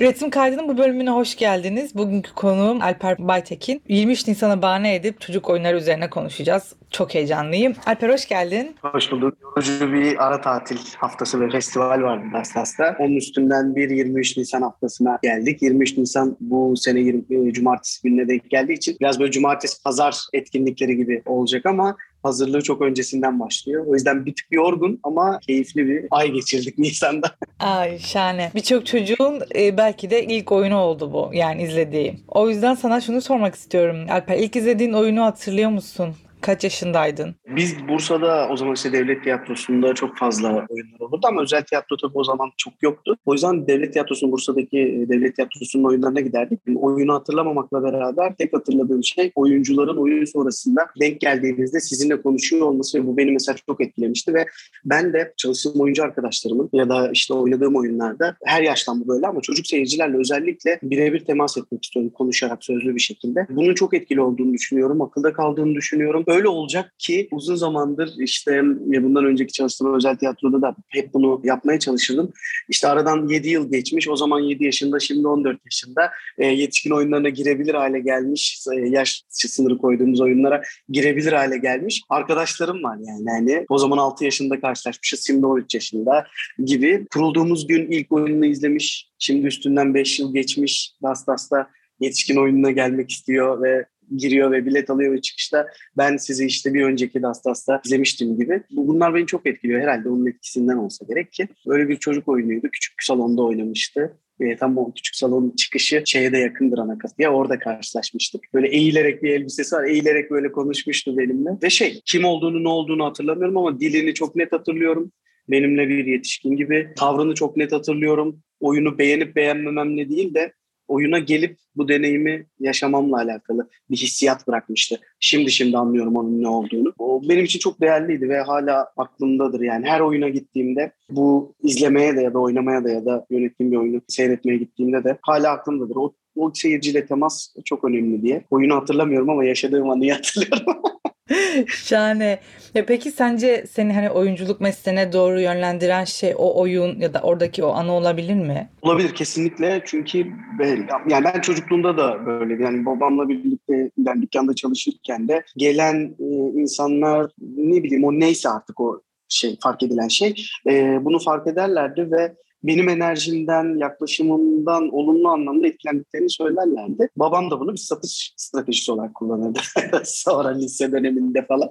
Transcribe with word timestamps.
Üretim 0.00 0.30
Kaydı'nın 0.30 0.68
bu 0.68 0.78
bölümüne 0.78 1.10
hoş 1.10 1.36
geldiniz. 1.36 1.94
Bugünkü 1.94 2.34
konuğum 2.34 2.82
Alper 2.82 3.16
Baytekin. 3.18 3.82
23 3.88 4.28
Nisan'a 4.28 4.62
bahane 4.62 4.94
edip 4.94 5.20
çocuk 5.20 5.50
oyunları 5.50 5.76
üzerine 5.76 6.10
konuşacağız. 6.10 6.74
Çok 6.90 7.14
heyecanlıyım. 7.14 7.74
Alper 7.86 8.10
hoş 8.10 8.28
geldin. 8.28 8.76
Hoş 8.82 9.12
bulduk. 9.12 9.38
Yorucu 9.42 9.92
bir 9.92 10.26
ara 10.26 10.40
tatil 10.40 10.78
haftası 10.96 11.40
ve 11.40 11.50
festival 11.50 12.02
vardı 12.02 12.24
Dastas'ta. 12.34 12.96
Onun 12.98 13.16
üstünden 13.16 13.76
bir 13.76 13.90
23 13.90 14.36
Nisan 14.36 14.62
haftasına 14.62 15.18
geldik. 15.22 15.62
23 15.62 15.96
Nisan 15.96 16.36
bu 16.40 16.76
sene 16.76 17.00
20, 17.00 17.52
Cumartesi 17.52 18.02
gününe 18.02 18.28
denk 18.28 18.50
geldiği 18.50 18.72
için 18.72 18.96
biraz 19.00 19.20
böyle 19.20 19.30
Cumartesi 19.30 19.82
Pazar 19.82 20.16
etkinlikleri 20.32 20.96
gibi 20.96 21.22
olacak 21.26 21.66
ama 21.66 21.96
hazırlığı 22.22 22.62
çok 22.62 22.82
öncesinden 22.82 23.40
başlıyor. 23.40 23.86
O 23.86 23.94
yüzden 23.94 24.26
bir 24.26 24.34
tık 24.34 24.46
yorgun 24.50 25.00
ama 25.02 25.40
keyifli 25.46 25.88
bir 25.88 26.04
ay 26.10 26.30
geçirdik 26.30 26.78
Nisan'da. 26.78 27.30
Ay 27.58 27.98
şahane. 27.98 28.50
Birçok 28.54 28.86
çocuğun 28.86 29.40
e, 29.54 29.76
belki 29.76 30.10
de 30.10 30.24
ilk 30.24 30.52
oyunu 30.52 30.76
oldu 30.78 31.12
bu. 31.12 31.30
Yani 31.32 31.62
izlediği. 31.62 32.14
O 32.28 32.48
yüzden 32.48 32.74
sana 32.74 33.00
şunu 33.00 33.20
sormak 33.20 33.54
istiyorum. 33.54 34.06
Alper 34.10 34.38
ilk 34.38 34.56
izlediğin 34.56 34.92
oyunu 34.92 35.22
hatırlıyor 35.22 35.70
musun? 35.70 36.14
Kaç 36.40 36.64
yaşındaydın? 36.64 37.34
Biz 37.56 37.88
Bursa'da 37.88 38.48
o 38.52 38.56
zaman 38.56 38.74
işte 38.74 38.92
devlet 38.92 39.22
tiyatrosunda 39.22 39.94
çok 39.94 40.16
fazla 40.16 40.48
oyunlar 40.48 41.00
olurdu 41.00 41.26
ama 41.28 41.42
özel 41.42 41.62
tiyatro 41.62 41.96
tabii 41.96 42.18
o 42.18 42.24
zaman 42.24 42.50
çok 42.56 42.82
yoktu. 42.82 43.16
O 43.26 43.32
yüzden 43.32 43.66
devlet 43.66 43.92
tiyatrosunun 43.92 44.32
Bursa'daki 44.32 44.78
e, 44.78 45.08
devlet 45.08 45.36
tiyatrosunun 45.36 45.84
oyunlarına 45.84 46.20
giderdik. 46.20 46.60
Oyunu 46.76 47.14
hatırlamamakla 47.14 47.82
beraber 47.82 48.34
tek 48.36 48.56
hatırladığım 48.56 49.04
şey 49.04 49.32
oyuncuların 49.34 49.96
oyun 49.96 50.24
sonrasında 50.24 50.86
denk 51.00 51.20
geldiğinizde 51.20 51.80
sizinle 51.80 52.22
konuşuyor 52.22 52.66
olması 52.66 52.98
ve 52.98 53.06
bu 53.06 53.16
beni 53.16 53.30
mesela 53.30 53.56
çok 53.66 53.80
etkilemişti 53.80 54.34
ve 54.34 54.46
ben 54.84 55.12
de 55.12 55.32
çalıştığım 55.36 55.80
oyuncu 55.80 56.04
arkadaşlarımın 56.04 56.70
ya 56.72 56.88
da 56.88 57.10
işte 57.12 57.34
oynadığım 57.34 57.76
oyunlarda 57.76 58.36
her 58.44 58.62
yaştan 58.62 59.00
bu 59.00 59.08
böyle 59.08 59.26
ama 59.26 59.40
çocuk 59.40 59.66
seyircilerle 59.66 60.16
özellikle 60.16 60.78
birebir 60.82 61.24
temas 61.24 61.58
etmek 61.58 61.84
istiyorum 61.84 62.12
konuşarak 62.14 62.64
sözlü 62.64 62.94
bir 62.94 63.00
şekilde. 63.00 63.46
Bunun 63.50 63.74
çok 63.74 63.94
etkili 63.94 64.20
olduğunu 64.20 64.52
düşünüyorum. 64.52 65.02
Akılda 65.02 65.32
kaldığını 65.32 65.74
düşünüyorum 65.74 66.24
öyle 66.30 66.48
olacak 66.48 66.94
ki 66.98 67.28
uzun 67.30 67.54
zamandır 67.54 68.12
işte 68.18 68.62
bundan 69.02 69.24
önceki 69.24 69.52
çalıştığım 69.52 69.94
özel 69.94 70.16
tiyatroda 70.16 70.62
da 70.62 70.76
hep 70.88 71.14
bunu 71.14 71.40
yapmaya 71.44 71.78
çalışırdım. 71.78 72.32
İşte 72.68 72.88
aradan 72.88 73.28
7 73.28 73.48
yıl 73.48 73.70
geçmiş. 73.70 74.08
O 74.08 74.16
zaman 74.16 74.40
7 74.40 74.64
yaşında, 74.64 75.00
şimdi 75.00 75.28
14 75.28 75.58
yaşında 75.64 76.10
e, 76.38 76.46
yetişkin 76.46 76.90
oyunlarına 76.90 77.28
girebilir 77.28 77.74
hale 77.74 78.00
gelmiş. 78.00 78.66
E, 78.76 78.88
yaş 78.88 79.24
sınırı 79.28 79.78
koyduğumuz 79.78 80.20
oyunlara 80.20 80.62
girebilir 80.88 81.32
hale 81.32 81.58
gelmiş. 81.58 82.02
Arkadaşlarım 82.08 82.82
var 82.82 82.96
yani. 83.06 83.24
yani 83.26 83.64
o 83.68 83.78
zaman 83.78 83.98
6 83.98 84.24
yaşında 84.24 84.60
karşılaşmışız, 84.60 85.26
şimdi 85.26 85.46
13 85.46 85.74
yaşında 85.74 86.26
gibi. 86.64 87.06
Kurulduğumuz 87.12 87.66
gün 87.66 87.90
ilk 87.90 88.12
oyununu 88.12 88.46
izlemiş. 88.46 89.10
Şimdi 89.18 89.46
üstünden 89.46 89.94
5 89.94 90.20
yıl 90.20 90.34
geçmiş. 90.34 90.92
Dastas'ta 91.02 91.70
yetişkin 92.00 92.36
oyununa 92.36 92.70
gelmek 92.70 93.10
istiyor 93.10 93.62
ve 93.62 93.86
giriyor 94.16 94.52
ve 94.52 94.66
bilet 94.66 94.90
alıyor 94.90 95.12
ve 95.12 95.20
çıkışta 95.20 95.66
ben 95.96 96.16
sizi 96.16 96.46
işte 96.46 96.74
bir 96.74 96.84
önceki 96.84 97.22
Dastas'ta 97.22 97.80
izlemiştim 97.84 98.36
gibi. 98.36 98.62
Bunlar 98.70 99.14
beni 99.14 99.26
çok 99.26 99.46
etkiliyor. 99.46 99.80
Herhalde 99.80 100.08
onun 100.08 100.26
etkisinden 100.26 100.76
olsa 100.76 101.04
gerek 101.08 101.32
ki. 101.32 101.48
Böyle 101.66 101.88
bir 101.88 101.96
çocuk 101.96 102.28
oyunuydu. 102.28 102.68
Küçük 102.72 102.98
bir 102.98 103.04
salonda 103.04 103.42
oynamıştı. 103.42 104.16
E, 104.40 104.56
tam 104.56 104.78
o 104.78 104.92
küçük 104.94 105.16
salonun 105.16 105.50
çıkışı 105.56 106.02
şeye 106.06 106.32
de 106.32 106.38
yakındır 106.38 106.78
Anakası'ya. 106.78 107.32
Orada 107.32 107.58
karşılaşmıştık. 107.58 108.44
Böyle 108.54 108.68
eğilerek 108.68 109.22
bir 109.22 109.30
elbisesi 109.30 109.76
var. 109.76 109.84
Eğilerek 109.84 110.30
böyle 110.30 110.52
konuşmuştu 110.52 111.18
benimle. 111.18 111.50
Ve 111.62 111.70
şey 111.70 112.00
kim 112.04 112.24
olduğunu 112.24 112.64
ne 112.64 112.68
olduğunu 112.68 113.04
hatırlamıyorum 113.04 113.56
ama 113.56 113.80
dilini 113.80 114.14
çok 114.14 114.36
net 114.36 114.52
hatırlıyorum. 114.52 115.12
Benimle 115.48 115.88
bir 115.88 116.06
yetişkin 116.06 116.56
gibi. 116.56 116.88
Tavrını 116.96 117.34
çok 117.34 117.56
net 117.56 117.72
hatırlıyorum. 117.72 118.42
Oyunu 118.60 118.98
beğenip 118.98 119.36
beğenmememle 119.36 120.08
değil 120.08 120.34
de 120.34 120.52
oyuna 120.90 121.18
gelip 121.18 121.56
bu 121.76 121.88
deneyimi 121.88 122.46
yaşamamla 122.60 123.16
alakalı 123.16 123.68
bir 123.90 123.96
hissiyat 123.96 124.48
bırakmıştı. 124.48 125.00
Şimdi 125.20 125.50
şimdi 125.50 125.78
anlıyorum 125.78 126.16
onun 126.16 126.42
ne 126.42 126.48
olduğunu. 126.48 126.92
O 126.98 127.22
benim 127.28 127.44
için 127.44 127.58
çok 127.58 127.80
değerliydi 127.80 128.28
ve 128.28 128.40
hala 128.40 128.88
aklımdadır. 128.96 129.60
Yani 129.60 129.86
her 129.86 130.00
oyuna 130.00 130.28
gittiğimde 130.28 130.92
bu 131.10 131.54
izlemeye 131.62 132.16
de 132.16 132.22
ya 132.22 132.34
da 132.34 132.38
oynamaya 132.38 132.84
da 132.84 132.90
ya 132.90 133.04
da 133.04 133.26
yönettiğim 133.30 133.72
bir 133.72 133.76
oyunu 133.76 134.00
seyretmeye 134.08 134.58
gittiğimde 134.58 135.04
de 135.04 135.18
hala 135.22 135.50
aklımdadır. 135.50 135.96
O, 135.96 136.12
o 136.36 136.52
seyirciyle 136.54 137.06
temas 137.06 137.54
çok 137.64 137.84
önemli 137.84 138.22
diye. 138.22 138.44
Oyunu 138.50 138.76
hatırlamıyorum 138.76 139.30
ama 139.30 139.44
yaşadığım 139.44 139.90
anıyı 139.90 140.12
hatırlıyorum. 140.12 140.82
Şahane. 141.66 142.40
Ya 142.74 142.86
peki 142.86 143.10
sence 143.10 143.64
seni 143.70 143.92
hani 143.92 144.10
oyunculuk 144.10 144.60
mesleğine 144.60 145.12
doğru 145.12 145.40
yönlendiren 145.40 146.04
şey 146.04 146.34
o 146.38 146.60
oyun 146.60 147.00
ya 147.00 147.14
da 147.14 147.20
oradaki 147.22 147.64
o 147.64 147.70
anı 147.70 147.92
olabilir 147.92 148.34
mi? 148.34 148.70
Olabilir 148.82 149.14
kesinlikle 149.14 149.82
çünkü 149.84 150.26
ben, 150.58 150.88
yani 151.08 151.24
ben 151.24 151.40
çocukluğumda 151.40 151.96
da 151.96 152.26
böyle 152.26 152.64
yani 152.64 152.86
babamla 152.86 153.28
birlikte 153.28 153.90
yani 154.06 154.22
dükkanda 154.22 154.54
çalışırken 154.54 155.28
de 155.28 155.42
gelen 155.56 156.16
e, 156.20 156.24
insanlar 156.60 157.30
ne 157.56 157.82
bileyim 157.82 158.04
o 158.04 158.12
neyse 158.12 158.48
artık 158.48 158.80
o 158.80 159.00
şey 159.28 159.56
fark 159.62 159.82
edilen 159.82 160.08
şey 160.08 160.34
e, 160.66 160.98
bunu 161.04 161.18
fark 161.18 161.46
ederlerdi 161.46 162.10
ve 162.10 162.34
benim 162.62 162.88
enerjimden, 162.88 163.78
yaklaşımımdan 163.78 164.94
olumlu 164.94 165.28
anlamda 165.28 165.66
etkilendiklerini 165.66 166.30
söylerlerdi. 166.30 167.08
Babam 167.16 167.50
da 167.50 167.60
bunu 167.60 167.72
bir 167.72 167.78
satış 167.78 168.34
stratejisi 168.36 168.92
olarak 168.92 169.14
kullanırdı. 169.14 169.58
Sonra 170.04 170.48
lise 170.48 170.92
döneminde 170.92 171.46
falan. 171.46 171.68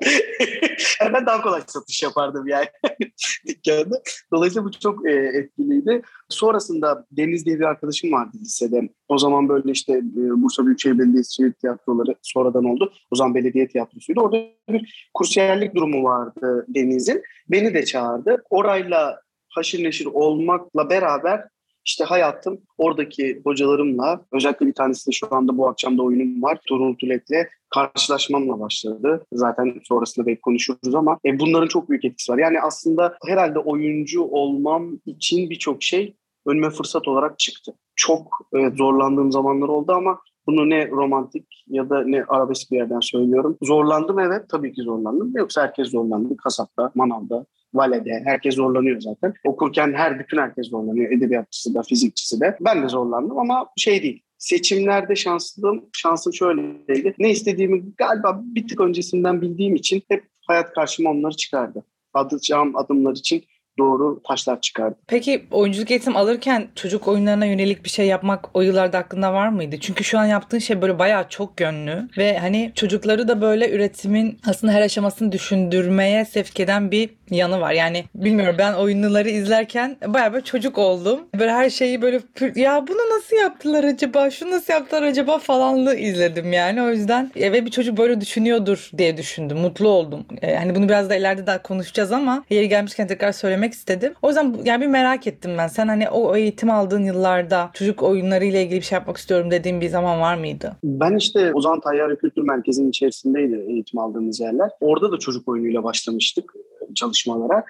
ben 1.13 1.25
daha 1.25 1.41
kolay 1.41 1.61
satış 1.67 2.03
yapardım 2.03 2.47
yani 2.47 2.67
dükkanda. 3.47 4.01
Dolayısıyla 4.33 4.65
bu 4.65 4.71
çok 4.71 5.09
e, 5.09 5.11
etkiliydi. 5.11 6.01
Sonrasında 6.29 7.05
Deniz 7.11 7.45
diye 7.45 7.59
bir 7.59 7.65
arkadaşım 7.65 8.11
vardı 8.11 8.37
lisede. 8.41 8.89
O 9.07 9.17
zaman 9.17 9.49
böyle 9.49 9.71
işte 9.71 9.93
e, 9.93 10.41
Bursa 10.41 10.65
Büyükşehir 10.65 10.99
Belediyesi 10.99 11.53
tiyatroları 11.53 12.15
sonradan 12.21 12.65
oldu. 12.65 12.93
O 13.11 13.15
zaman 13.15 13.35
belediye 13.35 13.67
tiyatrosuydu. 13.67 14.21
Orada 14.21 14.37
bir 14.69 15.09
kursiyerlik 15.13 15.75
durumu 15.75 16.03
vardı 16.03 16.65
Deniz'in. 16.67 17.23
Beni 17.49 17.73
de 17.73 17.85
çağırdı. 17.85 18.43
Orayla 18.49 19.21
haşır 19.49 19.83
neşir 19.83 20.05
olmakla 20.05 20.89
beraber 20.89 21.45
işte 21.85 22.03
hayatım 22.03 22.61
oradaki 22.77 23.41
hocalarımla 23.43 24.25
özellikle 24.31 24.65
bir 24.65 24.73
tanesi 24.73 25.13
şu 25.13 25.27
anda 25.35 25.57
bu 25.57 25.67
akşam 25.67 25.97
da 25.97 26.03
oyunum 26.03 26.43
var. 26.43 26.59
Tuğrul 26.67 26.95
Tülek'le 26.95 27.47
karşılaşmamla 27.69 28.59
başladı. 28.59 29.25
Zaten 29.33 29.81
sonrasında 29.83 30.25
belki 30.25 30.41
konuşuruz 30.41 30.95
ama 30.95 31.19
e, 31.25 31.39
bunların 31.39 31.67
çok 31.67 31.89
büyük 31.89 32.05
etkisi 32.05 32.31
var. 32.31 32.37
Yani 32.37 32.61
aslında 32.61 33.17
herhalde 33.27 33.59
oyuncu 33.59 34.23
olmam 34.23 34.99
için 35.05 35.49
birçok 35.49 35.83
şey 35.83 36.15
önüme 36.45 36.69
fırsat 36.69 37.07
olarak 37.07 37.39
çıktı. 37.39 37.73
Çok 37.95 38.39
e, 38.53 38.69
zorlandığım 38.77 39.31
zamanlar 39.31 39.67
oldu 39.67 39.91
ama 39.91 40.19
bunu 40.47 40.69
ne 40.69 40.89
romantik 40.89 41.45
ya 41.67 41.89
da 41.89 42.03
ne 42.03 42.23
arabesk 42.23 42.71
bir 42.71 42.77
yerden 42.77 42.99
söylüyorum. 42.99 43.57
Zorlandım 43.61 44.19
evet 44.19 44.49
tabii 44.49 44.73
ki 44.73 44.81
zorlandım. 44.81 45.31
Yoksa 45.35 45.61
herkes 45.61 45.87
zorlandı. 45.87 46.37
Kasapta, 46.37 46.91
manavda, 46.95 47.45
valede 47.73 48.21
herkes 48.25 48.55
zorlanıyor 48.55 49.01
zaten. 49.01 49.33
Okurken 49.45 49.93
her 49.93 50.19
bütün 50.19 50.37
herkes 50.37 50.69
zorlanıyor. 50.69 51.11
Edebiyatçısı 51.11 51.73
da, 51.73 51.81
fizikçisi 51.83 52.39
de. 52.39 52.57
Ben 52.61 52.83
de 52.83 52.87
zorlandım 52.87 53.39
ama 53.39 53.69
şey 53.77 54.03
değil. 54.03 54.23
Seçimlerde 54.37 55.15
şanslıydım. 55.15 55.85
Şansım 55.93 56.33
şöyleydi. 56.33 57.15
Ne 57.19 57.29
istediğimi 57.29 57.83
galiba 57.97 58.41
bir 58.43 58.67
tık 58.67 58.81
öncesinden 58.81 59.41
bildiğim 59.41 59.75
için 59.75 60.03
hep 60.07 60.23
hayat 60.47 60.73
karşıma 60.73 61.09
onları 61.09 61.33
çıkardı. 61.33 61.85
Atacağım 62.13 62.75
adımlar 62.75 63.15
için 63.15 63.43
doğru 63.79 64.21
taşlar 64.27 64.61
çıkardı. 64.61 64.95
Peki 65.07 65.45
oyunculuk 65.51 65.91
eğitim 65.91 66.17
alırken 66.17 66.67
çocuk 66.75 67.07
oyunlarına 67.07 67.45
yönelik 67.45 67.83
bir 67.83 67.89
şey 67.89 68.07
yapmak 68.07 68.49
o 68.53 68.61
yıllarda 68.61 68.97
aklında 68.97 69.33
var 69.33 69.49
mıydı? 69.49 69.79
Çünkü 69.79 70.03
şu 70.03 70.19
an 70.19 70.25
yaptığın 70.25 70.59
şey 70.59 70.81
böyle 70.81 70.99
bayağı 70.99 71.29
çok 71.29 71.61
yönlü 71.61 72.09
ve 72.17 72.37
hani 72.37 72.71
çocukları 72.75 73.27
da 73.27 73.41
böyle 73.41 73.71
üretimin 73.71 74.37
aslında 74.47 74.73
her 74.73 74.81
aşamasını 74.81 75.31
düşündürmeye 75.31 76.25
sevk 76.25 76.59
eden 76.59 76.91
bir 76.91 77.09
yanı 77.31 77.59
var. 77.59 77.71
Yani 77.71 78.03
bilmiyorum 78.15 78.55
ben 78.57 78.73
oyunları 78.73 79.29
izlerken 79.29 79.97
bayağı 80.07 80.33
böyle 80.33 80.45
çocuk 80.45 80.77
oldum. 80.77 81.19
Böyle 81.39 81.51
her 81.51 81.69
şeyi 81.69 82.01
böyle 82.01 82.21
ya 82.55 82.85
bunu 82.87 83.17
nasıl 83.17 83.35
yaptılar 83.35 83.83
acaba? 83.83 84.29
Şunu 84.29 84.51
nasıl 84.51 84.73
yaptılar 84.73 85.01
acaba 85.01 85.37
falanlı 85.37 85.95
izledim 85.95 86.53
yani. 86.53 86.81
O 86.81 86.89
yüzden 86.89 87.31
eve 87.35 87.65
bir 87.65 87.71
çocuk 87.71 87.97
böyle 87.97 88.21
düşünüyordur 88.21 88.89
diye 88.97 89.17
düşündüm. 89.17 89.57
Mutlu 89.57 89.87
oldum. 89.87 90.25
Yani 90.41 90.55
hani 90.55 90.75
bunu 90.75 90.89
biraz 90.89 91.09
da 91.09 91.15
ileride 91.15 91.47
daha 91.47 91.61
konuşacağız 91.61 92.11
ama 92.11 92.43
yeri 92.49 92.69
gelmişken 92.69 93.07
tekrar 93.07 93.31
söylemek 93.31 93.73
istedim. 93.73 94.13
O 94.21 94.27
yüzden 94.27 94.55
yani 94.65 94.81
bir 94.81 94.87
merak 94.87 95.27
ettim 95.27 95.51
ben. 95.57 95.67
Sen 95.67 95.87
hani 95.87 96.09
o 96.09 96.35
eğitim 96.35 96.69
aldığın 96.69 97.03
yıllarda 97.03 97.69
çocuk 97.73 98.03
oyunları 98.03 98.45
ile 98.45 98.63
ilgili 98.63 98.79
bir 98.79 98.85
şey 98.85 98.95
yapmak 98.95 99.17
istiyorum 99.17 99.51
dediğin 99.51 99.81
bir 99.81 99.89
zaman 99.89 100.21
var 100.21 100.35
mıydı? 100.35 100.75
Ben 100.83 101.15
işte 101.15 101.53
Ozan 101.53 101.79
Tayyare 101.79 102.15
Kültür 102.15 102.41
Merkezi'nin 102.41 102.89
içerisindeydi 102.89 103.65
eğitim 103.67 103.99
aldığımız 103.99 104.39
yerler. 104.39 104.69
Orada 104.81 105.11
da 105.11 105.19
çocuk 105.19 105.47
oyunuyla 105.47 105.83
başlamıştık 105.83 106.53
çalışmalara. 106.95 107.63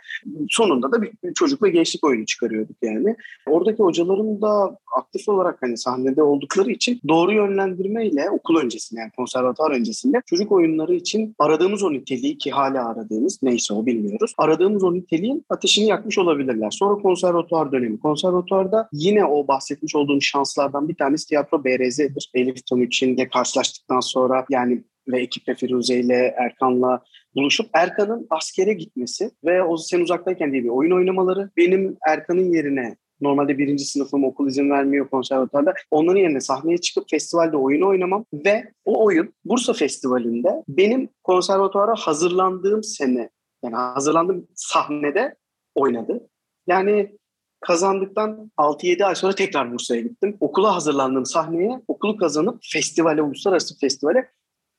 Sonunda 0.50 0.92
da 0.92 1.02
bir 1.02 1.12
çocuk 1.36 1.64
ve 1.64 1.70
gençlik 1.70 2.04
oyunu 2.04 2.26
çıkarıyorduk 2.26 2.76
yani. 2.82 3.16
Oradaki 3.48 3.84
hocaların 3.84 4.42
da 4.42 4.78
aktif 4.98 5.30
olarak 5.30 5.58
hani 5.62 5.78
sahnede 5.78 6.24
oldukları 6.24 6.72
için 6.72 7.00
doğru 7.08 7.34
yönlendirmeyle 7.34 8.30
okul 8.30 8.58
öncesinde 8.58 9.00
yani 9.00 9.12
konservatuar 9.18 9.72
öncesinde 9.72 10.22
çocuk 10.26 10.52
oyunları 10.52 10.96
için 10.96 11.36
aradığımız 11.40 11.84
o 11.84 11.94
niteliği 11.94 12.38
ki 12.38 12.52
hala 12.52 12.90
aradığımız 12.90 13.40
neyse 13.44 13.74
o 13.74 13.86
bilmiyoruz. 13.86 14.34
Aradığımız 14.38 14.84
o 14.84 14.94
niteliğin 14.94 15.46
ateşini 15.50 15.88
yakmış 15.88 16.18
olabilirler. 16.18 16.72
Sonra 16.72 17.02
konservatuar 17.02 17.72
dönemi. 17.72 18.00
Konservatuarda 18.00 18.90
yine 18.94 19.26
o 19.26 19.48
bahsetmiş 19.48 19.96
olduğum 19.96 20.22
şanslardan 20.22 20.90
bir 20.90 20.96
tanesi 20.96 21.28
tiyatro 21.28 21.64
BRZ'dir. 21.64 22.32
Elif 22.34 22.66
Tomuçin'le 22.66 23.30
karşılaştıktan 23.34 24.00
sonra 24.00 24.46
yani 24.50 24.84
ve 25.12 25.22
ekiple 25.22 25.56
Firuze 25.56 25.96
ile 25.96 26.36
Erkan'la 26.38 27.04
buluşup 27.36 27.70
Erkan'ın 27.74 28.28
askere 28.30 28.74
gitmesi 28.74 29.32
ve 29.46 29.64
o 29.64 29.78
sen 29.78 30.02
uzaktayken 30.02 30.52
diye 30.52 30.64
bir 30.64 30.70
oyun 30.70 30.92
oynamaları 30.92 31.50
benim 31.58 31.98
Erkan'ın 32.08 32.54
yerine 32.54 32.96
Normalde 33.22 33.58
birinci 33.58 33.86
sınıfım 33.86 34.24
okul 34.24 34.48
izin 34.48 34.70
vermiyor 34.70 35.10
konservatuarda. 35.10 35.74
Onların 35.92 36.20
yerine 36.20 36.42
sahneye 36.42 36.78
çıkıp 36.78 37.10
festivalde 37.10 37.58
oyun 37.58 37.82
oynamam 37.82 38.26
ve 38.34 38.72
o 38.86 39.06
oyun 39.06 39.34
Bursa 39.46 39.74
Festivali'nde 39.74 40.64
benim 40.68 41.10
konservatuara 41.24 41.96
hazırlandığım 41.96 42.84
sene 42.84 43.30
yani 43.64 43.76
hazırlandığım 43.76 44.48
sahnede 44.56 45.36
oynadı. 45.76 46.30
Yani 46.68 47.18
kazandıktan 47.62 48.52
6-7 48.58 49.06
ay 49.06 49.16
sonra 49.16 49.36
tekrar 49.36 49.74
Bursa'ya 49.74 50.02
gittim. 50.02 50.38
Okula 50.40 50.76
hazırlandığım 50.76 51.26
sahneye 51.26 51.82
okulu 51.88 52.18
kazanıp 52.18 52.60
festivale, 52.62 53.22
uluslararası 53.22 53.80
festivale 53.80 54.30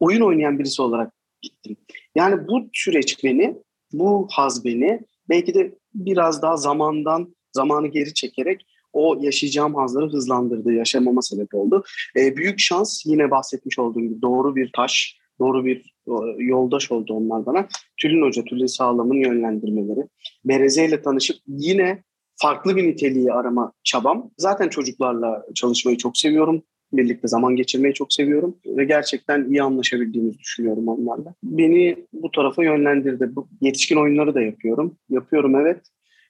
oyun 0.00 0.20
oynayan 0.20 0.58
birisi 0.58 0.82
olarak 0.82 1.12
gittim. 1.42 1.76
Yani 2.14 2.48
bu 2.48 2.68
süreç 2.72 3.24
beni, 3.24 3.56
bu 3.92 4.28
haz 4.30 4.64
beni 4.64 5.00
belki 5.28 5.54
de 5.54 5.74
biraz 5.94 6.42
daha 6.42 6.56
zamandan 6.56 7.34
zamanı 7.52 7.86
geri 7.86 8.14
çekerek 8.14 8.66
o 8.92 9.18
yaşayacağım 9.20 9.74
hazları 9.74 10.12
hızlandırdı, 10.12 10.72
yaşamama 10.72 11.22
sebep 11.22 11.54
oldu. 11.54 11.84
E, 12.16 12.36
büyük 12.36 12.58
şans 12.58 13.06
yine 13.06 13.30
bahsetmiş 13.30 13.78
olduğum 13.78 14.00
gibi 14.00 14.22
doğru 14.22 14.56
bir 14.56 14.70
taş, 14.76 15.16
doğru 15.40 15.64
bir 15.64 15.94
yoldaş 16.38 16.92
oldu 16.92 17.14
onlar 17.14 17.46
bana. 17.46 17.68
Tülin 17.96 18.22
Hoca, 18.22 18.44
Tülin 18.44 18.66
Sağlam'ın 18.66 19.14
yönlendirmeleri. 19.14 20.08
Bereze 20.44 20.84
ile 20.84 21.02
tanışıp 21.02 21.36
yine 21.46 22.02
farklı 22.36 22.76
bir 22.76 22.88
niteliği 22.88 23.32
arama 23.32 23.72
çabam. 23.84 24.30
Zaten 24.38 24.68
çocuklarla 24.68 25.46
çalışmayı 25.54 25.96
çok 25.96 26.18
seviyorum. 26.18 26.62
Birlikte 26.92 27.28
zaman 27.28 27.56
geçirmeyi 27.56 27.94
çok 27.94 28.12
seviyorum 28.12 28.56
ve 28.66 28.84
gerçekten 28.84 29.44
iyi 29.44 29.62
anlaşabildiğimizi 29.62 30.38
düşünüyorum 30.38 30.88
onlarla. 30.88 31.34
Beni 31.42 31.96
bu 32.12 32.30
tarafa 32.30 32.64
yönlendirdi. 32.64 33.36
Bu 33.36 33.48
yetişkin 33.60 33.96
oyunları 33.96 34.34
da 34.34 34.40
yapıyorum. 34.40 34.96
Yapıyorum 35.10 35.56
evet 35.56 35.80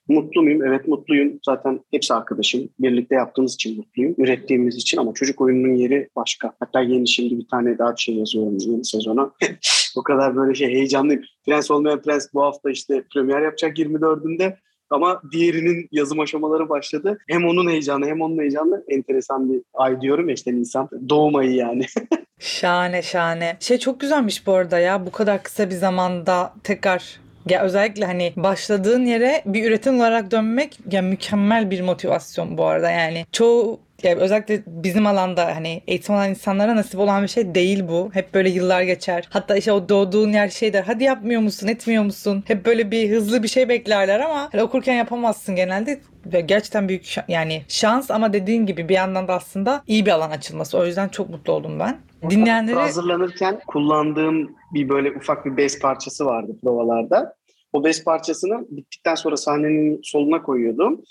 Mutlu 0.07 0.43
muyum? 0.43 0.63
Evet 0.65 0.87
mutluyum. 0.87 1.39
Zaten 1.45 1.79
hepsi 1.91 2.13
arkadaşım. 2.13 2.69
Birlikte 2.79 3.15
yaptığımız 3.15 3.53
için 3.53 3.77
mutluyum. 3.77 4.15
Ürettiğimiz 4.17 4.75
için 4.75 4.97
ama 4.97 5.13
çocuk 5.13 5.41
oyununun 5.41 5.75
yeri 5.75 6.09
başka. 6.15 6.53
Hatta 6.59 6.81
yeni 6.81 7.07
şimdi 7.07 7.37
bir 7.37 7.47
tane 7.47 7.77
daha 7.77 7.95
bir 7.95 8.01
şey 8.01 8.15
yazıyorum 8.15 8.57
yeni 8.59 8.85
sezona. 8.85 9.31
o 9.95 10.03
kadar 10.03 10.35
böyle 10.35 10.55
şey 10.55 10.67
heyecanlıyım. 10.67 11.23
Prens 11.45 11.71
olmayan 11.71 12.01
prens 12.01 12.27
bu 12.33 12.43
hafta 12.43 12.71
işte 12.71 13.03
premier 13.13 13.41
yapacak 13.41 13.77
24'ünde. 13.77 14.57
Ama 14.91 15.21
diğerinin 15.31 15.87
yazım 15.91 16.19
aşamaları 16.19 16.69
başladı. 16.69 17.17
Hem 17.27 17.45
onun 17.45 17.69
heyecanı 17.69 18.05
hem 18.05 18.21
onun 18.21 18.39
heyecanı 18.39 18.83
enteresan 18.87 19.53
bir 19.53 19.61
ay 19.73 20.01
diyorum 20.01 20.29
ya 20.29 20.33
işte 20.33 20.55
Nisan. 20.55 20.89
Doğum 21.09 21.35
ayı 21.35 21.51
yani. 21.51 21.85
şahane 22.39 23.01
şahane. 23.01 23.57
Şey 23.59 23.77
çok 23.77 23.99
güzelmiş 23.99 24.47
bu 24.47 24.53
arada 24.53 24.79
ya. 24.79 25.05
Bu 25.05 25.11
kadar 25.11 25.43
kısa 25.43 25.69
bir 25.69 25.75
zamanda 25.75 26.53
tekrar 26.63 27.19
ya 27.49 27.63
özellikle 27.63 28.05
hani 28.05 28.33
başladığın 28.35 29.05
yere 29.05 29.41
bir 29.45 29.69
üretim 29.69 29.99
olarak 29.99 30.31
dönmek 30.31 30.79
ya 30.91 31.01
mükemmel 31.01 31.71
bir 31.71 31.81
motivasyon 31.81 32.57
bu 32.57 32.65
arada 32.65 32.91
yani. 32.91 33.25
Çoğu 33.31 33.79
yani 34.03 34.15
özellikle 34.15 34.63
bizim 34.67 35.07
alanda 35.07 35.55
hani 35.55 35.81
eğitim 35.87 36.15
alan 36.15 36.29
insanlara 36.29 36.75
nasip 36.75 36.99
olan 36.99 37.23
bir 37.23 37.27
şey 37.27 37.55
değil 37.55 37.87
bu. 37.87 38.09
Hep 38.13 38.33
böyle 38.33 38.49
yıllar 38.49 38.81
geçer. 38.81 39.27
Hatta 39.29 39.55
işte 39.55 39.71
o 39.71 39.89
doğduğun 39.89 40.31
yer 40.31 40.49
şey 40.49 40.73
der. 40.73 40.83
Hadi 40.83 41.03
yapmıyor 41.03 41.41
musun, 41.41 41.67
etmiyor 41.67 42.03
musun? 42.03 42.43
Hep 42.47 42.65
böyle 42.65 42.91
bir 42.91 43.09
hızlı 43.11 43.43
bir 43.43 43.47
şey 43.47 43.69
beklerler 43.69 44.19
ama 44.19 44.49
hani 44.51 44.63
okurken 44.63 44.95
yapamazsın 44.95 45.55
genelde. 45.55 45.99
Ve 46.25 46.41
gerçekten 46.41 46.89
büyük 46.89 47.15
yani 47.27 47.61
şans 47.67 48.11
ama 48.11 48.33
dediğin 48.33 48.65
gibi 48.65 48.89
bir 48.89 48.93
yandan 48.93 49.27
da 49.27 49.33
aslında 49.33 49.83
iyi 49.87 50.05
bir 50.05 50.11
alan 50.11 50.31
açılması. 50.31 50.77
O 50.77 50.85
yüzden 50.85 51.09
çok 51.09 51.29
mutlu 51.29 51.53
oldum 51.53 51.79
ben. 51.79 51.97
Dinleyenleri... 52.29 52.75
Hazırlanırken 52.75 53.59
kullandığım 53.67 54.55
bir 54.73 54.89
böyle 54.89 55.11
ufak 55.11 55.45
bir 55.45 55.57
bez 55.57 55.79
parçası 55.79 56.25
vardı 56.25 56.51
provalarda. 56.63 57.35
O 57.73 57.83
bez 57.83 58.03
parçasını 58.03 58.65
bittikten 58.69 59.15
sonra 59.15 59.37
sahnenin 59.37 59.99
soluna 60.03 60.41
koyuyordum. 60.41 61.01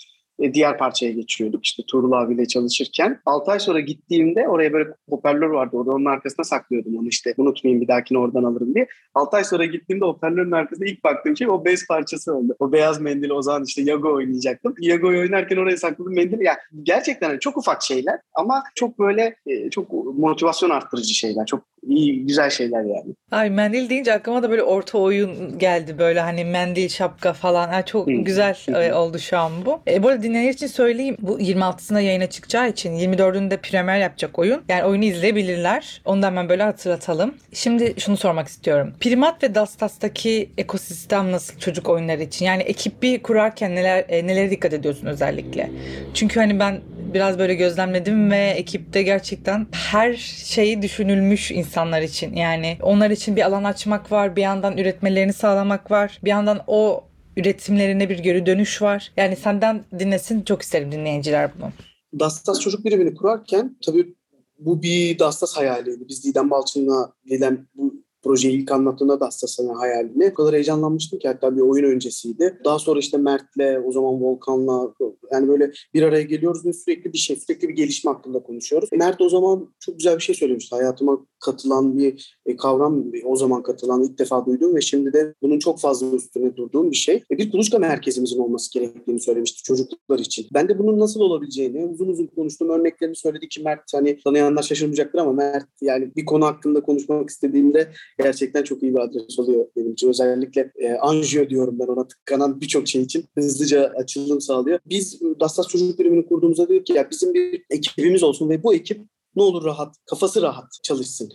E, 0.41 0.53
diğer 0.53 0.77
parçaya 0.77 1.11
geçiyorduk 1.11 1.65
işte 1.65 1.83
Tuğrul 1.87 2.11
abiyle 2.11 2.45
çalışırken. 2.45 3.19
6 3.25 3.51
ay 3.51 3.59
sonra 3.59 3.79
gittiğimde 3.79 4.47
oraya 4.47 4.73
böyle 4.73 4.89
hoparlör 5.09 5.49
vardı. 5.49 5.77
Orada 5.77 5.91
onun 5.91 6.05
arkasına 6.05 6.43
saklıyordum 6.43 6.97
onu 6.97 7.07
işte 7.07 7.33
unutmayayım 7.37 7.81
bir 7.81 7.87
dahakine 7.87 8.17
oradan 8.17 8.43
alırım 8.43 8.75
diye. 8.75 8.87
6 9.15 9.37
ay 9.37 9.43
sonra 9.43 9.65
gittiğimde 9.65 10.05
hoparlörün 10.05 10.51
arkasında 10.51 10.85
ilk 10.85 11.03
baktığım 11.03 11.37
şey 11.37 11.49
o 11.49 11.65
bez 11.65 11.87
parçası 11.87 12.35
oldu. 12.35 12.55
O 12.59 12.71
beyaz 12.71 13.01
mendil 13.01 13.29
o 13.29 13.41
zaman 13.41 13.63
işte 13.63 13.81
Yago 13.81 14.13
oynayacaktım. 14.13 14.75
Yago'yu 14.79 15.19
oynarken 15.19 15.57
oraya 15.57 15.77
sakladım 15.77 16.15
mendil. 16.15 16.39
Yani 16.39 16.57
gerçekten 16.83 17.39
çok 17.39 17.57
ufak 17.57 17.83
şeyler 17.83 18.19
ama 18.33 18.63
çok 18.75 18.99
böyle 18.99 19.35
e, 19.45 19.69
çok 19.69 19.93
motivasyon 20.17 20.69
arttırıcı 20.69 21.13
şeyler. 21.13 21.45
Çok 21.45 21.63
iyi 21.83 22.25
güzel 22.25 22.49
şeyler 22.49 22.83
yani. 22.83 23.15
Ay 23.31 23.49
mendil 23.49 23.89
deyince 23.89 24.13
aklıma 24.13 24.43
da 24.43 24.49
böyle 24.49 24.63
orta 24.63 24.97
oyun 24.97 25.59
geldi 25.59 25.95
böyle 25.99 26.19
hani 26.19 26.45
mendil 26.45 26.89
şapka 26.89 27.33
falan. 27.33 27.69
Ay, 27.69 27.85
çok 27.85 28.07
güzel 28.07 28.57
e, 28.67 28.93
oldu 28.93 29.19
şu 29.19 29.37
an 29.37 29.51
bu. 29.65 29.79
E, 29.87 30.03
bu 30.03 30.07
arada 30.07 30.23
dinleyenler 30.31 30.53
için 30.53 30.67
söyleyeyim. 30.67 31.17
Bu 31.19 31.39
26'sında 31.39 32.01
yayına 32.01 32.29
çıkacağı 32.29 32.69
için 32.69 32.97
24'ünde 32.97 33.57
premier 33.57 33.99
yapacak 33.99 34.39
oyun. 34.39 34.63
Yani 34.69 34.83
oyunu 34.83 35.05
izleyebilirler. 35.05 36.01
Onu 36.05 36.21
da 36.21 36.27
hemen 36.27 36.49
böyle 36.49 36.63
hatırlatalım. 36.63 37.35
Şimdi 37.53 37.93
şunu 37.97 38.17
sormak 38.17 38.47
istiyorum. 38.47 38.93
Primat 38.99 39.43
ve 39.43 39.55
Dastas'taki 39.55 40.49
ekosistem 40.57 41.31
nasıl 41.31 41.59
çocuk 41.59 41.89
oyunları 41.89 42.23
için? 42.23 42.45
Yani 42.45 42.63
ekip 42.63 43.03
bir 43.03 43.23
kurarken 43.23 43.75
neler 43.75 44.05
e, 44.09 44.27
nelere 44.27 44.51
dikkat 44.51 44.73
ediyorsun 44.73 45.07
özellikle? 45.07 45.71
Çünkü 46.13 46.39
hani 46.39 46.59
ben 46.59 46.81
biraz 47.13 47.39
böyle 47.39 47.55
gözlemledim 47.55 48.31
ve 48.31 48.37
ekipte 48.37 49.03
gerçekten 49.03 49.67
her 49.71 50.13
şeyi 50.45 50.81
düşünülmüş 50.81 51.51
insanlar 51.51 52.01
için. 52.01 52.35
Yani 52.35 52.77
onlar 52.81 53.09
için 53.09 53.35
bir 53.35 53.41
alan 53.41 53.63
açmak 53.63 54.11
var, 54.11 54.35
bir 54.35 54.41
yandan 54.41 54.77
üretmelerini 54.77 55.33
sağlamak 55.33 55.91
var, 55.91 56.19
bir 56.23 56.29
yandan 56.29 56.61
o 56.67 57.03
üretimlerine 57.41 58.09
bir 58.09 58.19
geri 58.19 58.45
dönüş 58.45 58.81
var. 58.81 59.11
Yani 59.17 59.35
senden 59.35 59.83
dinlesin 59.99 60.41
çok 60.41 60.61
isterim 60.61 60.91
dinleyiciler 60.91 61.51
bunu. 61.59 61.71
Dastas 62.19 62.59
Çocuk 62.59 62.85
Birimini 62.85 63.15
kurarken 63.15 63.77
tabii 63.85 64.15
bu 64.59 64.81
bir 64.81 65.19
Dastas 65.19 65.57
hayaliydi. 65.57 66.07
Biz 66.07 66.23
Didem 66.23 66.51
Balçın'la 66.51 67.13
gelen 67.25 67.67
bu 67.75 67.93
projeyi 68.23 68.61
ilk 68.61 68.71
anlattığında 68.71 69.19
da 69.19 69.25
hastasına 69.25 69.79
hayalini. 69.79 70.29
O 70.31 70.33
kadar 70.33 70.53
heyecanlanmıştım 70.53 71.19
ki 71.19 71.27
hatta 71.27 71.55
bir 71.55 71.61
oyun 71.61 71.83
öncesiydi. 71.83 72.59
Daha 72.65 72.79
sonra 72.79 72.99
işte 72.99 73.17
Mert'le, 73.17 73.85
o 73.85 73.91
zaman 73.91 74.21
Volkan'la 74.21 74.93
yani 75.33 75.47
böyle 75.47 75.71
bir 75.93 76.01
araya 76.01 76.23
geliyoruz 76.23 76.65
ve 76.65 76.73
sürekli 76.73 77.13
bir 77.13 77.17
şey, 77.17 77.35
sürekli 77.35 77.69
bir 77.69 77.73
gelişme 77.73 78.11
hakkında 78.11 78.43
konuşuyoruz. 78.43 78.89
Mert 78.93 79.21
o 79.21 79.29
zaman 79.29 79.73
çok 79.79 79.97
güzel 79.97 80.15
bir 80.15 80.21
şey 80.21 80.35
söylemişti. 80.35 80.75
Hayatıma 80.75 81.25
katılan 81.39 81.97
bir 81.97 82.37
e, 82.45 82.55
kavram, 82.55 83.05
o 83.25 83.35
zaman 83.35 83.63
katılan 83.63 84.03
ilk 84.03 84.19
defa 84.19 84.45
duydum 84.45 84.75
ve 84.75 84.81
şimdi 84.81 85.13
de 85.13 85.33
bunun 85.41 85.59
çok 85.59 85.79
fazla 85.79 86.15
üstüne 86.15 86.55
durduğum 86.55 86.91
bir 86.91 86.95
şey. 86.95 87.23
E, 87.31 87.37
bir 87.37 87.51
kuluçka 87.51 87.79
merkezimizin 87.79 88.39
olması 88.39 88.79
gerektiğini 88.79 89.19
söylemişti 89.19 89.63
çocuklar 89.63 90.19
için. 90.19 90.47
Ben 90.53 90.69
de 90.69 90.79
bunun 90.79 90.99
nasıl 90.99 91.19
olabileceğini 91.19 91.85
uzun 91.85 92.07
uzun 92.07 92.27
konuştum. 92.27 92.69
Örneklerini 92.69 93.15
söyledi 93.15 93.49
ki 93.49 93.61
Mert 93.61 93.93
hani 93.93 94.19
tanıyanlar 94.23 94.63
şaşırmayacaktır 94.63 95.19
ama 95.19 95.33
Mert 95.33 95.67
yani 95.81 96.15
bir 96.15 96.25
konu 96.25 96.45
hakkında 96.45 96.81
konuşmak 96.81 97.29
istediğimde 97.29 97.91
gerçekten 98.23 98.63
çok 98.63 98.83
iyi 98.83 98.93
bir 98.93 98.99
adres 98.99 99.39
oluyor 99.39 99.65
benim 99.75 99.93
için. 99.93 100.09
Özellikle 100.09 100.71
e, 100.75 100.93
anjiyo 100.93 101.49
diyorum 101.49 101.79
ben 101.79 101.87
ona 101.87 102.07
tıkanan 102.07 102.61
birçok 102.61 102.87
şey 102.87 103.01
için 103.01 103.25
hızlıca 103.37 103.93
açılım 103.95 104.41
sağlıyor. 104.41 104.79
Biz 104.85 105.21
Dastas 105.39 105.67
Çocuk 105.67 105.99
Birimini 105.99 106.25
kurduğumuzda 106.25 106.69
dedik 106.69 106.85
ki 106.85 106.93
ya 106.93 107.09
bizim 107.11 107.33
bir 107.33 107.63
ekibimiz 107.69 108.23
olsun 108.23 108.49
ve 108.49 108.63
bu 108.63 108.73
ekip 108.73 109.01
ne 109.35 109.43
olur 109.43 109.65
rahat, 109.65 109.95
kafası 110.05 110.41
rahat 110.41 110.65
çalışsın. 110.83 111.29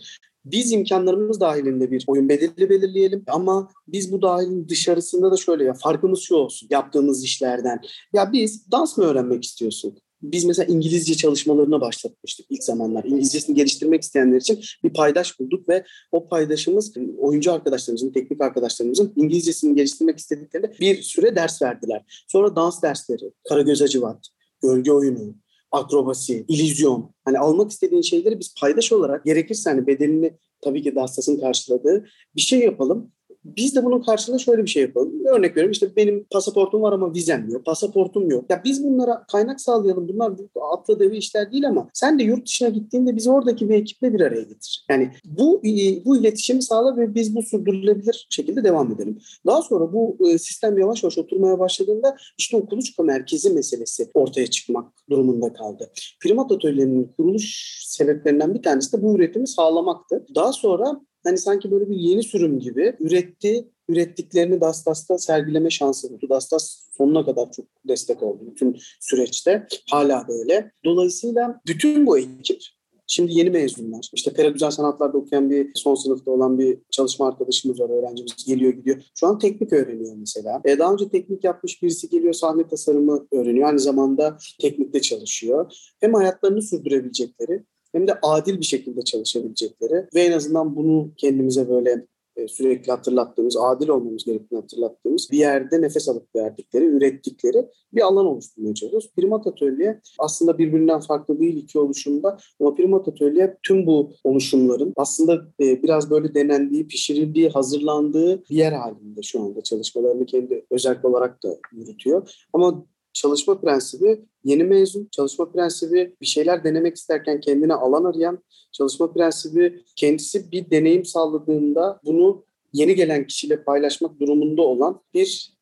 Biz 0.45 0.71
imkanlarımız 0.71 1.39
dahilinde 1.39 1.91
bir 1.91 2.03
oyun 2.07 2.29
belirli 2.29 2.69
belirleyelim 2.69 3.23
ama 3.27 3.69
biz 3.87 4.11
bu 4.11 4.21
dahilin 4.21 4.69
dışarısında 4.69 5.31
da 5.31 5.37
şöyle 5.37 5.63
ya 5.63 5.73
farkımız 5.73 6.19
şu 6.19 6.35
olsun 6.35 6.67
yaptığımız 6.71 7.23
işlerden. 7.23 7.81
Ya 8.13 8.31
biz 8.31 8.71
dans 8.71 8.97
mı 8.97 9.03
öğrenmek 9.03 9.43
istiyorsun? 9.43 9.97
Biz 10.21 10.45
mesela 10.45 10.73
İngilizce 10.73 11.15
çalışmalarına 11.15 11.81
başlatmıştık 11.81 12.45
ilk 12.49 12.63
zamanlar. 12.63 13.03
İngilizcesini 13.03 13.55
geliştirmek 13.55 14.01
isteyenler 14.01 14.37
için 14.37 14.59
bir 14.83 14.93
paydaş 14.93 15.39
bulduk 15.39 15.69
ve 15.69 15.85
o 16.11 16.27
paydaşımız 16.27 16.93
oyuncu 17.17 17.53
arkadaşlarımızın, 17.53 18.11
teknik 18.11 18.41
arkadaşlarımızın 18.41 19.13
İngilizcesini 19.15 19.75
geliştirmek 19.75 20.17
istediklerinde 20.17 20.73
bir 20.79 21.01
süre 21.01 21.35
ders 21.35 21.61
verdiler. 21.61 22.25
Sonra 22.27 22.55
dans 22.55 22.81
dersleri, 22.81 23.31
Karagöz 23.49 23.81
Acıvat, 23.81 24.27
gölge 24.61 24.91
oyunu, 24.91 25.35
akrobasi, 25.71 26.45
illüzyon. 26.47 27.13
Hani 27.25 27.39
almak 27.39 27.71
istediğin 27.71 28.01
şeyleri 28.01 28.39
biz 28.39 28.55
paydaş 28.61 28.91
olarak 28.91 29.25
gerekirse 29.25 29.69
hani 29.69 29.87
bedelini 29.87 30.37
tabii 30.61 30.83
ki 30.83 30.95
de 30.95 30.99
hastasın 30.99 31.39
karşıladığı 31.39 32.05
bir 32.35 32.41
şey 32.41 32.59
yapalım 32.59 33.11
Biz 33.55 33.75
de 33.75 33.85
bunun 33.85 34.01
karşılığında 34.01 34.39
şöyle 34.39 34.63
bir 34.63 34.69
şey 34.69 34.83
yapalım. 34.83 35.25
Örnek 35.25 35.51
veriyorum 35.51 35.71
işte 35.71 35.95
benim 35.95 36.25
pasaportum 36.31 36.81
var 36.81 36.93
ama 36.93 37.13
vizem 37.13 37.49
yok. 37.49 37.65
Pasaportum 37.65 38.29
yok. 38.29 38.45
Ya 38.49 38.61
biz 38.65 38.83
bunlara 38.83 39.25
kaynak 39.31 39.61
sağlayalım. 39.61 40.07
Bunlar 40.07 40.33
atla 40.73 40.99
devi 40.99 41.17
işler 41.17 41.51
değil 41.51 41.67
ama 41.67 41.89
sen 41.93 42.19
de 42.19 42.23
yurt 42.23 42.45
dışına 42.45 42.69
gittiğinde 42.69 43.15
bizi 43.15 43.31
oradaki 43.31 43.69
bir 43.69 43.75
ekiple 43.75 44.13
bir 44.13 44.21
araya 44.21 44.41
getir. 44.41 44.85
Yani 44.89 45.11
bu 45.25 45.61
bu 46.05 46.17
iletişimi 46.17 46.61
sağla 46.61 46.97
ve 46.97 47.15
biz 47.15 47.35
bu 47.35 47.43
sürdürülebilir 47.43 48.27
şekilde 48.29 48.63
devam 48.63 48.91
edelim. 48.91 49.19
Daha 49.45 49.61
sonra 49.61 49.93
bu 49.93 50.17
e, 50.29 50.37
sistem 50.37 50.77
yavaş 50.77 51.03
yavaş 51.03 51.17
oturmaya 51.17 51.59
başladığında 51.59 52.17
işte 52.37 52.57
o 52.57 52.65
kuluçka 52.65 53.03
merkezi 53.03 53.49
meselesi 53.49 54.11
ortaya 54.13 54.47
çıkmak 54.47 54.93
durumunda 55.09 55.53
kaldı. 55.53 55.91
Primat 56.21 56.51
atölyelerinin 56.51 57.13
kuruluş 57.17 57.77
sebeplerinden 57.85 58.53
bir 58.53 58.61
tanesi 58.61 58.97
de 58.97 59.03
bu 59.03 59.15
üretimi 59.15 59.47
sağlamaktı. 59.47 60.25
Daha 60.35 60.53
sonra 60.53 61.01
hani 61.27 61.37
sanki 61.37 61.71
böyle 61.71 61.89
bir 61.89 61.95
yeni 61.95 62.23
sürüm 62.23 62.59
gibi 62.59 62.95
üretti, 62.99 63.67
ürettiklerini 63.89 64.61
Dastas'ta 64.61 65.17
sergileme 65.17 65.69
şansı 65.69 66.09
buldu. 66.09 66.29
Dastas 66.29 66.89
sonuna 66.97 67.25
kadar 67.25 67.51
çok 67.51 67.65
destek 67.87 68.23
oldu 68.23 68.43
bütün 68.51 68.77
süreçte. 68.99 69.67
Hala 69.91 70.27
böyle. 70.27 70.71
Dolayısıyla 70.85 71.61
bütün 71.67 72.07
bu 72.07 72.19
ekip 72.19 72.61
Şimdi 73.09 73.33
yeni 73.33 73.49
mezunlar. 73.49 74.09
İşte 74.13 74.33
Pera 74.33 74.49
Güzel 74.49 74.71
Sanatlar'da 74.71 75.17
okuyan 75.17 75.49
bir 75.49 75.71
son 75.75 75.95
sınıfta 75.95 76.31
olan 76.31 76.59
bir 76.59 76.77
çalışma 76.91 77.27
arkadaşımız 77.27 77.79
var. 77.79 77.89
Öğrencimiz 77.89 78.45
geliyor 78.47 78.73
gidiyor. 78.73 79.01
Şu 79.19 79.27
an 79.27 79.39
teknik 79.39 79.73
öğreniyor 79.73 80.15
mesela. 80.15 80.61
E, 80.65 80.79
daha 80.79 80.93
önce 80.93 81.09
teknik 81.09 81.43
yapmış 81.43 81.83
birisi 81.83 82.09
geliyor 82.09 82.33
sahne 82.33 82.67
tasarımı 82.67 83.27
öğreniyor. 83.31 83.67
Aynı 83.67 83.79
zamanda 83.79 84.37
teknikte 84.61 85.01
çalışıyor. 85.01 85.73
Hem 85.99 86.13
hayatlarını 86.13 86.61
sürdürebilecekleri 86.61 87.63
hem 87.91 88.07
de 88.07 88.13
adil 88.21 88.59
bir 88.59 88.65
şekilde 88.65 89.01
çalışabilecekleri 89.01 90.07
ve 90.15 90.21
en 90.21 90.31
azından 90.31 90.75
bunu 90.75 91.11
kendimize 91.17 91.69
böyle 91.69 92.05
e, 92.37 92.47
sürekli 92.47 92.91
hatırlattığımız, 92.91 93.57
adil 93.57 93.87
olmamız 93.87 94.23
gerektiğini 94.25 94.61
hatırlattığımız 94.61 95.27
bir 95.31 95.37
yerde 95.37 95.81
nefes 95.81 96.09
alıp 96.09 96.35
verdikleri, 96.35 96.85
ürettikleri 96.85 97.65
bir 97.93 98.01
alan 98.01 98.25
oluşturmaya 98.25 98.73
çalışıyoruz. 98.73 99.11
Primat 99.15 99.47
Atölye 99.47 100.01
aslında 100.19 100.57
birbirinden 100.57 100.99
farklı 100.99 101.39
değil 101.39 101.57
iki 101.57 101.79
oluşumda 101.79 102.37
ama 102.59 102.75
Primat 102.75 103.07
Atölye 103.07 103.57
tüm 103.63 103.85
bu 103.85 104.11
oluşumların 104.23 104.93
aslında 104.95 105.33
e, 105.61 105.83
biraz 105.83 106.09
böyle 106.09 106.35
denendiği, 106.35 106.87
pişirildiği, 106.87 107.49
hazırlandığı 107.49 108.43
bir 108.49 108.55
yer 108.55 108.71
halinde 108.71 109.21
şu 109.23 109.41
anda 109.41 109.61
çalışmalarını 109.61 110.25
kendi 110.25 110.65
özellik 110.71 111.05
olarak 111.05 111.43
da 111.43 111.57
yürütüyor. 111.71 112.45
Ama 112.53 112.85
çalışma 113.17 113.61
prensibi 113.61 114.21
yeni 114.43 114.63
mezun, 114.63 115.07
çalışma 115.11 115.51
prensibi 115.51 116.15
bir 116.21 116.25
şeyler 116.25 116.63
denemek 116.63 116.95
isterken 116.95 117.39
kendine 117.39 117.73
alan 117.73 118.03
arayan, 118.03 118.43
çalışma 118.71 119.13
prensibi 119.13 119.83
kendisi 119.95 120.51
bir 120.51 120.69
deneyim 120.69 121.05
sağladığında 121.05 121.99
bunu 122.05 122.45
yeni 122.73 122.95
gelen 122.95 123.27
kişiyle 123.27 123.63
paylaşmak 123.63 124.19
durumunda 124.19 124.61
olan 124.61 125.01
bir 125.13 125.57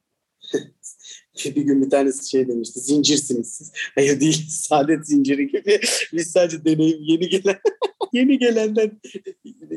bir 1.45 1.61
gün 1.61 1.85
bir 1.85 1.89
tanesi 1.89 2.29
şey 2.29 2.47
demişti. 2.47 2.79
Zincirsiniz 2.79 3.53
siz. 3.53 3.71
Hayır 3.95 4.19
değil. 4.19 4.45
Saadet 4.49 5.07
zinciri 5.07 5.47
gibi. 5.47 5.79
Biz 6.13 6.31
sadece 6.31 6.65
deneyim 6.65 6.99
yeni 7.01 7.29
gelen 7.29 7.59
yeni 8.15 8.39
gelenden 8.39 8.91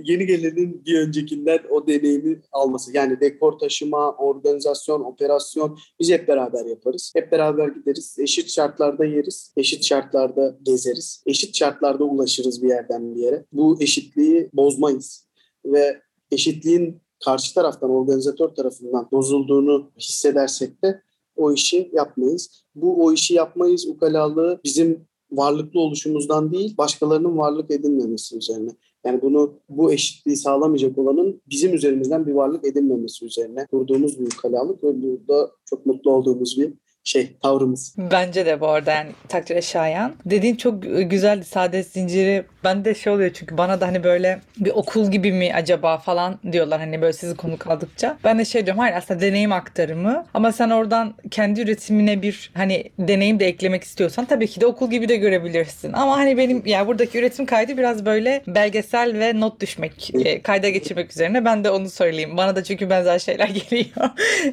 yeni 0.03 0.27
gelenin 0.27 0.85
bir 0.85 0.99
öncekinden 1.01 1.59
o 1.71 1.87
deneyimi 1.87 2.41
alması. 2.53 2.97
Yani 2.97 3.21
dekor 3.21 3.59
taşıma, 3.59 4.13
organizasyon, 4.13 5.01
operasyon 5.01 5.79
biz 6.01 6.11
hep 6.11 6.29
beraber 6.29 6.65
yaparız. 6.65 7.13
Hep 7.17 7.33
beraber 7.33 7.69
gideriz. 7.69 8.17
Eşit 8.19 8.51
şartlarda 8.51 9.05
yeriz. 9.05 9.53
Eşit 9.57 9.85
şartlarda 9.85 10.59
gezeriz. 10.63 11.23
Eşit 11.27 11.57
şartlarda 11.57 12.05
ulaşırız 12.05 12.63
bir 12.63 12.69
yerden 12.69 13.15
bir 13.15 13.21
yere. 13.21 13.45
Bu 13.53 13.77
eşitliği 13.81 14.51
bozmayız. 14.53 15.29
Ve 15.65 16.01
eşitliğin 16.31 17.01
karşı 17.25 17.55
taraftan, 17.55 17.91
organizatör 17.91 18.49
tarafından 18.49 19.09
bozulduğunu 19.13 19.91
hissedersek 19.99 20.85
de 20.85 21.03
o 21.37 21.53
işi 21.53 21.91
yapmayız. 21.93 22.65
Bu 22.75 23.05
o 23.05 23.13
işi 23.13 23.35
yapmayız 23.35 23.87
ukalalığı 23.87 24.61
bizim 24.65 25.08
varlıklı 25.33 25.81
oluşumuzdan 25.81 26.53
değil, 26.53 26.77
başkalarının 26.79 27.39
varlık 27.39 27.71
edinmemesi 27.71 28.37
üzerine. 28.37 28.71
Yani 29.05 29.23
bunu 29.23 29.53
bu 29.69 29.93
eşitliği 29.93 30.37
sağlamayacak 30.37 30.99
olanın 30.99 31.43
bizim 31.49 31.75
üzerimizden 31.75 32.27
bir 32.27 32.33
varlık 32.33 32.67
edinmemesi 32.67 33.25
üzerine 33.25 33.67
kurduğumuz 33.71 34.21
bir 34.21 34.27
ukalalık 34.27 34.85
ve 34.85 35.03
burada 35.03 35.51
çok 35.65 35.87
mutlu 35.87 36.11
olduğumuz 36.13 36.59
bir 36.59 36.73
şey 37.09 37.37
tavrımız. 37.43 37.95
Bence 37.99 38.47
de 38.47 38.61
bu 38.61 38.69
arada 38.69 38.91
yani 38.93 39.11
takdire 39.29 39.63
şayan. 39.63 40.15
Dediğin 40.27 40.57
çok 40.57 40.83
güzeldi 40.83 41.45
saadet 41.45 41.87
zinciri. 41.87 42.45
Ben 42.65 42.85
de 42.85 42.95
şey 42.95 43.13
oluyor 43.13 43.31
çünkü 43.35 43.59
bana 43.59 43.81
da 43.81 43.87
hani 43.87 44.05
böyle 44.05 44.41
bir 44.57 44.71
okul 44.71 45.11
gibi 45.11 45.33
mi 45.33 45.55
acaba 45.55 45.99
falan 45.99 46.39
diyorlar 46.53 46.81
hani 46.81 47.03
böyle 47.03 47.13
sizi 47.13 47.37
konu 47.37 47.59
kaldıkça. 47.59 48.19
Ben 48.25 48.39
de 48.39 48.45
şey 48.45 48.67
diyorum 48.67 48.81
hayır 48.81 48.97
aslında 48.97 49.21
deneyim 49.21 49.53
aktarımı 49.53 50.27
ama 50.35 50.53
sen 50.53 50.71
oradan 50.71 51.15
kendi 51.31 51.61
üretimine 51.61 52.23
bir 52.23 52.51
hani 52.55 52.85
deneyim 52.99 53.41
de 53.41 53.47
eklemek 53.47 53.85
istiyorsan 53.85 54.25
tabii 54.25 54.47
ki 54.47 54.61
de 54.61 54.67
okul 54.67 54.91
gibi 54.91 55.09
de 55.09 55.17
görebilirsin. 55.17 55.93
Ama 55.93 56.19
hani 56.19 56.37
benim 56.37 56.57
ya 56.57 56.63
yani 56.79 56.89
buradaki 56.89 57.19
üretim 57.19 57.47
kaydı 57.47 57.77
biraz 57.79 58.07
böyle 58.07 58.43
belgesel 58.47 59.19
ve 59.19 59.41
not 59.41 59.61
düşmek, 59.61 60.11
e, 60.15 60.43
kayda 60.43 60.69
geçirmek 60.69 61.11
üzerine. 61.13 61.45
Ben 61.45 61.65
de 61.65 61.71
onu 61.71 61.91
söyleyeyim. 61.91 62.37
Bana 62.37 62.57
da 62.57 62.65
çünkü 62.65 62.91
benzer 62.91 63.19
şeyler 63.19 63.49
geliyor. 63.71 64.11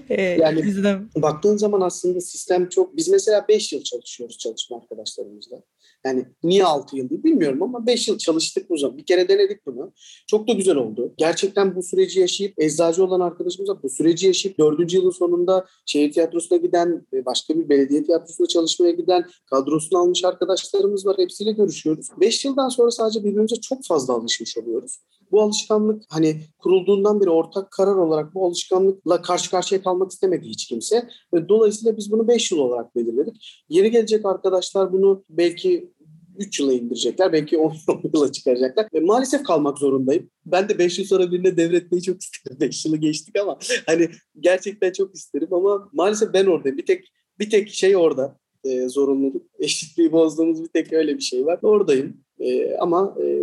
e, 0.10 0.22
yani 0.22 0.64
bizden... 0.64 1.10
baktığın 1.16 1.58
zaman 1.58 1.82
aslında 1.82 2.22
sistem 2.22 2.45
çok... 2.70 2.98
Biz 2.98 3.08
mesela 3.10 3.46
5 3.48 3.74
yıl 3.74 3.84
çalışıyoruz 3.84 4.38
çalışma 4.38 4.78
arkadaşlarımızla. 4.78 5.62
Yani 6.06 6.26
niye 6.44 6.66
6 6.66 6.98
yıl 6.98 7.10
bilmiyorum 7.10 7.64
ama 7.64 7.88
5 7.88 8.08
yıl 8.08 8.18
çalıştık 8.18 8.70
bu 8.70 8.78
zaman. 8.78 8.98
Bir 8.98 9.06
kere 9.06 9.28
denedik 9.28 9.66
bunu. 9.66 9.94
Çok 10.28 10.48
da 10.48 10.54
güzel 10.54 10.76
oldu. 10.76 11.14
Gerçekten 11.18 11.76
bu 11.76 11.84
süreci 11.84 12.20
yaşayıp 12.20 12.54
eczacı 12.60 13.04
olan 13.04 13.20
arkadaşımızla 13.20 13.84
bu 13.84 13.90
süreci 13.90 14.28
yaşayıp 14.28 14.60
4. 14.60 14.94
yılın 14.94 15.10
sonunda 15.12 15.66
şehir 15.86 16.12
tiyatrosuna 16.12 16.58
giden, 16.58 17.08
başka 17.26 17.56
bir 17.56 17.70
belediye 17.70 18.04
tiyatrosuna 18.04 18.48
çalışmaya 18.48 18.92
giden 18.92 19.26
kadrosunu 19.50 20.00
almış 20.00 20.24
arkadaşlarımız 20.24 21.06
var. 21.06 21.16
Hepsiyle 21.18 21.52
görüşüyoruz. 21.52 22.08
5 22.22 22.46
yıldan 22.46 22.70
sonra 22.70 22.92
sadece 22.92 23.24
birbirimize 23.24 23.56
çok 23.56 23.86
fazla 23.86 24.14
alışmış 24.14 24.58
oluyoruz. 24.58 25.00
Bu 25.36 25.42
alışkanlık 25.42 26.04
hani 26.10 26.42
kurulduğundan 26.60 27.22
beri 27.22 27.30
ortak 27.30 27.72
karar 27.72 27.96
olarak 27.96 28.36
bu 28.36 28.46
alışkanlıkla 28.46 29.22
karşı 29.22 29.52
karşıya 29.52 29.84
kalmak 29.84 30.12
istemedi 30.12 30.48
hiç 30.48 30.68
kimse. 30.68 31.10
Ve 31.34 31.50
dolayısıyla 31.50 31.98
biz 31.98 32.12
bunu 32.12 32.28
5 32.28 32.52
yıl 32.52 32.60
olarak 32.60 32.96
belirledik. 32.96 33.66
Yeni 33.70 33.92
gelecek 33.92 34.26
arkadaşlar 34.26 34.94
bunu 34.94 35.24
belki 35.30 35.94
3 36.38 36.60
yıla 36.60 36.74
indirecekler. 36.74 37.34
Belki 37.34 37.58
10 37.58 37.74
yıla 38.14 38.32
çıkaracaklar. 38.32 38.88
Ve 38.94 39.00
maalesef 39.00 39.44
kalmak 39.44 39.78
zorundayım. 39.78 40.30
Ben 40.46 40.70
de 40.70 40.80
5 40.80 41.00
yıl 41.00 41.06
sonra 41.06 41.32
birine 41.32 41.58
devretmeyi 41.58 42.04
çok 42.04 42.22
isterim. 42.22 42.58
5 42.62 42.86
yılı 42.86 42.98
geçtik 42.98 43.40
ama 43.40 43.58
hani 43.86 44.10
gerçekten 44.40 44.92
çok 44.92 45.16
isterim 45.16 45.54
ama 45.54 45.90
maalesef 45.94 46.34
ben 46.34 46.46
oradayım. 46.46 46.78
Bir 46.78 46.86
tek 46.86 47.12
bir 47.40 47.50
tek 47.50 47.70
şey 47.70 47.98
orada 47.98 48.38
e, 48.66 48.90
zorunluluk. 48.90 49.46
Eşitliği 49.60 50.12
bozduğumuz 50.12 50.64
bir 50.64 50.68
tek 50.68 50.94
öyle 50.94 51.18
bir 51.18 51.24
şey 51.24 51.46
var. 51.46 51.60
Oradayım. 51.62 52.18
E, 52.40 52.76
ama 52.76 53.16
e, 53.24 53.40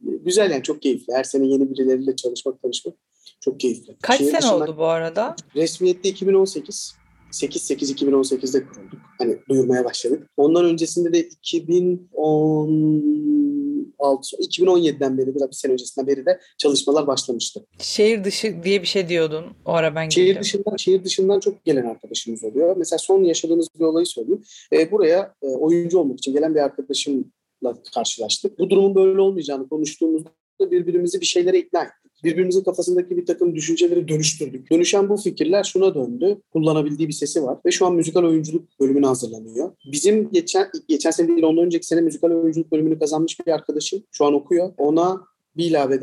güzel 0.00 0.50
yani 0.50 0.62
çok 0.62 0.82
keyifli. 0.82 1.12
Her 1.12 1.24
sene 1.24 1.46
yeni 1.46 1.70
birileriyle 1.70 2.16
çalışmak, 2.16 2.62
tanışmak 2.62 2.94
çok 3.40 3.60
keyifli. 3.60 3.96
Kaç 4.02 4.18
Şehir 4.18 4.30
sene 4.30 4.50
oldu 4.50 4.74
bu 4.78 4.84
arada? 4.84 5.36
Resmiyette 5.56 6.08
2018. 6.08 7.00
8-8-2018'de 7.32 8.66
kurulduk. 8.66 9.00
Hani 9.18 9.38
duyurmaya 9.48 9.84
başladık. 9.84 10.30
Ondan 10.36 10.64
öncesinde 10.64 11.12
de 11.12 11.28
2016, 14.00 14.36
2017'den 14.36 15.18
beri 15.18 15.34
bir 15.34 15.52
sene 15.52 15.72
öncesinden 15.72 16.06
beri 16.06 16.26
de 16.26 16.40
çalışmalar 16.58 17.06
başlamıştı. 17.06 17.66
Şehir 17.78 18.24
dışı 18.24 18.62
diye 18.62 18.82
bir 18.82 18.86
şey 18.86 19.08
diyordun. 19.08 19.44
O 19.64 19.72
ara 19.72 19.94
ben 19.94 20.08
şehir 20.08 20.26
girdim. 20.26 20.42
dışından 20.42 20.76
Şehir 20.76 21.04
dışından 21.04 21.40
çok 21.40 21.64
gelen 21.64 21.86
arkadaşımız 21.86 22.44
oluyor. 22.44 22.76
Mesela 22.76 22.98
son 22.98 23.24
yaşadığımız 23.24 23.68
bir 23.78 23.84
olayı 23.84 24.06
söyleyeyim. 24.06 24.42
E, 24.72 24.90
buraya 24.90 25.34
e, 25.42 25.46
oyuncu 25.46 25.98
olmak 25.98 26.18
için 26.18 26.32
gelen 26.32 26.54
bir 26.54 26.60
arkadaşımla 26.60 27.82
karşılaştık. 27.94 28.58
Bu 28.58 28.70
durumun 28.70 28.94
böyle 28.94 29.20
olmayacağını 29.20 29.68
konuştuğumuzda 29.68 30.30
birbirimizi 30.60 31.20
bir 31.20 31.26
şeylere 31.26 31.58
ikna 31.58 31.82
ettik 31.82 31.99
birbirimizin 32.24 32.64
kafasındaki 32.64 33.16
bir 33.16 33.26
takım 33.26 33.54
düşünceleri 33.54 34.08
dönüştürdük. 34.08 34.70
Dönüşen 34.70 35.08
bu 35.08 35.16
fikirler 35.16 35.64
şuna 35.64 35.94
döndü. 35.94 36.40
Kullanabildiği 36.52 37.08
bir 37.08 37.14
sesi 37.14 37.42
var 37.42 37.58
ve 37.66 37.70
şu 37.70 37.86
an 37.86 37.94
müzikal 37.94 38.24
oyunculuk 38.24 38.80
bölümüne 38.80 39.06
hazırlanıyor. 39.06 39.70
Bizim 39.92 40.30
geçen 40.30 40.66
geçen 40.88 41.10
sene 41.10 41.28
değil 41.28 41.42
ondan 41.42 41.64
önceki 41.64 41.86
sene 41.86 42.00
müzikal 42.00 42.30
oyunculuk 42.30 42.72
bölümünü 42.72 42.98
kazanmış 42.98 43.46
bir 43.46 43.52
arkadaşım 43.52 44.02
şu 44.12 44.24
an 44.24 44.34
okuyor. 44.34 44.72
Ona 44.78 45.20
bir 45.56 45.64
ilave 45.64 46.00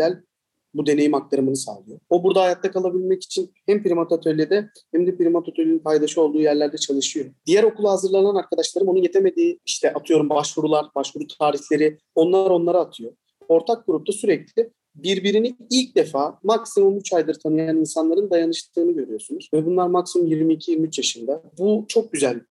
bu 0.74 0.86
deneyim 0.86 1.14
aktarımını 1.14 1.56
sağlıyor. 1.56 2.00
O 2.10 2.24
burada 2.24 2.42
hayatta 2.42 2.72
kalabilmek 2.72 3.24
için 3.24 3.52
hem 3.66 3.84
primat 3.84 4.12
atölyede 4.12 4.70
hem 4.92 5.08
de 5.08 5.18
primat 5.18 5.50
atölyenin 5.50 5.80
paydaşı 5.80 6.22
olduğu 6.22 6.40
yerlerde 6.40 6.78
çalışıyor. 6.78 7.26
Diğer 7.46 7.64
okula 7.64 7.92
hazırlanan 7.92 8.36
arkadaşlarım 8.36 8.88
onun 8.88 9.02
yetemediği 9.02 9.60
işte 9.66 9.94
atıyorum 9.94 10.30
başvurular, 10.30 10.86
başvuru 10.96 11.28
tarihleri 11.40 11.98
onlar 12.16 12.50
onlara 12.50 12.80
atıyor. 12.80 13.12
Ortak 13.48 13.88
grupta 13.88 14.14
sürekli 14.14 14.70
birbirini 15.04 15.56
ilk 15.70 15.96
defa 15.96 16.40
maksimum 16.44 16.98
3 16.98 17.14
aydır 17.14 17.34
tanıyan 17.34 17.78
insanların 17.78 18.30
dayanıştığını 18.30 18.92
görüyorsunuz. 18.92 19.50
Ve 19.54 19.66
bunlar 19.66 19.88
maksimum 19.88 20.28
22-23 20.28 21.00
yaşında. 21.00 21.44
Bu 21.58 21.86
çok 21.88 22.12
güzel 22.14 22.42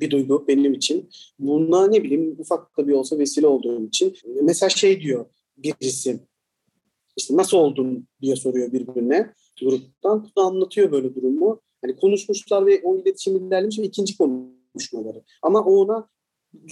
bir 0.00 0.10
duygu 0.10 0.44
benim 0.48 0.72
için. 0.72 1.10
Buna 1.38 1.86
ne 1.86 2.02
bileyim 2.02 2.36
ufak 2.38 2.78
da 2.78 2.88
bir 2.88 2.92
olsa 2.92 3.18
vesile 3.18 3.46
olduğum 3.46 3.86
için. 3.86 4.14
Mesela 4.42 4.70
şey 4.70 5.00
diyor 5.00 5.26
birisi, 5.56 6.20
işte 7.16 7.36
nasıl 7.36 7.56
oldun 7.56 8.08
diye 8.20 8.36
soruyor 8.36 8.72
birbirine. 8.72 9.34
gruptan. 9.60 10.30
Anlatıyor 10.36 10.92
böyle 10.92 11.14
durumu. 11.14 11.60
Hani 11.82 11.96
konuşmuşlar 11.96 12.66
ve 12.66 12.80
o 12.84 12.98
iletişim 12.98 13.36
ilerlemiş 13.36 13.78
ve 13.78 13.82
ikinci 13.82 14.16
konuşmaları. 14.16 15.22
Ama 15.42 15.64
o 15.64 15.76
ona 15.76 16.08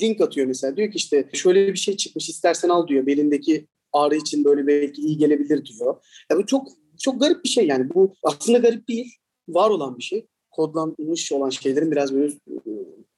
link 0.02 0.20
atıyor 0.20 0.46
mesela. 0.46 0.76
Diyor 0.76 0.90
ki 0.90 0.96
işte 0.96 1.28
şöyle 1.32 1.68
bir 1.68 1.78
şey 1.78 1.96
çıkmış 1.96 2.28
istersen 2.28 2.68
al 2.68 2.88
diyor. 2.88 3.06
Belindeki 3.06 3.66
ağrı 3.92 4.16
için 4.16 4.44
böyle 4.44 4.66
belki 4.66 5.02
iyi 5.02 5.16
gelebilir 5.16 5.64
diyor. 5.64 5.96
Ya 6.30 6.38
bu 6.38 6.46
çok 6.46 6.68
çok 6.98 7.20
garip 7.20 7.44
bir 7.44 7.48
şey 7.48 7.66
yani. 7.66 7.94
Bu 7.94 8.14
aslında 8.22 8.58
garip 8.58 8.88
değil. 8.88 9.14
Var 9.48 9.70
olan 9.70 9.98
bir 9.98 10.02
şey. 10.02 10.26
Kodlanmış 10.50 11.32
olan 11.32 11.50
şeylerin 11.50 11.90
biraz 11.90 12.14
böyle 12.14 12.34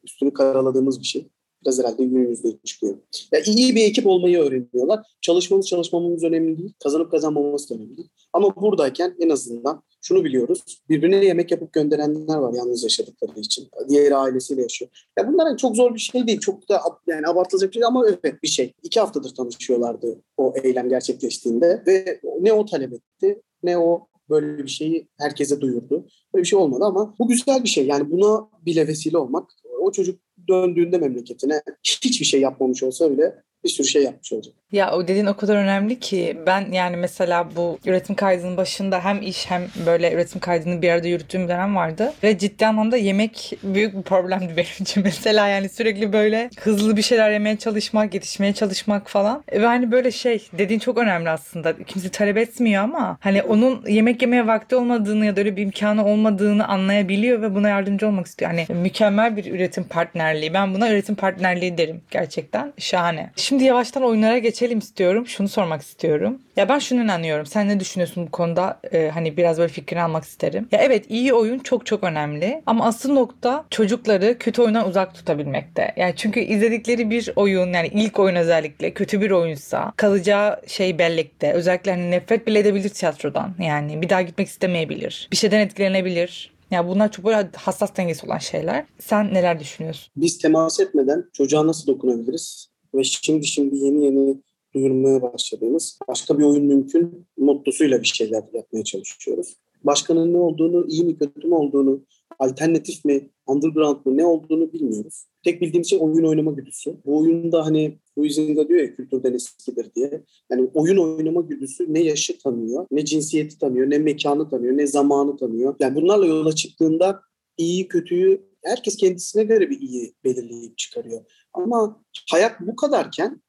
üstünü 0.04 0.32
karaladığımız 0.32 1.00
bir 1.00 1.04
şey. 1.04 1.28
Biraz 1.64 1.78
herhalde 1.78 2.04
günümüzde 2.04 2.48
çıkıyor. 2.64 2.96
Ya 3.32 3.40
iyi 3.46 3.74
bir 3.74 3.84
ekip 3.84 4.06
olmayı 4.06 4.38
öğreniyorlar. 4.38 5.00
Çalışmamız 5.20 5.66
çalışmamamız 5.66 6.24
önemli 6.24 6.58
değil. 6.58 6.72
Kazanıp 6.82 7.10
kazanmamız 7.10 7.70
da 7.70 7.74
önemli 7.74 7.96
değil. 7.96 8.08
Ama 8.32 8.56
buradayken 8.56 9.16
en 9.20 9.28
azından 9.28 9.82
şunu 10.02 10.24
biliyoruz. 10.24 10.64
Birbirine 10.88 11.24
yemek 11.24 11.50
yapıp 11.50 11.72
gönderenler 11.72 12.36
var 12.36 12.54
yalnız 12.54 12.82
yaşadıkları 12.82 13.40
için. 13.40 13.68
Diğeri 13.88 14.16
ailesiyle 14.16 14.62
yaşıyor. 14.62 14.90
Ya 15.18 15.28
bunlar 15.28 15.56
çok 15.56 15.76
zor 15.76 15.94
bir 15.94 16.00
şey 16.00 16.26
değil. 16.26 16.40
Çok 16.40 16.68
da 16.68 16.80
yani 17.06 17.26
abartılacak 17.26 17.70
bir 17.70 17.74
şey 17.74 17.84
ama 17.84 18.04
evet 18.08 18.42
bir 18.42 18.48
şey. 18.48 18.72
İki 18.82 19.00
haftadır 19.00 19.34
tanışıyorlardı 19.34 20.22
o 20.36 20.54
eylem 20.62 20.88
gerçekleştiğinde 20.88 21.82
ve 21.86 22.20
ne 22.40 22.52
o 22.52 22.66
talep 22.66 22.92
etti 22.92 23.42
ne 23.62 23.78
o 23.78 24.06
böyle 24.30 24.64
bir 24.64 24.68
şeyi 24.68 25.08
herkese 25.18 25.60
duyurdu. 25.60 26.06
Böyle 26.34 26.42
bir 26.42 26.48
şey 26.48 26.58
olmadı 26.58 26.84
ama 26.84 27.14
bu 27.18 27.28
güzel 27.28 27.64
bir 27.64 27.68
şey. 27.68 27.86
Yani 27.86 28.10
buna 28.10 28.48
bile 28.66 28.86
vesile 28.88 29.18
olmak 29.18 29.50
o 29.80 29.92
çocuk 29.92 30.20
döndüğünde 30.48 30.98
memleketine 30.98 31.62
hiçbir 31.84 32.26
şey 32.26 32.40
yapmamış 32.40 32.82
olsa 32.82 33.10
bile 33.10 33.42
bir 33.64 33.68
sürü 33.68 33.86
şey 33.86 34.02
yapmış 34.02 34.32
olacak. 34.32 34.54
Ya 34.72 34.92
o 34.92 35.08
dediğin 35.08 35.26
o 35.26 35.36
kadar 35.36 35.56
önemli 35.56 36.00
ki 36.00 36.38
ben 36.46 36.72
yani 36.72 36.96
mesela 36.96 37.48
bu 37.56 37.78
üretim 37.86 38.14
kaydının 38.14 38.56
başında 38.56 39.04
hem 39.04 39.22
iş 39.22 39.50
hem 39.50 39.62
böyle 39.86 40.12
üretim 40.12 40.40
kaydını 40.40 40.82
bir 40.82 40.88
arada 40.88 41.08
yürüttüğüm 41.08 41.48
dönem 41.48 41.76
vardı. 41.76 42.12
Ve 42.22 42.38
ciddi 42.38 42.66
anlamda 42.66 42.96
yemek 42.96 43.52
büyük 43.62 43.96
bir 43.96 44.02
problemdi 44.02 44.52
benim 44.56 44.68
için. 44.80 45.02
Mesela 45.02 45.48
yani 45.48 45.68
sürekli 45.68 46.12
böyle 46.12 46.50
hızlı 46.60 46.96
bir 46.96 47.02
şeyler 47.02 47.30
yemeye 47.30 47.56
çalışmak, 47.56 48.14
yetişmeye 48.14 48.52
çalışmak 48.52 49.10
falan. 49.10 49.44
Ve 49.52 49.66
hani 49.66 49.92
böyle 49.92 50.10
şey 50.10 50.48
dediğin 50.58 50.80
çok 50.80 50.98
önemli 50.98 51.30
aslında. 51.30 51.82
Kimse 51.84 52.08
talep 52.08 52.36
etmiyor 52.36 52.82
ama 52.82 53.18
hani 53.20 53.42
onun 53.42 53.86
yemek 53.86 54.22
yemeye 54.22 54.46
vakti 54.46 54.76
olmadığını 54.76 55.26
ya 55.26 55.36
da 55.36 55.40
öyle 55.40 55.56
bir 55.56 55.62
imkanı 55.62 56.04
olmadığını 56.04 56.68
anlayabiliyor 56.68 57.42
ve 57.42 57.54
buna 57.54 57.68
yardımcı 57.68 58.06
olmak 58.06 58.26
istiyor. 58.26 58.50
Hani 58.50 58.80
mükemmel 58.80 59.36
bir 59.36 59.52
üretim 59.52 59.84
partnerliği. 59.84 60.54
Ben 60.54 60.74
buna 60.74 60.90
üretim 60.90 61.14
partnerliği 61.14 61.78
derim 61.78 62.02
gerçekten. 62.10 62.72
Şahane. 62.78 63.30
Şimdi 63.36 63.51
yavaştan 63.60 64.02
oyunlara 64.02 64.38
geçelim 64.38 64.78
istiyorum. 64.78 65.26
Şunu 65.26 65.48
sormak 65.48 65.82
istiyorum. 65.82 66.38
Ya 66.56 66.68
ben 66.68 66.78
şunu 66.78 67.02
inanıyorum. 67.02 67.46
Sen 67.46 67.68
ne 67.68 67.80
düşünüyorsun 67.80 68.26
bu 68.26 68.30
konuda? 68.30 68.80
Ee, 68.92 69.10
hani 69.14 69.36
biraz 69.36 69.58
böyle 69.58 69.72
fikrini 69.72 70.02
almak 70.02 70.24
isterim. 70.24 70.68
Ya 70.72 70.78
evet 70.82 71.04
iyi 71.08 71.34
oyun 71.34 71.58
çok 71.58 71.86
çok 71.86 72.04
önemli. 72.04 72.62
Ama 72.66 72.86
asıl 72.86 73.12
nokta 73.12 73.64
çocukları 73.70 74.38
kötü 74.38 74.62
oyundan 74.62 74.88
uzak 74.88 75.14
tutabilmekte. 75.14 75.94
Yani 75.96 76.12
çünkü 76.16 76.40
izledikleri 76.40 77.10
bir 77.10 77.32
oyun 77.36 77.72
yani 77.72 77.90
ilk 77.94 78.18
oyun 78.18 78.36
özellikle 78.36 78.94
kötü 78.94 79.20
bir 79.20 79.30
oyunsa 79.30 79.92
kalacağı 79.96 80.60
şey 80.66 80.98
bellekte. 80.98 81.52
Özellikle 81.52 81.90
hani 81.90 82.10
nefret 82.10 82.46
bile 82.46 82.58
edebilir 82.58 82.88
tiyatrodan. 82.88 83.54
Yani 83.58 84.02
bir 84.02 84.08
daha 84.08 84.22
gitmek 84.22 84.48
istemeyebilir. 84.48 85.28
Bir 85.32 85.36
şeyden 85.36 85.58
etkilenebilir. 85.60 86.52
Ya 86.70 86.88
bunlar 86.88 87.12
çok 87.12 87.24
böyle 87.24 87.50
hassas 87.56 87.96
dengesi 87.96 88.26
olan 88.26 88.38
şeyler. 88.38 88.84
Sen 88.98 89.34
neler 89.34 89.60
düşünüyorsun? 89.60 90.12
Biz 90.16 90.38
temas 90.38 90.80
etmeden 90.80 91.24
çocuğa 91.32 91.66
nasıl 91.66 91.86
dokunabiliriz? 91.86 92.71
Ve 92.94 93.04
şimdi 93.04 93.46
şimdi 93.46 93.76
yeni 93.76 94.04
yeni 94.04 94.36
duyurmaya 94.74 95.22
başladığımız 95.22 95.98
başka 96.08 96.38
bir 96.38 96.44
oyun 96.44 96.64
mümkün 96.64 97.26
mottosuyla 97.36 98.00
bir 98.00 98.06
şeyler 98.06 98.42
yapmaya 98.54 98.84
çalışıyoruz. 98.84 99.56
Başkanın 99.84 100.34
ne 100.34 100.38
olduğunu, 100.38 100.86
iyi 100.88 101.04
mi 101.04 101.18
kötü 101.18 101.48
mü 101.48 101.54
olduğunu, 101.54 102.04
alternatif 102.38 103.04
mi, 103.04 103.30
underground 103.46 103.96
mı 104.04 104.16
ne 104.16 104.24
olduğunu 104.24 104.72
bilmiyoruz. 104.72 105.24
Tek 105.44 105.60
bildiğim 105.60 105.84
şey 105.84 105.98
oyun 106.02 106.24
oynama 106.24 106.52
güdüsü. 106.52 106.96
Bu 107.06 107.18
oyunda 107.18 107.66
hani 107.66 107.98
Huizinga 108.18 108.68
diyor 108.68 108.80
ya 108.80 108.94
kültürden 108.94 109.34
eskidir 109.34 109.94
diye. 109.96 110.22
Yani 110.50 110.70
oyun 110.74 110.96
oynama 110.96 111.40
güdüsü 111.40 111.94
ne 111.94 112.00
yaşı 112.00 112.38
tanıyor, 112.38 112.86
ne 112.90 113.04
cinsiyeti 113.04 113.58
tanıyor, 113.58 113.90
ne 113.90 113.98
mekanı 113.98 114.50
tanıyor, 114.50 114.76
ne 114.76 114.86
zamanı 114.86 115.36
tanıyor. 115.36 115.74
Yani 115.80 115.94
bunlarla 115.94 116.26
yola 116.26 116.52
çıktığında 116.52 117.20
iyi 117.58 117.88
kötüyü 117.88 118.51
herkes 118.64 118.96
kendisine 118.96 119.44
göre 119.44 119.70
bir 119.70 119.80
iyi 119.80 120.14
belirleyip 120.24 120.78
çıkarıyor. 120.78 121.24
Ama 121.52 122.04
hayat 122.30 122.60
bu 122.60 122.76
kadarken 122.76 123.42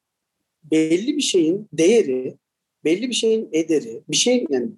belli 0.63 1.17
bir 1.17 1.21
şeyin 1.21 1.67
değeri, 1.73 2.37
belli 2.83 3.09
bir 3.09 3.13
şeyin 3.13 3.49
ederi, 3.51 4.03
bir 4.09 4.15
şey 4.15 4.45
yani 4.49 4.69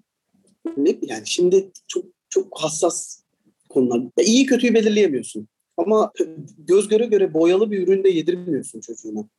ne 0.77 0.97
yani 1.01 1.27
şimdi 1.27 1.71
çok 1.87 2.05
çok 2.29 2.59
hassas 2.61 3.23
konular. 3.69 4.01
Ya 4.17 4.23
iyi 4.23 4.45
kötüyü 4.45 4.73
belirleyemiyorsun. 4.73 5.47
Ama 5.77 6.11
göz 6.57 6.87
göre 6.87 7.05
göre 7.05 7.33
boyalı 7.33 7.71
bir 7.71 7.87
üründe 7.87 8.09
yedirmiyorsun 8.09 8.81
çocuğuna. 8.81 9.29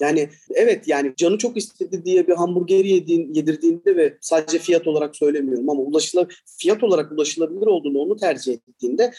Yani 0.00 0.28
evet 0.54 0.88
yani 0.88 1.12
canı 1.16 1.38
çok 1.38 1.56
istedi 1.56 2.04
diye 2.04 2.28
bir 2.28 2.32
hamburgeri 2.32 2.88
yediğin, 2.88 3.34
yedirdiğinde 3.34 3.96
ve 3.96 4.18
sadece 4.20 4.58
fiyat 4.58 4.86
olarak 4.86 5.16
söylemiyorum 5.16 5.70
ama 5.70 5.82
ulaşılabilir, 5.82 6.42
fiyat 6.58 6.82
olarak 6.82 7.12
ulaşılabilir 7.12 7.66
olduğunu 7.66 7.98
onu 7.98 8.16
tercih 8.16 8.52
ettiğinde 8.52 9.12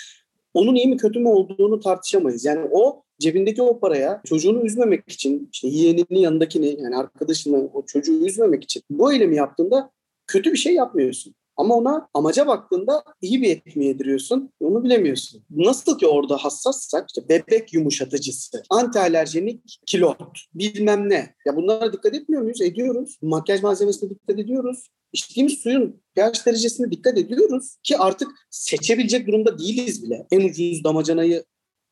onun 0.54 0.76
iyi 0.76 0.88
mi 0.88 0.98
kötü 0.98 1.20
mü 1.20 1.30
olduğunu 1.30 1.80
tartışamayız. 1.80 2.46
Yani 2.46 2.68
o 2.72 3.04
cebindeki 3.20 3.62
o 3.62 3.80
paraya 3.80 4.22
çocuğunu 4.26 4.66
üzmemek 4.66 5.04
için, 5.08 5.50
işte 5.54 5.68
yeğeninin 5.68 6.20
yanındakini 6.20 6.82
yani 6.82 6.98
arkadaşını 6.98 7.70
o 7.74 7.86
çocuğu 7.86 8.26
üzmemek 8.26 8.64
için 8.64 8.84
bu 8.90 9.14
eylemi 9.14 9.36
yaptığında 9.36 9.92
kötü 10.28 10.52
bir 10.52 10.58
şey 10.58 10.74
yapmıyorsun. 10.74 11.36
Ama 11.58 11.76
ona 11.76 12.10
amaca 12.14 12.48
baktığında 12.48 13.04
iyi 13.22 13.42
bir 13.42 13.50
et 13.50 13.76
mi 13.76 13.86
yediriyorsun 13.86 14.50
onu 14.60 14.84
bilemiyorsun. 14.84 15.44
Nasıl 15.50 15.98
ki 15.98 16.08
orada 16.08 16.38
hassassak 16.38 17.10
işte 17.10 17.30
bebek 17.30 17.74
yumuşatıcısı, 17.74 18.64
anti 18.70 19.00
alerjenik 19.00 19.80
kilot 19.86 20.40
bilmem 20.54 21.10
ne. 21.10 21.36
Ya 21.46 21.56
bunlara 21.56 21.94
dikkat 21.94 22.16
etmiyor 22.16 22.42
muyuz? 22.42 22.62
Ediyoruz. 22.62 23.18
Makyaj 23.22 23.64
malzemesine 23.64 24.10
dikkat 24.10 24.40
ediyoruz. 24.40 24.88
İçtiğimiz 25.14 25.54
suyun 25.54 26.02
pH 26.16 26.46
derecesine 26.46 26.92
dikkat 26.92 27.18
ediyoruz 27.18 27.78
ki 27.84 27.98
artık 27.98 28.32
seçebilecek 28.50 29.28
durumda 29.28 29.60
değiliz 29.60 30.04
bile. 30.04 30.28
En 30.32 30.50
ucuz 30.50 30.84
damacanayı 30.84 31.44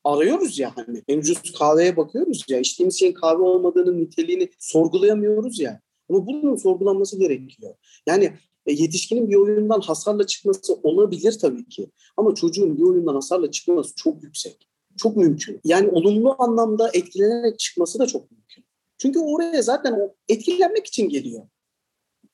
arıyoruz 0.03 0.59
ya 0.59 0.71
hani 0.75 1.03
en 1.07 1.17
ucuz 1.17 1.51
kahveye 1.59 1.97
bakıyoruz 1.97 2.45
ya 2.49 2.59
içtiğimiz 2.59 2.99
şeyin 2.99 3.13
kahve 3.13 3.41
olmadığının 3.41 4.01
niteliğini 4.01 4.49
sorgulayamıyoruz 4.59 5.59
ya. 5.59 5.81
Ama 6.09 6.27
bunun 6.27 6.55
sorgulanması 6.55 7.19
gerekiyor. 7.19 7.73
Yani 8.07 8.33
e, 8.65 8.73
yetişkinin 8.73 9.29
bir 9.29 9.35
oyundan 9.35 9.81
hasarla 9.81 10.27
çıkması 10.27 10.73
olabilir 10.73 11.37
tabii 11.41 11.69
ki. 11.69 11.91
Ama 12.17 12.35
çocuğun 12.35 12.77
bir 12.77 12.83
oyundan 12.83 13.13
hasarla 13.13 13.51
çıkması 13.51 13.95
çok 13.95 14.23
yüksek. 14.23 14.69
Çok 14.97 15.17
mümkün. 15.17 15.59
Yani 15.63 15.89
olumlu 15.89 16.35
anlamda 16.39 16.89
etkilenerek 16.93 17.59
çıkması 17.59 17.99
da 17.99 18.07
çok 18.07 18.31
mümkün. 18.31 18.65
Çünkü 18.97 19.19
oraya 19.19 19.61
zaten 19.61 19.93
o 19.93 20.15
etkilenmek 20.29 20.87
için 20.87 21.09
geliyor. 21.09 21.43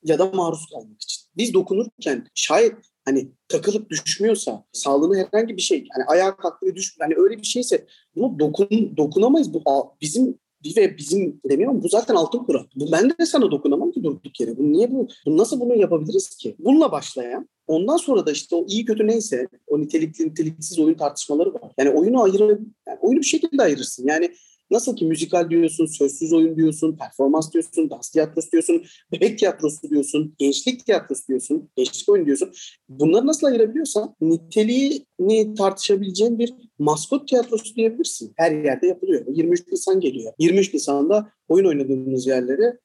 Ya 0.05 0.19
da 0.19 0.25
maruz 0.25 0.65
kalmak 0.71 1.01
için. 1.01 1.23
Biz 1.37 1.53
dokunurken 1.53 2.27
şayet 2.35 2.75
hani 3.05 3.31
takılıp 3.47 3.89
düşmüyorsa, 3.89 4.65
sağlığına 4.71 5.15
herhangi 5.17 5.57
bir 5.57 5.61
şey, 5.61 5.77
yani 5.77 6.05
ayağa 6.07 6.37
kalktı 6.37 6.65
ve 6.65 6.75
düş, 6.75 6.95
hani 6.99 7.13
öyle 7.17 7.37
bir 7.37 7.47
şeyse 7.47 7.85
bunu 8.15 8.39
dokun, 8.39 8.97
dokunamayız. 8.97 9.53
Bu 9.53 9.63
bizim 10.01 10.39
ve 10.77 10.97
bizim 10.97 11.41
demiyorum 11.49 11.83
bu 11.83 11.89
zaten 11.89 12.15
altın 12.15 12.39
kural. 12.39 12.63
Bu 12.75 12.91
ben 12.91 13.09
de 13.09 13.25
sana 13.25 13.51
dokunamam 13.51 13.91
ki 13.91 14.03
durduk 14.03 14.39
yere. 14.39 14.57
Bu 14.57 14.71
niye 14.71 14.91
bu? 14.91 15.07
bu 15.25 15.37
nasıl 15.37 15.59
bunu 15.59 15.75
yapabiliriz 15.75 16.29
ki? 16.29 16.55
Bununla 16.59 16.91
başlayan 16.91 17.47
Ondan 17.67 17.97
sonra 17.97 18.25
da 18.25 18.31
işte 18.31 18.55
o 18.55 18.65
iyi 18.67 18.85
kötü 18.85 19.07
neyse 19.07 19.47
o 19.67 19.79
nitelikli 19.79 20.25
niteliksiz 20.25 20.79
oyun 20.79 20.97
tartışmaları 20.97 21.53
var. 21.53 21.71
Yani 21.77 21.89
oyunu 21.89 22.23
ayırır, 22.23 22.59
yani 22.87 22.99
oyunu 23.01 23.19
bir 23.19 23.25
şekilde 23.25 23.63
ayırırsın. 23.63 24.07
Yani 24.07 24.35
Nasıl 24.71 24.95
ki 24.95 25.05
müzikal 25.05 25.49
diyorsun, 25.49 25.85
sözsüz 25.85 26.33
oyun 26.33 26.55
diyorsun, 26.55 26.97
performans 26.97 27.53
diyorsun, 27.53 27.89
dans 27.89 28.09
tiyatrosu 28.09 28.51
diyorsun, 28.51 28.85
bebek 29.11 29.39
tiyatrosu 29.39 29.89
diyorsun, 29.89 30.35
gençlik 30.37 30.85
tiyatrosu 30.85 31.27
diyorsun, 31.27 31.69
gençlik 31.75 32.09
oyun 32.09 32.25
diyorsun. 32.25 32.51
Bunları 32.89 33.27
nasıl 33.27 33.47
ayırabiliyorsan 33.47 34.15
niteliğini 34.21 35.53
tartışabileceğin 35.57 36.39
bir 36.39 36.53
maskot 36.79 37.27
tiyatrosu 37.27 37.75
diyebilirsin. 37.75 38.33
Her 38.37 38.51
yerde 38.51 38.87
yapılıyor. 38.87 39.25
23 39.27 39.67
Nisan 39.67 39.99
geliyor. 39.99 40.33
23 40.39 40.73
Nisan'da 40.73 41.31
oyun 41.47 41.65
oynadığımız 41.65 42.27
yerlere 42.27 42.79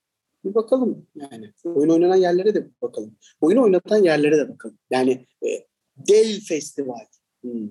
bir 0.45 0.55
bakalım 0.55 1.07
yani. 1.15 1.53
Oyun 1.65 1.89
oynanan 1.89 2.17
yerlere 2.17 2.55
de 2.55 2.71
bakalım. 2.83 3.17
Oyun 3.41 3.59
oynatan 3.59 4.03
yerlere 4.03 4.39
de 4.39 4.49
bakalım. 4.49 4.79
Yani 4.91 5.27
e, 5.47 5.49
Del 6.09 6.41
Festival. 6.41 7.07
Hmm. 7.43 7.69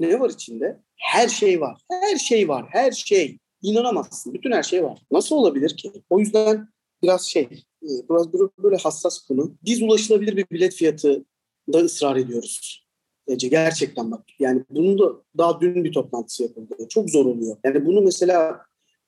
Ne 0.00 0.20
var 0.20 0.30
içinde? 0.30 0.80
Her 0.96 1.28
şey 1.28 1.60
var. 1.60 1.80
Her 1.90 2.16
şey 2.16 2.48
var. 2.48 2.66
Her 2.70 2.92
şey. 2.92 3.38
İnanamazsın. 3.66 4.34
Bütün 4.34 4.52
her 4.52 4.62
şey 4.62 4.84
var. 4.84 4.98
Nasıl 5.10 5.36
olabilir 5.36 5.76
ki? 5.76 5.92
O 6.10 6.18
yüzden 6.18 6.68
biraz 7.02 7.26
şey, 7.26 7.42
e, 7.82 7.88
biraz 8.10 8.32
böyle 8.58 8.76
hassas 8.76 9.18
konu. 9.18 9.56
Biz 9.64 9.82
ulaşılabilir 9.82 10.36
bir 10.36 10.50
bilet 10.50 10.74
fiyatı 10.74 11.24
da 11.72 11.78
ısrar 11.78 12.16
ediyoruz. 12.16 12.86
Ece 13.28 13.48
gerçekten 13.48 14.10
bak. 14.10 14.24
Yani 14.38 14.64
bunun 14.70 14.98
da 14.98 15.12
daha 15.38 15.60
dün 15.60 15.84
bir 15.84 15.92
toplantısı 15.92 16.42
yapıldı. 16.42 16.74
Çok 16.88 17.10
zor 17.10 17.26
oluyor. 17.26 17.56
Yani 17.64 17.86
bunu 17.86 18.00
mesela 18.00 18.60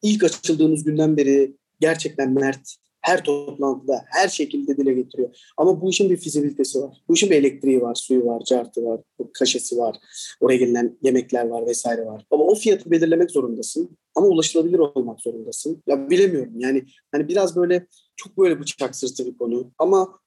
ilk 0.02 0.24
açıldığımız 0.24 0.84
günden 0.84 1.16
beri 1.16 1.56
gerçekten 1.80 2.32
Mert 2.32 2.76
her 3.08 3.24
toplantıda, 3.24 4.04
her 4.06 4.28
şekilde 4.28 4.76
dile 4.76 4.94
getiriyor. 4.94 5.52
Ama 5.56 5.80
bu 5.80 5.90
işin 5.90 6.10
bir 6.10 6.16
fizibilitesi 6.16 6.80
var. 6.82 7.02
Bu 7.08 7.14
işin 7.14 7.30
bir 7.30 7.36
elektriği 7.36 7.80
var, 7.80 7.94
suyu 7.94 8.26
var, 8.26 8.42
cartı 8.44 8.84
var, 8.84 9.00
kaşesi 9.34 9.78
var. 9.78 9.96
Oraya 10.40 10.56
gelen 10.56 10.98
yemekler 11.02 11.46
var 11.46 11.66
vesaire 11.66 12.06
var. 12.06 12.26
Ama 12.30 12.44
o 12.44 12.54
fiyatı 12.54 12.90
belirlemek 12.90 13.30
zorundasın. 13.30 13.98
Ama 14.14 14.26
ulaşılabilir 14.26 14.78
olmak 14.78 15.20
zorundasın. 15.20 15.82
Ya 15.86 16.10
bilemiyorum 16.10 16.52
yani 16.58 16.84
hani 17.12 17.28
biraz 17.28 17.56
böyle 17.56 17.86
çok 18.16 18.38
böyle 18.38 18.60
bıçak 18.60 18.96
sırtı 18.96 19.26
bir 19.26 19.38
konu. 19.38 19.70
Ama 19.78 20.18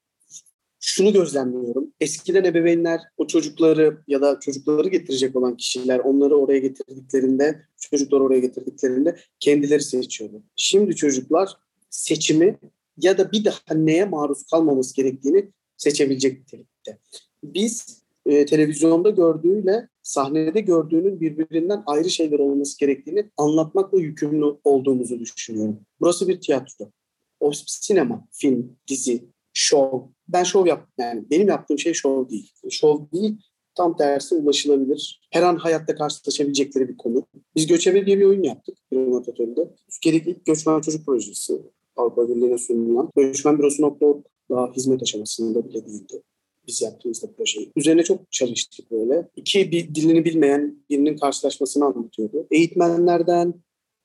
şunu 0.79 1.13
gözlemliyorum. 1.13 1.93
Eskiden 1.99 2.43
ebeveynler 2.43 3.01
o 3.17 3.27
çocukları 3.27 3.97
ya 4.07 4.21
da 4.21 4.39
çocukları 4.39 4.89
getirecek 4.89 5.35
olan 5.35 5.57
kişiler 5.57 5.99
onları 5.99 6.35
oraya 6.35 6.59
getirdiklerinde, 6.59 7.61
çocukları 7.77 8.23
oraya 8.23 8.39
getirdiklerinde 8.39 9.15
kendileri 9.39 9.81
seçiyordu. 9.83 10.43
Şimdi 10.55 10.95
çocuklar 10.95 11.57
seçimi 11.91 12.57
ya 12.97 13.17
da 13.17 13.31
bir 13.31 13.45
daha 13.45 13.73
neye 13.75 14.05
maruz 14.05 14.43
kalmaması 14.43 14.95
gerektiğini 14.95 15.51
seçebilecek 15.77 16.39
nitelikte. 16.39 16.97
Biz 17.43 18.01
e, 18.25 18.45
televizyonda 18.45 19.09
gördüğüyle 19.09 19.87
sahnede 20.01 20.61
gördüğünün 20.61 21.21
birbirinden 21.21 21.83
ayrı 21.85 22.09
şeyler 22.09 22.39
olması 22.39 22.79
gerektiğini 22.79 23.31
anlatmakla 23.37 23.99
yükümlü 23.99 24.45
olduğumuzu 24.63 25.19
düşünüyorum. 25.19 25.79
Burası 25.99 26.27
bir 26.27 26.41
tiyatro. 26.41 26.91
O 27.39 27.51
sinema, 27.67 28.27
film, 28.31 28.77
dizi, 28.87 29.25
şov. 29.53 30.01
Ben 30.27 30.43
şov 30.43 30.67
yap 30.67 30.87
yani 30.97 31.23
benim 31.31 31.47
yaptığım 31.47 31.79
şey 31.79 31.93
şov 31.93 32.29
değil. 32.29 32.51
Şov 32.69 32.99
değil, 33.13 33.37
tam 33.75 33.97
tersi 33.97 34.35
ulaşılabilir. 34.35 35.21
Her 35.31 35.43
an 35.43 35.55
hayatta 35.55 35.95
karşılaşabilecekleri 35.95 36.89
bir 36.89 36.97
konu. 36.97 37.25
Biz 37.55 37.67
Göçebe 37.67 38.05
diye 38.05 38.19
bir 38.19 38.25
oyun 38.25 38.43
yaptık 38.43 38.77
Primatör'de. 38.89 39.75
Türkiye'deki 39.91 40.29
ilk 40.29 40.45
göçmen 40.45 40.81
çocuk 40.81 41.05
projesi 41.05 41.53
Avrupa 42.01 42.29
Birliği'ne 42.29 42.57
sunulan. 42.57 43.09
Göçmen 43.15 43.59
bürosu.org 43.59 44.23
daha 44.49 44.71
hizmet 44.71 45.03
aşamasında 45.03 45.69
bile 45.69 45.85
değildi 45.85 46.21
biz 46.67 46.81
yaptığımızda 46.81 47.27
projeyi. 47.37 47.71
Üzerine 47.75 48.03
çok 48.03 48.31
çalıştık 48.31 48.91
böyle. 48.91 49.29
İki 49.35 49.71
bir 49.71 49.95
dilini 49.95 50.25
bilmeyen 50.25 50.83
birinin 50.89 51.17
karşılaşmasını 51.17 51.85
anlatıyordu. 51.85 52.47
Eğitmenlerden, 52.51 53.53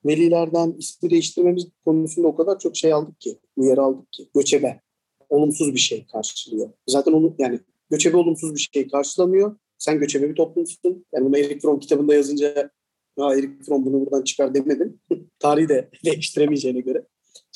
velilerden 0.04 0.74
ismi 0.78 1.10
değiştirmemiz 1.10 1.68
konusunda 1.84 2.28
o 2.28 2.36
kadar 2.36 2.58
çok 2.58 2.76
şey 2.76 2.92
aldık 2.92 3.20
ki, 3.20 3.38
uyarı 3.56 3.82
aldık 3.82 4.12
ki. 4.12 4.28
Göçebe 4.34 4.80
olumsuz 5.28 5.74
bir 5.74 5.78
şey 5.78 6.06
karşılıyor. 6.06 6.70
Zaten 6.86 7.12
onu 7.12 7.34
yani 7.38 7.60
göçebe 7.90 8.16
olumsuz 8.16 8.54
bir 8.54 8.68
şey 8.72 8.88
karşılamıyor. 8.88 9.56
Sen 9.78 9.98
göçebe 10.00 10.30
bir 10.30 10.34
toplumsun. 10.34 11.06
Yani 11.14 11.26
bunu 11.26 11.38
Erik 11.38 11.62
Fromm 11.62 11.80
kitabında 11.80 12.14
yazınca 12.14 12.70
ha 13.18 13.34
Erik 13.34 13.64
Fromm 13.64 13.84
bunu 13.84 14.00
buradan 14.00 14.22
çıkar 14.22 14.54
demedim. 14.54 15.00
Tarihi 15.38 15.68
de 15.68 15.90
değiştiremeyeceğine 16.04 16.80
göre. 16.80 17.06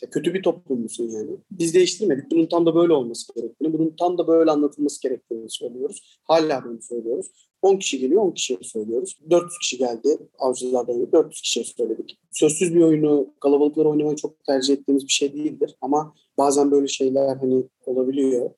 Kötü 0.07 0.35
bir 0.35 0.43
toplum 0.43 0.81
musun 0.81 1.11
yani? 1.11 1.31
Biz 1.51 1.75
değiştirmedik. 1.75 2.31
Bunun 2.31 2.47
tam 2.47 2.67
da 2.67 2.75
böyle 2.75 2.93
olması 2.93 3.35
gerektiğini, 3.35 3.73
bunun 3.73 3.95
tam 3.99 4.19
da 4.19 4.27
böyle 4.27 4.51
anlatılması 4.51 5.03
gerektiğini 5.03 5.51
söylüyoruz. 5.51 6.19
Hala 6.25 6.65
bunu 6.65 6.83
söylüyoruz. 6.83 7.27
10 7.63 7.77
kişi 7.77 7.99
geliyor, 7.99 8.23
10 8.23 8.31
kişiye 8.31 8.59
söylüyoruz. 8.63 9.19
400 9.31 9.59
kişi 9.59 9.79
geldi 9.79 10.19
avcılardan 10.39 11.13
400 11.13 11.41
kişiye 11.41 11.65
söyledik. 11.65 12.19
Sözsüz 12.31 12.75
bir 12.75 12.81
oyunu, 12.81 13.35
kalabalıklar 13.41 13.85
oynamayı 13.85 14.17
çok 14.17 14.45
tercih 14.45 14.75
ettiğimiz 14.75 15.05
bir 15.05 15.13
şey 15.13 15.35
değildir. 15.35 15.77
Ama 15.81 16.15
bazen 16.39 16.71
böyle 16.71 16.87
şeyler 16.87 17.37
hani 17.37 17.65
olabiliyor. 17.87 18.51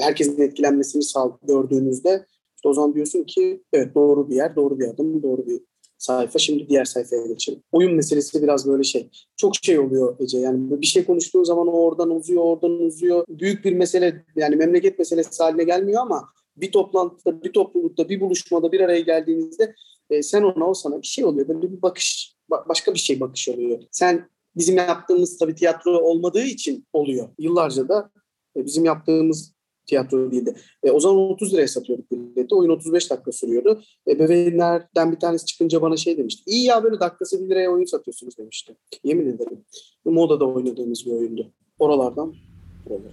Herkesin 0.00 0.42
etkilenmesini 0.42 1.02
sağ 1.02 1.38
gördüğünüzde 1.42 2.26
işte 2.56 2.68
o 2.68 2.72
zaman 2.74 2.94
diyorsun 2.94 3.24
ki 3.24 3.62
evet 3.72 3.94
doğru 3.94 4.30
bir 4.30 4.34
yer, 4.34 4.56
doğru 4.56 4.78
bir 4.78 4.88
adım, 4.88 5.22
doğru 5.22 5.46
bir 5.46 5.60
sayfa. 6.00 6.38
Şimdi 6.38 6.68
diğer 6.68 6.84
sayfaya 6.84 7.26
geçelim. 7.26 7.62
Oyun 7.72 7.94
meselesi 7.94 8.42
biraz 8.42 8.66
böyle 8.66 8.82
şey. 8.82 9.10
Çok 9.36 9.52
şey 9.62 9.78
oluyor 9.78 10.16
Ece. 10.20 10.38
Yani 10.38 10.80
bir 10.80 10.86
şey 10.86 11.04
konuştuğun 11.04 11.44
zaman 11.44 11.68
o 11.68 11.70
oradan 11.70 12.10
uzuyor, 12.10 12.44
oradan 12.44 12.82
uzuyor. 12.82 13.24
Büyük 13.28 13.64
bir 13.64 13.72
mesele 13.72 14.24
yani 14.36 14.56
memleket 14.56 14.98
meselesi 14.98 15.42
haline 15.42 15.64
gelmiyor 15.64 16.02
ama 16.02 16.28
bir 16.56 16.72
toplantıda, 16.72 17.42
bir 17.42 17.52
toplulukta, 17.52 18.08
bir 18.08 18.20
buluşmada 18.20 18.72
bir 18.72 18.80
araya 18.80 19.00
geldiğinizde 19.00 19.74
e, 20.10 20.22
sen 20.22 20.42
ona 20.42 20.64
o 20.70 20.74
sana 20.74 21.02
bir 21.02 21.06
şey 21.06 21.24
oluyor. 21.24 21.48
Böyle 21.48 21.72
bir 21.72 21.82
bakış, 21.82 22.36
başka 22.68 22.94
bir 22.94 22.98
şey 22.98 23.20
bakış 23.20 23.48
oluyor. 23.48 23.78
Sen 23.90 24.28
bizim 24.56 24.76
yaptığımız 24.76 25.38
tabii 25.38 25.54
tiyatro 25.54 25.98
olmadığı 25.98 26.44
için 26.44 26.86
oluyor. 26.92 27.28
Yıllarca 27.38 27.88
da 27.88 28.10
e, 28.56 28.64
bizim 28.64 28.84
yaptığımız 28.84 29.54
tiyatro 29.90 30.30
değildi. 30.30 30.54
E, 30.82 30.90
o 30.90 31.00
zaman 31.00 31.16
30 31.16 31.54
liraya 31.54 31.68
satıyorduk 31.68 32.10
bileti. 32.10 32.54
Oyun 32.54 32.70
35 32.70 33.10
dakika 33.10 33.32
sürüyordu. 33.32 33.82
Ebeveynlerden 34.08 35.12
bir 35.12 35.20
tanesi 35.20 35.46
çıkınca 35.46 35.82
bana 35.82 35.96
şey 35.96 36.18
demişti. 36.18 36.42
İyi 36.46 36.64
ya 36.64 36.84
böyle 36.84 37.00
dakikası 37.00 37.44
1 37.44 37.50
liraya 37.50 37.70
oyun 37.70 37.84
satıyorsunuz 37.84 38.38
demişti. 38.38 38.76
Yemin 39.04 39.26
ederim. 39.26 39.64
Moda'da 40.04 40.44
oynadığımız 40.44 41.06
bir 41.06 41.12
oyundu. 41.12 41.52
Oralardan 41.78 42.34
buralara. 42.86 43.12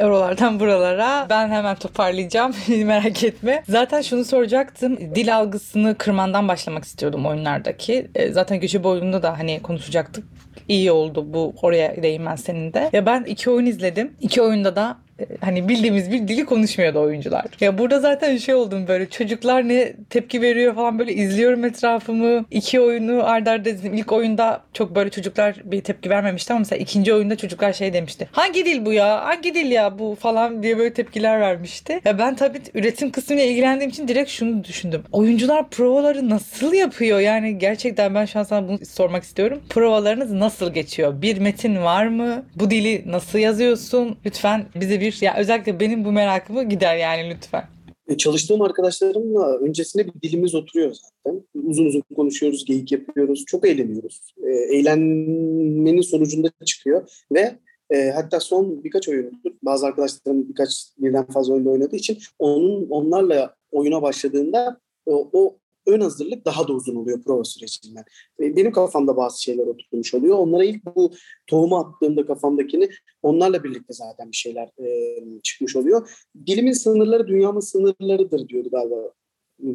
Oralardan 0.00 0.60
buralara 0.60 1.26
ben 1.30 1.48
hemen 1.48 1.76
toparlayacağım 1.76 2.54
merak 2.68 3.24
etme. 3.24 3.62
Zaten 3.68 4.00
şunu 4.00 4.24
soracaktım. 4.24 4.98
Dil 5.14 5.36
algısını 5.36 5.94
kırmandan 5.98 6.48
başlamak 6.48 6.84
istiyordum 6.84 7.26
oyunlardaki. 7.26 8.08
E, 8.14 8.32
zaten 8.32 8.60
göçebe 8.60 8.88
oyununda 8.88 9.22
da 9.22 9.38
hani 9.38 9.62
konuşacaktık. 9.62 10.24
İyi 10.68 10.92
oldu 10.92 11.26
bu 11.34 11.54
oraya 11.62 12.02
değinmen 12.02 12.36
senin 12.36 12.72
de. 12.72 12.90
Ya 12.92 13.06
ben 13.06 13.24
iki 13.24 13.50
oyun 13.50 13.66
izledim. 13.66 14.12
İki 14.20 14.42
oyunda 14.42 14.76
da 14.76 14.98
hani 15.40 15.68
bildiğimiz 15.68 16.12
bir 16.12 16.28
dili 16.28 16.44
konuşmuyordu 16.44 17.00
oyuncular. 17.00 17.44
Ya 17.60 17.78
burada 17.78 18.00
zaten 18.00 18.36
şey 18.36 18.54
oldum 18.54 18.88
böyle 18.88 19.10
çocuklar 19.10 19.68
ne 19.68 19.92
tepki 20.10 20.42
veriyor 20.42 20.74
falan 20.74 20.98
böyle 20.98 21.14
izliyorum 21.14 21.64
etrafımı. 21.64 22.44
İki 22.50 22.80
oyunu 22.80 23.24
arda 23.24 23.50
arda 23.50 23.70
izledim. 23.70 23.94
İlk 23.94 24.12
oyunda 24.12 24.62
çok 24.72 24.94
böyle 24.94 25.10
çocuklar 25.10 25.56
bir 25.64 25.80
tepki 25.80 26.10
vermemişti 26.10 26.52
ama 26.52 26.58
mesela 26.58 26.78
ikinci 26.78 27.14
oyunda 27.14 27.36
çocuklar 27.36 27.72
şey 27.72 27.92
demişti. 27.92 28.28
Hangi 28.32 28.66
dil 28.66 28.86
bu 28.86 28.92
ya? 28.92 29.24
Hangi 29.24 29.54
dil 29.54 29.70
ya 29.70 29.98
bu 29.98 30.16
falan 30.20 30.62
diye 30.62 30.78
böyle 30.78 30.92
tepkiler 30.94 31.40
vermişti. 31.40 32.00
Ya 32.04 32.18
ben 32.18 32.34
tabii 32.36 32.58
üretim 32.74 33.10
kısmıyla 33.10 33.44
ilgilendiğim 33.44 33.90
için 33.90 34.08
direkt 34.08 34.30
şunu 34.30 34.64
düşündüm. 34.64 35.02
Oyuncular 35.12 35.68
provaları 35.70 36.30
nasıl 36.30 36.72
yapıyor? 36.72 37.20
Yani 37.20 37.58
gerçekten 37.58 38.14
ben 38.14 38.24
şu 38.24 38.38
an 38.38 38.42
sana 38.42 38.68
bunu 38.68 38.78
sormak 38.86 39.22
istiyorum. 39.22 39.62
Provalarınız 39.70 40.32
nasıl 40.32 40.74
geçiyor? 40.74 41.22
Bir 41.22 41.38
metin 41.38 41.82
var 41.82 42.06
mı? 42.06 42.44
Bu 42.56 42.70
dili 42.70 43.02
nasıl 43.06 43.38
yazıyorsun? 43.38 44.16
Lütfen 44.26 44.64
bize 44.74 45.00
bir 45.02 45.18
ya 45.20 45.36
özellikle 45.36 45.80
benim 45.80 46.04
bu 46.04 46.12
merakımı 46.12 46.64
gider 46.64 46.96
yani 46.96 47.30
lütfen. 47.34 47.64
E, 48.08 48.16
çalıştığım 48.16 48.62
arkadaşlarımla 48.62 49.58
öncesinde 49.58 50.06
bir 50.06 50.22
dilimiz 50.22 50.54
oturuyor 50.54 50.94
zaten. 50.94 51.42
Uzun 51.54 51.84
uzun 51.84 52.02
konuşuyoruz, 52.16 52.64
geyik 52.64 52.92
yapıyoruz, 52.92 53.44
çok 53.46 53.66
eğleniyoruz. 53.68 54.34
E, 54.44 54.76
eğlenmenin 54.76 56.00
sonucunda 56.00 56.50
çıkıyor 56.64 57.24
ve 57.32 57.58
e, 57.90 58.10
hatta 58.10 58.40
son 58.40 58.84
birkaç 58.84 59.08
oyundur, 59.08 59.52
bazı 59.62 59.86
arkadaşlarım 59.86 60.48
birkaç 60.48 60.86
birden 60.98 61.26
fazla 61.26 61.54
oyunda 61.54 61.70
oynadığı 61.70 61.96
için 61.96 62.18
onun 62.38 62.86
onlarla 62.90 63.54
oyuna 63.72 64.02
başladığında 64.02 64.80
o, 65.06 65.30
o 65.32 65.56
ön 65.86 66.00
hazırlık 66.00 66.44
daha 66.44 66.68
da 66.68 66.72
uzun 66.72 66.96
oluyor 66.96 67.22
prova 67.22 67.44
sürecinden. 67.44 68.04
Benim 68.40 68.72
kafamda 68.72 69.16
bazı 69.16 69.42
şeyler 69.42 69.66
oturmuş 69.66 70.14
oluyor. 70.14 70.38
Onlara 70.38 70.64
ilk 70.64 70.84
bu 70.96 71.12
tohumu 71.46 71.78
attığımda 71.78 72.26
kafamdakini 72.26 72.88
onlarla 73.22 73.64
birlikte 73.64 73.94
zaten 73.94 74.30
bir 74.30 74.36
şeyler 74.36 74.66
e, 74.78 75.18
çıkmış 75.42 75.76
oluyor. 75.76 76.10
Dilimin 76.46 76.72
sınırları 76.72 77.28
dünyanın 77.28 77.60
sınırlarıdır 77.60 78.48
diyordu 78.48 78.68
galiba 78.72 79.12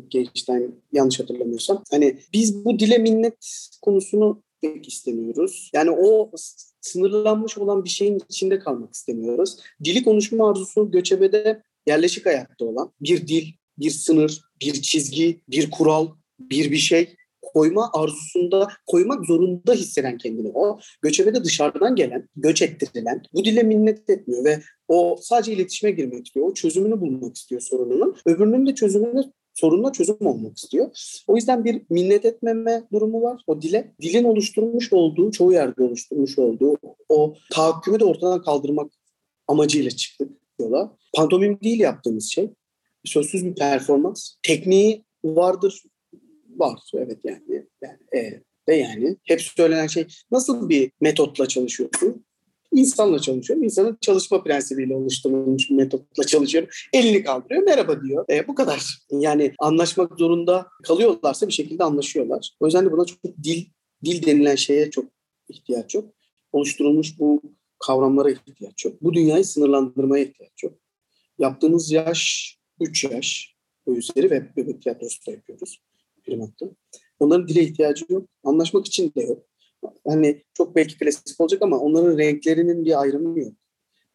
Gençten 0.08 0.76
yanlış 0.92 1.20
hatırlamıyorsam. 1.20 1.84
Hani 1.92 2.20
biz 2.34 2.66
bu 2.66 2.80
dile 2.80 2.98
minnet 2.98 3.70
konusunu 3.82 4.44
pek 4.62 4.88
istemiyoruz. 4.88 5.72
Yani 5.74 5.92
o 5.92 6.32
sınırlanmış 6.82 7.58
olan 7.58 7.84
bir 7.84 7.90
şeyin 7.90 8.20
içinde 8.30 8.60
kalmak 8.60 8.94
istemiyoruz. 8.94 9.60
Dili 9.84 10.04
konuşma 10.04 10.50
arzusu 10.50 10.92
göçebede 10.92 11.64
yerleşik 11.88 12.26
hayatta 12.26 12.66
olan 12.66 12.92
bir 13.02 13.28
dil, 13.28 13.46
bir 13.80 13.90
sınır, 13.90 14.42
bir 14.62 14.82
çizgi, 14.82 15.42
bir 15.50 15.72
kural, 15.72 16.08
bir 16.40 16.72
bir 16.72 16.78
şey 16.78 17.16
koyma 17.54 17.90
arzusunda 17.94 18.68
koymak 18.88 19.26
zorunda 19.26 19.74
hisseden 19.74 20.18
kendini 20.18 20.52
o 20.54 20.80
göçebede 21.02 21.44
dışarıdan 21.44 21.96
gelen, 21.96 22.30
göç 22.36 22.62
ettirilen 22.62 23.24
bu 23.34 23.46
dile 23.46 23.64
minnet 23.64 24.10
etmiyor 24.10 24.46
ve 24.46 24.62
o 24.88 25.18
sadece 25.22 25.54
iletişime 25.54 25.92
girmek 25.92 26.26
istiyor. 26.28 26.46
O 26.46 26.54
çözümünü 26.54 27.02
bulmak 27.02 27.36
istiyor 27.36 27.62
sorununun. 27.62 28.16
Öbürünün 28.26 28.68
de 28.68 28.76
çözümünü 28.76 29.24
sorunla 29.54 29.92
çözüm 29.92 30.18
olmak 30.20 30.58
istiyor. 30.58 30.90
O 31.28 31.36
yüzden 31.36 31.66
bir 31.66 31.82
minnet 31.90 32.26
etmeme 32.26 32.84
durumu 32.94 33.22
var 33.22 33.42
o 33.48 33.62
dile. 33.62 33.96
Dilin 34.02 34.24
oluşturmuş 34.24 34.94
olduğu, 34.94 35.32
çoğu 35.32 35.54
yerde 35.54 35.84
oluşturmuş 35.84 36.40
olduğu 36.40 36.78
o 37.10 37.34
tahakkümü 37.52 38.00
de 38.00 38.06
ortadan 38.06 38.42
kaldırmak 38.42 38.92
amacıyla 39.48 39.92
çıktık 39.92 40.32
yola. 40.60 40.98
Pantomim 41.16 41.60
değil 41.64 41.80
yaptığımız 41.80 42.32
şey 42.32 42.50
sözsüz 43.08 43.46
bir 43.46 43.56
performans. 43.56 44.36
Tekniği 44.44 45.06
vardır. 45.24 45.84
Var 46.58 46.80
evet 46.94 47.20
yani. 47.24 47.66
yani 47.82 47.98
e, 48.16 48.42
de 48.70 48.74
yani 48.74 49.18
hep 49.24 49.42
söylenen 49.42 49.88
şey 49.88 50.08
nasıl 50.32 50.70
bir 50.70 50.92
metotla 51.02 51.48
çalışıyorsun? 51.48 52.26
İnsanla 52.72 53.20
çalışıyorum. 53.20 53.64
İnsanın 53.64 53.98
çalışma 54.02 54.44
prensibiyle 54.44 54.96
oluşturulmuş 54.96 55.70
bir 55.70 55.76
metotla 55.76 56.24
çalışıyorum. 56.24 56.70
Elini 56.94 57.24
kaldırıyor, 57.24 57.64
merhaba 57.64 58.02
diyor. 58.02 58.26
E, 58.30 58.48
bu 58.48 58.56
kadar. 58.56 59.00
Yani 59.12 59.54
anlaşmak 59.60 60.20
zorunda 60.20 60.68
kalıyorlarsa 60.84 61.48
bir 61.48 61.54
şekilde 61.54 61.84
anlaşıyorlar. 61.84 62.52
O 62.60 62.66
yüzden 62.66 62.86
de 62.86 62.92
buna 62.92 63.06
çok 63.06 63.20
dil, 63.44 63.66
dil 64.06 64.26
denilen 64.26 64.56
şeye 64.56 64.92
çok 64.92 65.06
ihtiyaç 65.50 65.96
yok. 65.96 66.06
Oluşturulmuş 66.52 67.20
bu 67.20 67.42
kavramlara 67.80 68.30
ihtiyaç 68.30 68.86
yok. 68.86 69.02
Bu 69.02 69.14
dünyayı 69.14 69.46
sınırlandırmaya 69.46 70.24
ihtiyaç 70.24 70.64
yok. 70.64 70.74
Yaptığımız 71.40 71.92
yaş 71.92 72.57
3 72.80 73.04
yaş 73.04 73.56
o 73.86 73.92
üzeri 73.92 74.32
ve 74.32 74.56
bebek 74.56 74.82
tiyatrosu 74.82 75.26
da 75.28 75.32
yapıyoruz. 75.32 75.82
Primatta. 76.24 76.66
Onların 77.20 77.48
dile 77.48 77.62
ihtiyacı 77.62 78.06
yok. 78.10 78.30
Anlaşmak 78.44 78.88
için 78.88 79.14
de 79.18 79.22
yok. 79.22 79.44
Hani 80.08 80.44
çok 80.54 80.76
belki 80.76 80.98
klasik 80.98 81.42
olacak 81.42 81.62
ama 81.62 81.80
onların 81.80 82.18
renklerinin 82.18 82.86
bir 82.86 83.02
ayrımı 83.02 83.40
yok. 83.40 83.54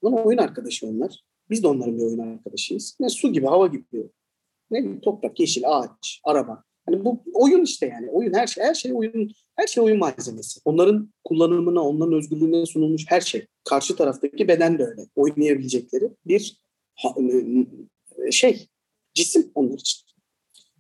Bunlar 0.03 0.25
oyun 0.25 0.39
arkadaşı 0.39 0.87
onlar. 0.87 1.25
Biz 1.51 1.63
de 1.63 1.67
onların 1.67 1.99
bir 1.99 2.03
oyun 2.03 2.19
arkadaşıyız. 2.19 2.97
Ne 3.01 3.09
su 3.09 3.33
gibi, 3.33 3.47
hava 3.47 3.67
gibi. 3.67 4.11
Ne 4.71 5.01
toprak, 5.01 5.41
yeşil, 5.41 5.63
ağaç, 5.67 6.21
araba. 6.25 6.65
Hani 6.87 7.05
bu 7.05 7.23
oyun 7.35 7.63
işte 7.63 7.87
yani. 7.87 8.11
Oyun 8.11 8.33
her 8.33 8.47
şey, 8.47 8.65
her 8.65 8.75
şey 8.75 8.93
oyun, 8.95 9.31
her 9.57 9.67
şey 9.67 9.83
oyun 9.83 9.99
malzemesi. 9.99 10.61
Onların 10.65 11.13
kullanımına, 11.25 11.83
onların 11.83 12.15
özgürlüğüne 12.15 12.67
sunulmuş 12.67 13.05
her 13.09 13.21
şey. 13.21 13.47
Karşı 13.65 13.97
taraftaki 13.97 14.49
beden 14.49 14.79
de 14.79 14.85
öyle. 14.85 15.07
Oynayabilecekleri 15.17 16.11
bir 16.27 16.57
şey, 18.31 18.69
cisim 19.15 19.51
onlar 19.55 19.79
için. 19.79 20.03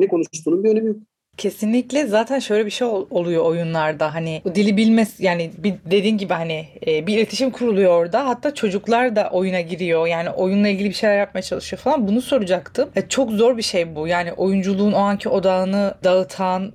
Ne 0.00 0.08
konuştuğunun 0.08 0.64
bir 0.64 0.70
önemi 0.70 0.88
yok. 0.88 0.96
Kesinlikle 1.36 2.06
zaten 2.06 2.38
şöyle 2.38 2.66
bir 2.66 2.70
şey 2.70 2.86
ol- 2.86 3.06
oluyor 3.10 3.44
oyunlarda 3.44 4.14
hani 4.14 4.42
dili 4.54 4.76
bilmez 4.76 5.14
yani 5.18 5.50
bir 5.58 5.74
dediğin 5.90 6.18
gibi 6.18 6.32
hani 6.32 6.66
e, 6.86 7.06
bir 7.06 7.16
iletişim 7.16 7.50
kuruluyor 7.50 7.92
orada 7.92 8.28
hatta 8.28 8.54
çocuklar 8.54 9.16
da 9.16 9.30
oyuna 9.32 9.60
giriyor 9.60 10.06
yani 10.06 10.30
oyunla 10.30 10.68
ilgili 10.68 10.88
bir 10.88 10.94
şeyler 10.94 11.18
yapmaya 11.18 11.42
çalışıyor 11.42 11.82
falan 11.82 12.08
bunu 12.08 12.22
soracaktım. 12.22 12.90
E, 12.96 13.08
çok 13.08 13.30
zor 13.30 13.56
bir 13.56 13.62
şey 13.62 13.94
bu 13.94 14.08
yani 14.08 14.32
oyunculuğun 14.32 14.92
o 14.92 14.98
anki 14.98 15.28
odağını 15.28 15.94
dağıtan 16.04 16.72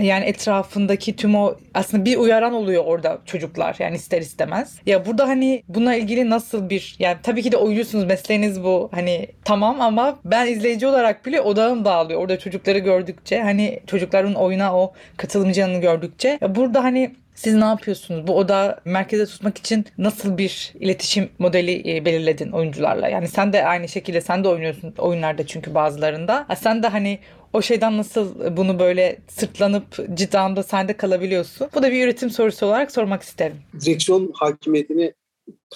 yani 0.00 0.24
etrafındaki 0.24 1.16
tüm 1.16 1.34
o 1.34 1.54
aslında 1.74 2.04
bir 2.04 2.16
uyaran 2.16 2.52
oluyor 2.52 2.84
orada 2.84 3.18
çocuklar 3.26 3.76
yani 3.78 3.96
ister 3.96 4.20
istemez. 4.20 4.78
Ya 4.86 5.06
burada 5.06 5.28
hani 5.28 5.62
bununla 5.68 5.94
ilgili 5.94 6.30
nasıl 6.30 6.70
bir 6.70 6.96
yani 6.98 7.16
tabii 7.22 7.42
ki 7.42 7.52
de 7.52 7.56
oyuncusunuz 7.56 8.04
mesleğiniz 8.04 8.64
bu 8.64 8.90
hani 8.92 9.26
tamam 9.44 9.80
ama 9.80 10.18
ben 10.24 10.46
izleyici 10.46 10.86
olarak 10.86 11.26
bile 11.26 11.40
odağım 11.40 11.84
dağılıyor. 11.84 12.20
Orada 12.20 12.38
çocukları 12.38 12.78
gördükçe 12.78 13.42
hani 13.42 13.80
çocukların 13.86 14.34
oyuna 14.34 14.76
o 14.76 14.92
katılımcılığını 15.16 15.80
gördükçe 15.80 16.38
ya 16.40 16.54
burada 16.54 16.84
hani 16.84 17.10
siz 17.34 17.54
ne 17.54 17.64
yapıyorsunuz? 17.64 18.26
Bu 18.26 18.36
odağı 18.36 18.80
merkeze 18.84 19.26
tutmak 19.26 19.58
için 19.58 19.84
nasıl 19.98 20.38
bir 20.38 20.72
iletişim 20.80 21.28
modeli 21.38 21.96
e, 21.96 22.04
belirledin 22.04 22.50
oyuncularla? 22.50 23.08
Yani 23.08 23.28
sen 23.28 23.52
de 23.52 23.66
aynı 23.66 23.88
şekilde 23.88 24.20
sen 24.20 24.44
de 24.44 24.48
oynuyorsun 24.48 24.94
oyunlarda 24.98 25.46
çünkü 25.46 25.74
bazılarında. 25.74 26.46
Sen 26.60 26.82
de 26.82 26.88
hani 26.88 27.18
o 27.52 27.62
şeyden 27.62 27.98
nasıl 27.98 28.56
bunu 28.56 28.78
böyle 28.78 29.18
sırtlanıp 29.28 30.16
ciddi 30.16 30.62
sen 30.66 30.88
de 30.88 30.96
kalabiliyorsun? 30.96 31.68
Bu 31.74 31.82
da 31.82 31.92
bir 31.92 32.04
üretim 32.04 32.30
sorusu 32.30 32.66
olarak 32.66 32.92
sormak 32.92 33.22
isterim. 33.22 33.56
Direksiyon 33.86 34.30
hakimiyetini 34.34 35.12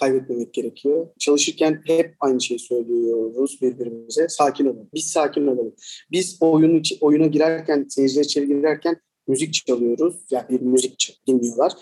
kaybetmemek 0.00 0.54
gerekiyor. 0.54 1.06
Çalışırken 1.18 1.82
hep 1.86 2.14
aynı 2.20 2.40
şeyi 2.40 2.58
söylüyoruz 2.58 3.58
birbirimize. 3.62 4.28
Sakin 4.28 4.66
olun. 4.66 4.88
Biz 4.94 5.06
sakin 5.06 5.46
olalım. 5.46 5.74
Biz 6.10 6.38
oyun 6.40 6.78
içi, 6.78 6.98
oyuna 7.00 7.26
girerken, 7.26 7.86
seyirciler 7.88 8.24
içeri 8.24 8.46
girerken 8.46 8.96
müzik 9.28 9.54
çalıyoruz. 9.54 10.16
Yani 10.30 10.44
bir 10.50 10.60
müzik 10.60 11.20
dinliyorlar. 11.26 11.72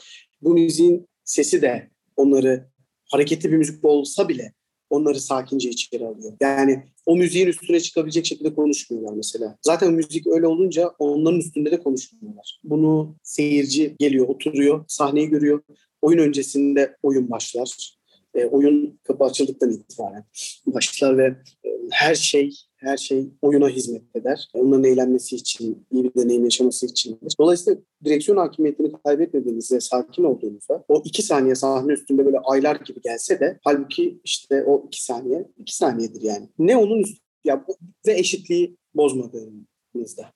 Bu 0.42 0.54
müziğin 0.54 1.08
sesi 1.24 1.62
de 1.62 1.90
onları 2.16 2.68
hareketli 3.10 3.52
bir 3.52 3.56
müzik 3.56 3.84
olsa 3.84 4.28
bile 4.28 4.52
onları 4.90 5.20
sakince 5.20 5.70
içeri 5.70 6.06
alıyor. 6.06 6.32
Yani 6.40 6.84
o 7.06 7.16
müziğin 7.16 7.46
üstüne 7.46 7.80
çıkabilecek 7.80 8.26
şekilde 8.26 8.54
konuşmuyorlar 8.54 9.12
mesela. 9.16 9.58
Zaten 9.62 9.92
müzik 9.92 10.26
öyle 10.26 10.46
olunca 10.46 10.88
onların 10.98 11.40
üstünde 11.40 11.70
de 11.70 11.82
konuşmuyorlar. 11.82 12.60
Bunu 12.64 13.16
seyirci 13.22 13.96
geliyor, 13.98 14.28
oturuyor, 14.28 14.84
sahneyi 14.88 15.28
görüyor. 15.28 15.62
Oyun 16.02 16.18
öncesinde 16.18 16.96
oyun 17.02 17.30
başlar. 17.30 17.94
E, 18.34 18.44
oyun 18.44 19.00
kapı 19.04 19.24
açıldıktan 19.24 19.70
itibaren 19.70 20.24
başlar 20.66 21.18
ve 21.18 21.26
e, 21.64 21.68
her 21.90 22.14
şey 22.14 22.50
her 22.84 22.96
şey 22.96 23.28
oyuna 23.42 23.68
hizmet 23.68 24.16
eder. 24.16 24.48
Onların 24.54 24.84
eğlenmesi 24.84 25.36
için, 25.36 25.86
iyi 25.92 26.04
bir 26.04 26.14
deneyim 26.14 26.44
yaşaması 26.44 26.86
için. 26.86 27.18
Dolayısıyla 27.40 27.80
direksiyon 28.04 28.38
hakimiyetini 28.38 28.92
kaybetmediğinizde, 29.04 29.80
sakin 29.80 30.24
olduğunuzda 30.24 30.84
o 30.88 31.02
iki 31.04 31.22
saniye 31.22 31.54
sahne 31.54 31.92
üstünde 31.92 32.26
böyle 32.26 32.38
aylar 32.38 32.76
gibi 32.76 33.00
gelse 33.00 33.40
de 33.40 33.58
halbuki 33.64 34.20
işte 34.24 34.64
o 34.64 34.84
iki 34.86 35.04
saniye, 35.04 35.48
iki 35.58 35.76
saniyedir 35.76 36.22
yani. 36.22 36.48
Ne 36.58 36.76
onun 36.76 37.02
üstü, 37.02 37.20
ya, 37.44 37.64
ve 38.06 38.18
eşitliği 38.18 38.76
bozmadığınızda. 38.94 40.32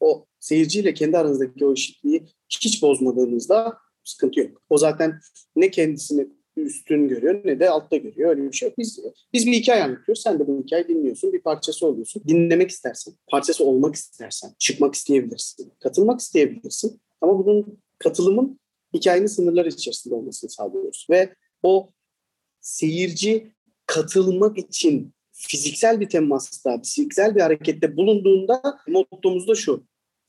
O 0.00 0.26
seyirciyle 0.40 0.94
kendi 0.94 1.18
aranızdaki 1.18 1.66
o 1.66 1.72
eşitliği 1.72 2.22
hiç 2.48 2.82
bozmadığınızda 2.82 3.78
sıkıntı 4.04 4.40
yok. 4.40 4.62
O 4.70 4.78
zaten 4.78 5.20
ne 5.56 5.70
kendisini 5.70 6.28
üstün 6.56 7.08
görüyor 7.08 7.40
ne 7.44 7.60
de 7.60 7.70
altta 7.70 7.96
görüyor. 7.96 8.30
Öyle 8.30 8.42
bir 8.42 8.52
şey. 8.52 8.74
Biz, 8.78 9.00
biz 9.32 9.46
bir 9.46 9.52
hikaye 9.52 9.84
anlatıyoruz. 9.84 10.22
Sen 10.22 10.38
de 10.38 10.46
bu 10.46 10.62
hikayeyi 10.62 10.88
dinliyorsun. 10.88 11.32
Bir 11.32 11.40
parçası 11.40 11.86
oluyorsun. 11.86 12.22
Dinlemek 12.28 12.70
istersen, 12.70 13.14
parçası 13.26 13.64
olmak 13.64 13.94
istersen, 13.94 14.50
çıkmak 14.58 14.94
isteyebilirsin. 14.94 15.72
Katılmak 15.80 16.20
isteyebilirsin. 16.20 17.00
Ama 17.20 17.38
bunun 17.38 17.78
katılımın 17.98 18.60
hikayenin 18.94 19.26
sınırları 19.26 19.68
içerisinde 19.68 20.14
olmasını 20.14 20.50
sağlıyoruz. 20.50 21.06
Ve 21.10 21.34
o 21.62 21.90
seyirci 22.60 23.52
katılmak 23.86 24.58
için 24.58 25.14
fiziksel 25.32 26.00
bir 26.00 26.08
temasta, 26.08 26.80
fiziksel 26.82 27.34
bir 27.34 27.40
harekette 27.40 27.96
bulunduğunda 27.96 28.62
mottomuz 28.88 29.48
da 29.48 29.54
şu. 29.54 29.84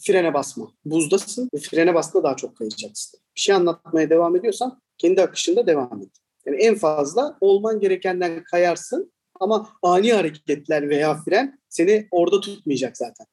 Frene 0.06 0.34
basma. 0.34 0.72
Buzdasın 0.86 1.50
ve 1.54 1.60
frene 1.60 1.94
bastığında 1.94 2.24
daha 2.24 2.36
çok 2.36 2.58
kayacaksın. 2.58 3.20
Bir 3.36 3.42
şey 3.42 3.56
anlatmaya 3.56 4.10
devam 4.10 4.36
ediyorsan 4.36 4.82
kendi 4.98 5.22
akışında 5.22 5.68
devam 5.68 6.02
et. 6.02 6.10
Yani 6.46 6.58
en 6.58 6.76
fazla 6.76 7.38
olman 7.42 7.80
gerekenden 7.80 8.44
kayarsın 8.44 9.14
ama 9.40 9.70
ani 9.82 10.14
hareketler 10.14 10.90
veya 10.90 11.16
fren 11.16 11.60
seni 11.70 12.08
orada 12.12 12.42
tutmayacak 12.42 12.98
zaten. 12.98 13.28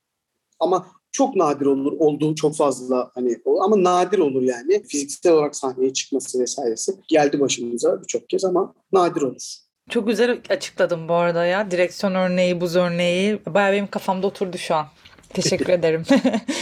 Ama 0.58 0.86
çok 1.12 1.36
nadir 1.36 1.66
olur 1.66 1.92
olduğu 1.92 2.34
çok 2.34 2.56
fazla 2.56 3.10
hani 3.14 3.36
ama 3.60 3.84
nadir 3.84 4.18
olur 4.18 4.42
yani 4.42 4.82
fiziksel 4.82 5.32
olarak 5.32 5.56
sahneye 5.56 5.92
çıkması 5.92 6.40
vesairesi 6.40 6.92
geldi 7.08 7.40
başımıza 7.40 8.02
birçok 8.02 8.28
kez 8.28 8.44
ama 8.44 8.74
nadir 8.92 9.22
olur. 9.22 9.56
Çok 9.90 10.06
güzel 10.06 10.40
açıkladım 10.48 11.08
bu 11.08 11.14
arada 11.14 11.44
ya. 11.44 11.70
Direksiyon 11.70 12.14
örneği, 12.14 12.60
buz 12.60 12.76
örneği. 12.76 13.40
Bayağı 13.46 13.72
benim 13.72 13.86
kafamda 13.86 14.26
oturdu 14.26 14.58
şu 14.58 14.74
an. 14.74 14.86
Teşekkür 15.34 15.68
ederim. 15.68 16.02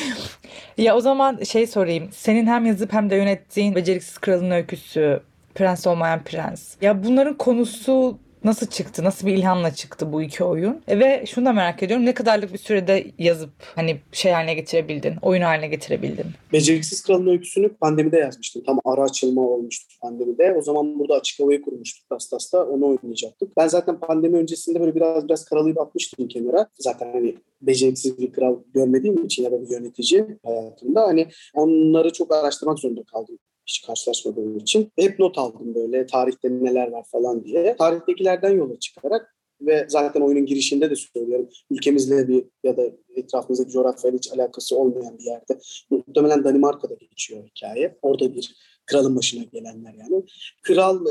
ya 0.78 0.96
o 0.96 1.00
zaman 1.00 1.42
şey 1.42 1.66
sorayım. 1.66 2.08
Senin 2.12 2.46
hem 2.46 2.66
yazıp 2.66 2.92
hem 2.92 3.10
de 3.10 3.16
yönettiğin 3.16 3.74
Beceriksiz 3.74 4.18
Kralın 4.18 4.50
Öyküsü, 4.50 5.20
Prens 5.54 5.86
Olmayan 5.86 6.24
Prens. 6.24 6.74
Ya 6.80 7.04
bunların 7.04 7.36
konusu 7.36 8.18
nasıl 8.44 8.66
çıktı? 8.66 9.04
Nasıl 9.04 9.26
bir 9.26 9.34
ilhamla 9.34 9.74
çıktı 9.74 10.12
bu 10.12 10.22
iki 10.22 10.44
oyun? 10.44 10.82
E 10.88 10.98
ve 10.98 11.24
şunu 11.26 11.44
da 11.44 11.52
merak 11.52 11.82
ediyorum. 11.82 12.06
Ne 12.06 12.14
kadarlık 12.14 12.52
bir 12.52 12.58
sürede 12.58 13.06
yazıp 13.18 13.50
hani 13.74 14.00
şey 14.12 14.32
haline 14.32 14.54
getirebildin? 14.54 15.14
Oyun 15.22 15.42
haline 15.42 15.68
getirebildin? 15.68 16.26
Beceriksiz 16.52 17.02
Kralın 17.02 17.26
Öyküsü'nü 17.26 17.68
pandemide 17.68 18.18
yazmıştım. 18.18 18.62
Tam 18.66 18.78
ara 18.84 19.02
açılma 19.02 19.42
olmuştu 19.42 19.94
pandemide. 20.02 20.54
O 20.58 20.62
zaman 20.62 20.98
burada 20.98 21.14
açık 21.14 21.40
havayı 21.40 21.62
kurmuştuk 21.62 22.08
Tastas'ta. 22.08 22.64
Onu 22.64 22.86
oynayacaktık. 22.86 23.56
Ben 23.56 23.68
zaten 23.68 24.00
pandemi 24.00 24.36
öncesinde 24.36 24.80
böyle 24.80 24.94
biraz 24.94 25.28
biraz 25.28 25.44
karalayıp 25.44 25.80
atmıştım 25.80 26.28
kenara. 26.28 26.66
Zaten 26.78 27.12
hani 27.12 27.34
beceriksiz 27.62 28.18
bir 28.18 28.32
kral 28.32 28.56
görmediğim 28.74 29.24
için 29.24 29.42
ya 29.42 29.52
da 29.52 29.62
bir 29.62 29.70
yönetici 29.70 30.24
hayatımda 30.44 31.02
hani 31.02 31.26
onları 31.54 32.12
çok 32.12 32.34
araştırmak 32.34 32.78
zorunda 32.78 33.02
kaldım 33.02 33.38
hiç 33.68 33.86
karşılaşmadığım 33.86 34.58
için. 34.58 34.92
Hep 34.96 35.18
not 35.18 35.38
aldım 35.38 35.74
böyle 35.74 36.06
tarihte 36.06 36.50
neler 36.50 36.88
var 36.88 37.04
falan 37.12 37.44
diye. 37.44 37.76
Tarihtekilerden 37.76 38.50
yola 38.50 38.78
çıkarak 38.78 39.34
ve 39.60 39.86
zaten 39.88 40.20
oyunun 40.20 40.46
girişinde 40.46 40.90
de 40.90 40.94
söylüyorum. 40.96 41.48
Ülkemizle 41.70 42.28
bir 42.28 42.44
ya 42.64 42.76
da 42.76 42.82
etrafımızdaki 43.16 43.70
coğrafyayla 43.70 44.16
hiç 44.16 44.32
alakası 44.32 44.76
olmayan 44.78 45.18
bir 45.18 45.24
yerde. 45.24 45.58
Muhtemelen 45.90 46.44
Danimarka'da 46.44 46.94
geçiyor 46.94 47.44
hikaye. 47.46 47.98
Orada 48.02 48.34
bir 48.34 48.54
kralın 48.86 49.16
başına 49.16 49.44
gelenler 49.44 49.94
yani. 49.94 50.24
Kral 50.62 51.06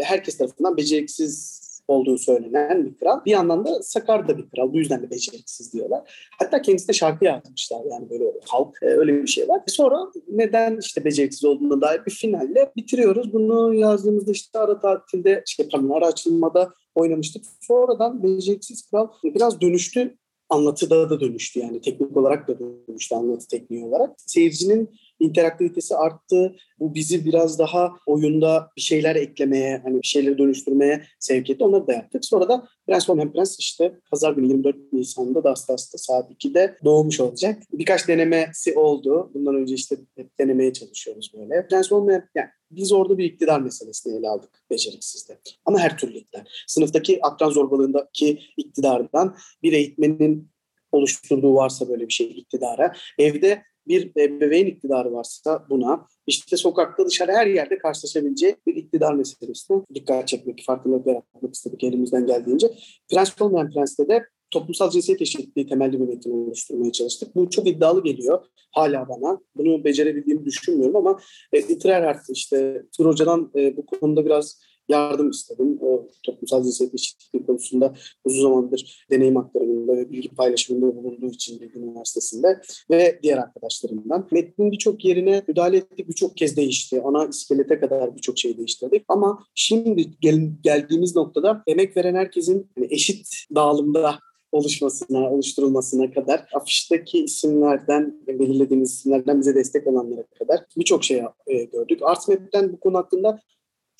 herkes 0.00 0.38
tarafından 0.38 0.76
beceriksiz 0.76 1.63
olduğu 1.88 2.18
söylenen 2.18 2.86
bir 2.86 2.94
kral. 2.94 3.24
Bir 3.24 3.30
yandan 3.30 3.64
da 3.64 3.82
sakar 3.82 4.28
da 4.28 4.38
bir 4.38 4.50
kral. 4.50 4.72
Bu 4.72 4.78
yüzden 4.78 5.02
de 5.02 5.10
beceriksiz 5.10 5.72
diyorlar. 5.72 6.28
Hatta 6.38 6.62
kendisine 6.62 6.94
şarkı 6.94 7.24
yazmışlar 7.24 7.80
yani 7.90 8.10
böyle 8.10 8.24
halk 8.48 8.78
öyle 8.82 9.22
bir 9.22 9.26
şey 9.26 9.48
var. 9.48 9.60
Sonra 9.66 9.98
neden 10.28 10.78
işte 10.80 11.04
beceriksiz 11.04 11.44
olduğuna 11.44 11.80
dair 11.80 12.06
bir 12.06 12.10
finalle 12.10 12.72
bitiriyoruz. 12.76 13.32
Bunu 13.32 13.74
yazdığımızda 13.74 14.32
işte 14.32 14.58
ara 14.58 14.80
tatilde 14.80 15.42
işte 15.46 15.68
ara 15.94 16.06
açılmada 16.06 16.72
oynamıştık. 16.94 17.44
Sonradan 17.60 18.22
beceriksiz 18.22 18.90
kral 18.90 19.08
biraz 19.24 19.60
dönüştü. 19.60 20.16
Anlatıda 20.48 21.10
da 21.10 21.20
dönüştü 21.20 21.60
yani 21.60 21.80
teknik 21.80 22.16
olarak 22.16 22.48
da 22.48 22.58
dönüştü 22.58 23.14
anlatı 23.14 23.48
tekniği 23.48 23.84
olarak. 23.84 24.10
Seyircinin 24.16 24.90
interaktivitesi 25.20 25.96
arttı. 25.96 26.56
Bu 26.78 26.94
bizi 26.94 27.24
biraz 27.24 27.58
daha 27.58 27.92
oyunda 28.06 28.70
bir 28.76 28.82
şeyler 28.82 29.16
eklemeye, 29.16 29.80
hani 29.84 30.02
bir 30.02 30.06
şeyleri 30.06 30.38
dönüştürmeye 30.38 31.04
sevk 31.20 31.50
etti. 31.50 31.64
Onları 31.64 31.86
da 31.86 31.92
yaptık. 31.92 32.24
Sonra 32.24 32.48
da 32.48 32.68
Prens 32.86 33.10
Olmayan 33.10 33.32
Prens 33.32 33.58
işte 33.58 33.98
pazar 34.10 34.32
günü 34.32 34.48
24 34.48 34.76
Nisan'da 34.92 35.44
Dastas'ta 35.44 35.98
saat 35.98 36.30
2'de 36.30 36.76
doğmuş 36.84 37.20
olacak. 37.20 37.62
Birkaç 37.72 38.08
denemesi 38.08 38.74
oldu. 38.74 39.30
Bundan 39.34 39.54
önce 39.54 39.74
işte 39.74 39.96
hep 40.16 40.38
denemeye 40.38 40.72
çalışıyoruz 40.72 41.32
böyle. 41.38 41.66
Prens 41.68 41.92
Olmayan, 41.92 42.22
yani 42.34 42.48
biz 42.70 42.92
orada 42.92 43.18
bir 43.18 43.24
iktidar 43.24 43.60
meselesini 43.60 44.18
ele 44.18 44.28
aldık 44.28 44.50
beceriksizde. 44.70 45.38
Ama 45.64 45.78
her 45.78 45.98
türlü 45.98 46.18
iktidar. 46.18 46.64
Sınıftaki 46.66 47.18
akran 47.22 47.50
zorbalığındaki 47.50 48.40
iktidardan 48.56 49.36
bir 49.62 49.72
eğitmenin 49.72 50.54
oluşturduğu 50.92 51.54
varsa 51.54 51.88
böyle 51.88 52.08
bir 52.08 52.12
şey 52.12 52.26
iktidara, 52.26 52.92
evde 53.18 53.62
bir 53.88 54.10
ebeveyn 54.16 54.66
iktidarı 54.66 55.12
varsa 55.12 55.66
buna, 55.70 56.06
işte 56.26 56.56
sokakta 56.56 57.06
dışarı 57.06 57.32
her 57.32 57.46
yerde 57.46 57.78
karşılaşabileceği 57.78 58.56
bir 58.66 58.76
iktidar 58.76 59.14
meselesine 59.14 59.82
dikkat 59.94 60.28
çekmek, 60.28 60.62
farkındalık 60.66 61.06
yaratmak 61.06 61.54
istedik 61.54 61.84
elimizden 61.84 62.26
geldiğince. 62.26 62.70
Prens 63.10 63.42
olmayan 63.42 63.70
Prens'te 63.70 64.08
de 64.08 64.24
toplumsal 64.50 64.90
cinsiyet 64.90 65.22
eşitliği 65.22 65.66
temelli 65.66 66.00
bir 66.00 66.06
metin 66.06 66.30
oluşturmaya 66.30 66.92
çalıştık. 66.92 67.36
Bu 67.36 67.50
çok 67.50 67.66
iddialı 67.66 68.02
geliyor 68.02 68.44
hala 68.72 69.08
bana. 69.08 69.40
Bunu 69.56 69.84
becerebildiğimi 69.84 70.44
düşünmüyorum 70.44 70.96
ama 70.96 71.20
e, 71.52 71.58
İtirer 71.58 72.16
işte 72.32 72.82
Tur 72.96 73.06
Hoca'dan 73.06 73.50
e, 73.56 73.76
bu 73.76 73.86
konuda 73.86 74.24
biraz 74.24 74.60
yardım 74.88 75.30
istedim. 75.30 75.78
O 75.80 76.08
toplumsal 76.22 76.62
cinsiyet 76.62 76.94
eşitliği 76.94 77.46
konusunda 77.46 77.94
uzun 78.24 78.42
zamandır 78.42 79.06
deneyim 79.10 79.36
aktarımında 79.36 79.96
ve 79.96 80.10
bilgi 80.10 80.28
paylaşımında 80.28 80.96
bulunduğu 80.96 81.30
için 81.30 81.60
Bilgi 81.60 81.78
Üniversitesi'nde 81.78 82.60
ve 82.90 83.20
diğer 83.22 83.38
arkadaşlarımdan. 83.38 84.28
Metnin 84.30 84.72
birçok 84.72 85.04
yerine 85.04 85.42
müdahale 85.48 85.76
ettik, 85.76 86.08
birçok 86.08 86.36
kez 86.36 86.56
değişti. 86.56 87.02
Ana 87.02 87.26
iskelete 87.26 87.80
kadar 87.80 88.16
birçok 88.16 88.38
şey 88.38 88.58
değiştirdik. 88.58 89.04
Ama 89.08 89.44
şimdi 89.54 90.10
gel, 90.20 90.50
geldiğimiz 90.62 91.16
noktada 91.16 91.62
emek 91.66 91.96
veren 91.96 92.14
herkesin 92.14 92.70
yani 92.76 92.88
eşit 92.90 93.28
dağılımda 93.54 94.18
oluşmasına, 94.54 95.30
oluşturulmasına 95.30 96.10
kadar 96.10 96.44
afişteki 96.54 97.24
isimlerden, 97.24 98.20
belirlediğimiz 98.26 98.92
isimlerden 98.92 99.40
bize 99.40 99.54
destek 99.54 99.86
olanlara 99.86 100.24
kadar 100.38 100.60
birçok 100.76 101.04
şey 101.04 101.22
e, 101.46 101.64
gördük. 101.64 101.98
Artsmap'ten 102.02 102.72
bu 102.72 102.80
konu 102.80 102.96
hakkında 102.96 103.40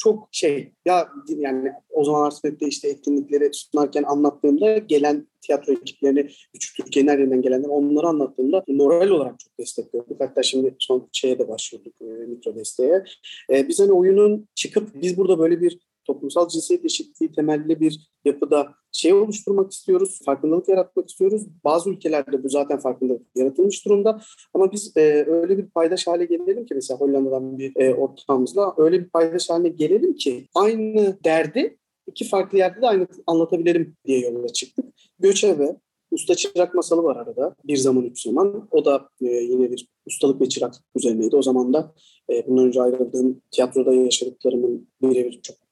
çok 0.04 0.28
şey 0.32 0.72
ya 0.86 1.08
yani 1.28 1.72
o 1.90 2.04
zaman 2.04 2.26
Artsmap'te 2.26 2.66
işte 2.66 2.88
etkinlikleri 2.88 3.50
sunarken 3.52 4.02
anlattığımda 4.02 4.78
gelen 4.78 5.26
tiyatro 5.40 5.72
ekiplerini, 5.72 6.30
küçük 6.52 6.76
Türkiye'nin 6.76 7.10
her 7.10 7.18
yerinden 7.18 7.42
gelenler 7.42 7.68
onları 7.68 8.06
anlattığımda 8.06 8.64
moral 8.68 9.08
olarak 9.08 9.40
çok 9.40 9.58
destek 9.58 9.92
gördük. 9.92 10.16
Hatta 10.18 10.42
şimdi 10.42 10.74
son 10.78 11.08
şeye 11.12 11.38
de 11.38 11.48
başvurduk 11.48 11.94
e, 12.00 12.04
mikro 12.04 12.54
desteğe. 12.54 13.04
E, 13.50 13.68
biz 13.68 13.80
hani 13.80 13.92
oyunun 13.92 14.48
çıkıp 14.54 15.02
biz 15.02 15.16
burada 15.16 15.38
böyle 15.38 15.60
bir 15.60 15.78
toplumsal 16.04 16.48
cinsiyet 16.48 16.84
eşitliği 16.84 17.32
temelli 17.32 17.80
bir 17.80 18.10
yapıda 18.24 18.74
şey 18.92 19.12
oluşturmak 19.12 19.72
istiyoruz, 19.72 20.20
farkındalık 20.24 20.68
yaratmak 20.68 21.08
istiyoruz. 21.08 21.46
Bazı 21.64 21.90
ülkelerde 21.90 22.44
bu 22.44 22.48
zaten 22.48 22.78
farkındalık 22.78 23.22
yaratılmış 23.34 23.84
durumda. 23.84 24.20
Ama 24.54 24.72
biz 24.72 24.96
e, 24.96 25.24
öyle 25.28 25.58
bir 25.58 25.70
paydaş 25.70 26.06
hale 26.06 26.24
gelelim 26.24 26.66
ki 26.66 26.74
mesela 26.74 27.00
Hollanda'dan 27.00 27.58
bir 27.58 27.72
e, 27.76 27.94
ortağımızla 27.94 28.74
öyle 28.76 29.00
bir 29.00 29.08
paydaş 29.08 29.50
haline 29.50 29.68
gelelim 29.68 30.14
ki 30.14 30.48
aynı 30.54 31.18
derdi 31.24 31.78
iki 32.06 32.24
farklı 32.24 32.58
yerde 32.58 32.82
de 32.82 32.86
aynı 32.86 33.06
anlatabilelim 33.26 33.96
diye 34.04 34.20
yola 34.20 34.48
çıktık. 34.48 34.84
Göçebe, 35.18 35.76
Usta 36.10 36.34
Çırak 36.34 36.74
masalı 36.74 37.02
var 37.02 37.16
arada. 37.16 37.56
Bir 37.64 37.76
zaman 37.76 38.04
üç 38.04 38.22
zaman. 38.22 38.68
O 38.70 38.84
da 38.84 39.08
e, 39.20 39.26
yine 39.26 39.70
bir 39.70 39.88
ustalık 40.06 40.40
ve 40.40 40.48
çıraklık 40.48 40.82
üzerineydi. 40.96 41.36
O 41.36 41.42
zaman 41.42 41.72
da 41.72 41.94
e, 42.30 42.46
bundan 42.46 42.66
önce 42.66 42.82
ayrıldığım 42.82 43.42
tiyatroda 43.50 43.94
yaşadıklarımın 43.94 44.88
birebir 45.02 45.40
çok 45.42 45.63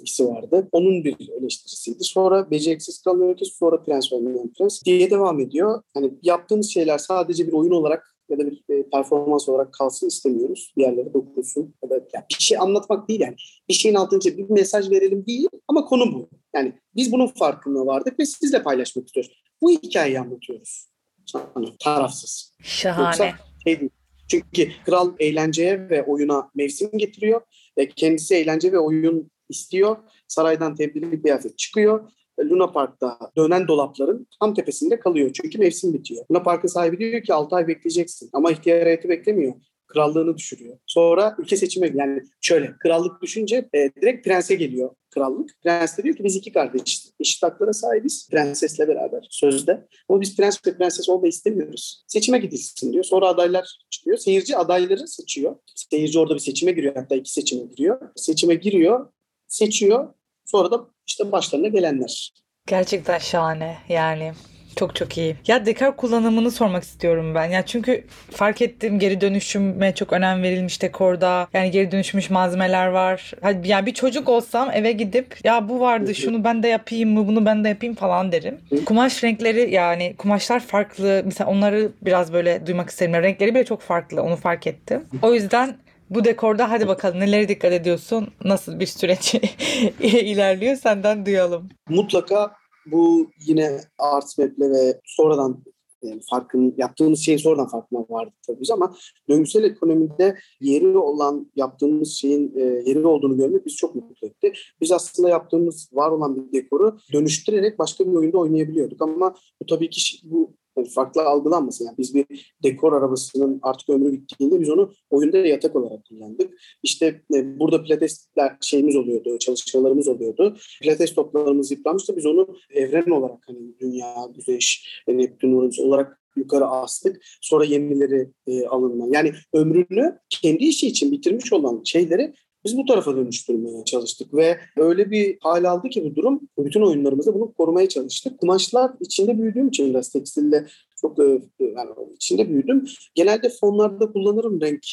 etkisi 0.00 0.28
vardı. 0.28 0.68
Onun 0.72 1.04
bir 1.04 1.16
eleştirisiydi. 1.40 2.04
Sonra 2.04 2.50
Beceriksiz 2.50 3.02
Kral 3.02 3.20
Öyküsü, 3.20 3.54
sonra 3.54 3.82
Prens 3.82 4.12
Olmayan 4.12 4.52
Prens 4.58 4.84
diye 4.84 5.10
devam 5.10 5.40
ediyor. 5.40 5.82
Hani 5.94 6.14
yaptığımız 6.22 6.70
şeyler 6.70 6.98
sadece 6.98 7.46
bir 7.46 7.52
oyun 7.52 7.70
olarak 7.70 8.16
ya 8.28 8.38
da 8.38 8.46
bir 8.46 8.64
e, 8.68 8.90
performans 8.90 9.48
olarak 9.48 9.72
kalsın 9.72 10.08
istemiyoruz. 10.08 10.72
Bir 10.76 10.82
yerlere 10.82 11.14
dokunsun. 11.14 11.74
Ya 11.84 11.90
da 11.90 11.94
yani 11.94 12.24
bir 12.30 12.44
şey 12.44 12.58
anlatmak 12.58 13.08
değil 13.08 13.20
yani. 13.20 13.36
Bir 13.68 13.74
şeyin 13.74 13.94
altınca 13.94 14.36
bir 14.36 14.50
mesaj 14.50 14.90
verelim 14.90 15.26
değil 15.26 15.48
ama 15.68 15.84
konu 15.84 16.14
bu. 16.14 16.28
Yani 16.54 16.72
biz 16.96 17.12
bunun 17.12 17.26
farkında 17.26 17.86
vardık 17.86 18.18
ve 18.18 18.26
sizle 18.26 18.62
paylaşmak 18.62 19.06
istiyoruz. 19.06 19.32
Bu 19.62 19.70
hikayeyi 19.70 20.20
anlatıyoruz. 20.20 20.86
Sana 21.26 21.44
tarafsız. 21.80 22.54
Şahane. 22.62 23.06
Yoksa 23.06 23.30
şey 23.64 23.80
değil. 23.80 23.90
Çünkü 24.28 24.68
kral 24.86 25.12
eğlenceye 25.18 25.90
ve 25.90 26.02
oyuna 26.02 26.50
mevsim 26.54 26.90
getiriyor. 26.98 27.40
E, 27.76 27.88
kendisi 27.88 28.34
eğlence 28.34 28.72
ve 28.72 28.78
oyun 28.78 29.30
istiyor. 29.50 29.96
Saraydan 30.28 30.74
tebdili 30.74 31.22
kıyafet 31.22 31.58
çıkıyor. 31.58 32.10
Luna 32.44 32.72
Park'ta 32.72 33.18
dönen 33.36 33.68
dolapların 33.68 34.26
tam 34.40 34.54
tepesinde 34.54 35.00
kalıyor. 35.00 35.30
Çünkü 35.32 35.58
mevsim 35.58 35.94
bitiyor. 35.94 36.24
Luna 36.30 36.42
Park'ın 36.42 36.68
sahibi 36.68 36.98
diyor 36.98 37.22
ki 37.22 37.34
6 37.34 37.56
ay 37.56 37.68
bekleyeceksin. 37.68 38.30
Ama 38.32 38.50
ihtiyar 38.50 38.86
heyeti 38.86 39.08
beklemiyor. 39.08 39.54
Krallığını 39.86 40.36
düşürüyor. 40.36 40.78
Sonra 40.86 41.36
ülke 41.38 41.56
seçimi 41.56 41.92
yani 41.94 42.22
şöyle 42.40 42.74
krallık 42.78 43.22
düşünce 43.22 43.68
e, 43.74 43.90
direkt 44.02 44.24
prense 44.24 44.54
geliyor 44.54 44.90
krallık. 45.10 45.50
Prens 45.62 45.98
de 45.98 46.02
diyor 46.02 46.16
ki 46.16 46.24
biz 46.24 46.36
iki 46.36 46.52
kardeşiz. 46.52 47.12
Eşit 47.20 47.42
haklara 47.42 47.72
sahibiz 47.72 48.28
prensesle 48.30 48.88
beraber 48.88 49.26
sözde. 49.30 49.86
Ama 50.08 50.20
biz 50.20 50.36
prens 50.36 50.66
ve 50.66 50.76
prenses 50.76 51.08
olmayı 51.08 51.28
istemiyoruz. 51.28 52.04
Seçime 52.06 52.38
gidilsin 52.38 52.92
diyor. 52.92 53.04
Sonra 53.04 53.28
adaylar 53.28 53.78
çıkıyor. 53.90 54.16
Seyirci 54.16 54.56
adayları 54.56 55.08
seçiyor. 55.08 55.56
Seyirci 55.74 56.18
orada 56.18 56.34
bir 56.34 56.40
seçime 56.40 56.72
giriyor. 56.72 56.94
Hatta 56.96 57.14
iki 57.14 57.32
seçime 57.32 57.64
giriyor. 57.64 58.00
Seçime 58.16 58.54
giriyor 58.54 59.06
seçiyor. 59.50 60.08
Sonra 60.44 60.70
da 60.70 60.80
işte 61.06 61.32
başlarına 61.32 61.68
gelenler. 61.68 62.32
Gerçekten 62.66 63.18
şahane 63.18 63.76
yani. 63.88 64.32
Çok 64.76 64.96
çok 64.96 65.18
iyi. 65.18 65.36
Ya 65.46 65.66
dekor 65.66 65.96
kullanımını 65.96 66.50
sormak 66.50 66.82
istiyorum 66.82 67.34
ben. 67.34 67.44
Ya 67.44 67.66
çünkü 67.66 68.04
fark 68.30 68.62
ettim 68.62 68.98
geri 68.98 69.20
dönüşüme 69.20 69.94
çok 69.94 70.12
önem 70.12 70.42
verilmiş 70.42 70.82
dekorda. 70.82 71.48
Yani 71.52 71.70
geri 71.70 71.92
dönüşmüş 71.92 72.30
malzemeler 72.30 72.86
var. 72.86 73.32
Hadi 73.42 73.68
yani 73.68 73.86
bir 73.86 73.94
çocuk 73.94 74.28
olsam 74.28 74.70
eve 74.70 74.92
gidip 74.92 75.44
ya 75.44 75.68
bu 75.68 75.80
vardı 75.80 76.14
şunu 76.14 76.44
ben 76.44 76.62
de 76.62 76.68
yapayım 76.68 77.10
mı 77.10 77.28
bunu 77.28 77.46
ben 77.46 77.64
de 77.64 77.68
yapayım 77.68 77.94
falan 77.94 78.32
derim. 78.32 78.58
Kumaş 78.86 79.24
renkleri 79.24 79.74
yani 79.74 80.14
kumaşlar 80.18 80.60
farklı. 80.60 81.22
Mesela 81.24 81.50
onları 81.50 81.92
biraz 82.02 82.32
böyle 82.32 82.66
duymak 82.66 82.90
isterim. 82.90 83.14
Renkleri 83.14 83.54
bile 83.54 83.64
çok 83.64 83.80
farklı 83.80 84.22
onu 84.22 84.36
fark 84.36 84.66
ettim. 84.66 85.04
O 85.22 85.34
yüzden 85.34 85.76
bu 86.10 86.24
dekorda 86.24 86.70
hadi 86.70 86.88
bakalım 86.88 87.20
nelere 87.20 87.48
dikkat 87.48 87.72
ediyorsun? 87.72 88.28
Nasıl 88.44 88.80
bir 88.80 88.86
süreç 88.86 89.34
ilerliyor 90.02 90.76
senden 90.76 91.26
duyalım. 91.26 91.68
Mutlaka 91.88 92.52
bu 92.86 93.30
yine 93.46 93.80
Artsmap'le 93.98 94.60
ve 94.60 95.00
sonradan 95.04 95.64
yani 96.02 96.20
farkın 96.30 96.74
yaptığımız 96.78 97.20
şeyin 97.20 97.38
sonradan 97.38 97.68
farkına 97.68 98.00
vardık 98.08 98.34
tabii 98.46 98.72
ama 98.72 98.94
döngüsel 99.28 99.64
ekonomide 99.64 100.38
yeri 100.60 100.98
olan 100.98 101.52
yaptığımız 101.56 102.12
şeyin 102.12 102.52
e, 102.56 102.62
yeri 102.62 103.06
olduğunu 103.06 103.36
görmek 103.36 103.66
bizi 103.66 103.76
çok 103.76 103.94
mutlu 103.94 104.26
etti. 104.26 104.52
Biz 104.80 104.92
aslında 104.92 105.28
yaptığımız 105.28 105.88
var 105.92 106.10
olan 106.10 106.36
bir 106.36 106.52
dekoru 106.52 106.98
dönüştürerek 107.12 107.78
başka 107.78 108.06
bir 108.06 108.12
oyunda 108.12 108.38
oynayabiliyorduk 108.38 109.02
ama 109.02 109.34
bu 109.62 109.66
tabii 109.66 109.90
ki 109.90 110.00
bu 110.22 110.54
farklı 110.94 111.22
algılanmasın. 111.22 111.84
Yani 111.84 111.98
biz 111.98 112.14
bir 112.14 112.54
dekor 112.62 112.92
arabasının 112.92 113.58
artık 113.62 113.88
ömrü 113.88 114.12
bittiğinde 114.12 114.60
biz 114.60 114.70
onu 114.70 114.92
oyunda 115.10 115.38
yatak 115.38 115.76
olarak 115.76 116.04
kullandık. 116.04 116.54
İşte 116.82 117.22
e, 117.34 117.58
burada 117.58 117.82
pilatesler 117.82 118.56
şeyimiz 118.60 118.96
oluyordu, 118.96 119.38
çalışmalarımız 119.38 120.08
oluyordu. 120.08 120.56
Pilates 120.82 121.14
toplarımız 121.14 121.70
yıpranmıştı. 121.70 122.16
Biz 122.16 122.26
onu 122.26 122.56
evren 122.70 123.10
olarak 123.10 123.38
hani 123.46 123.78
dünya, 123.80 124.14
güneş, 124.34 125.02
Neptün 125.08 125.52
Uranüs 125.52 125.80
olarak 125.80 126.20
yukarı 126.36 126.64
astık. 126.66 127.22
Sonra 127.40 127.64
yenileri 127.64 128.30
e, 128.46 128.66
alınma. 128.66 129.06
Yani 129.10 129.32
ömrünü 129.52 130.18
kendi 130.28 130.64
işi 130.64 130.86
için 130.86 131.12
bitirmiş 131.12 131.52
olan 131.52 131.82
şeyleri 131.84 132.34
biz 132.64 132.76
bu 132.76 132.84
tarafa 132.84 133.16
dönüştürmeye 133.16 133.84
çalıştık 133.84 134.34
ve 134.34 134.58
öyle 134.76 135.10
bir 135.10 135.38
hal 135.40 135.64
aldı 135.64 135.88
ki 135.88 136.04
bu 136.04 136.16
durum 136.16 136.40
bütün 136.58 136.80
oyunlarımızda 136.80 137.34
bunu 137.34 137.52
korumaya 137.52 137.88
çalıştık. 137.88 138.38
Kumaşlar 138.40 138.90
içinde 139.00 139.38
büyüdüğüm 139.38 139.68
için 139.68 139.90
biraz 139.90 140.08
tekstilde 140.08 140.66
çok 141.00 141.18
e, 141.18 141.40
yani 141.60 141.90
içinde 142.14 142.48
büyüdüm. 142.48 142.84
Genelde 143.14 143.48
fonlarda 143.60 144.12
kullanırım 144.12 144.60
renk 144.60 144.86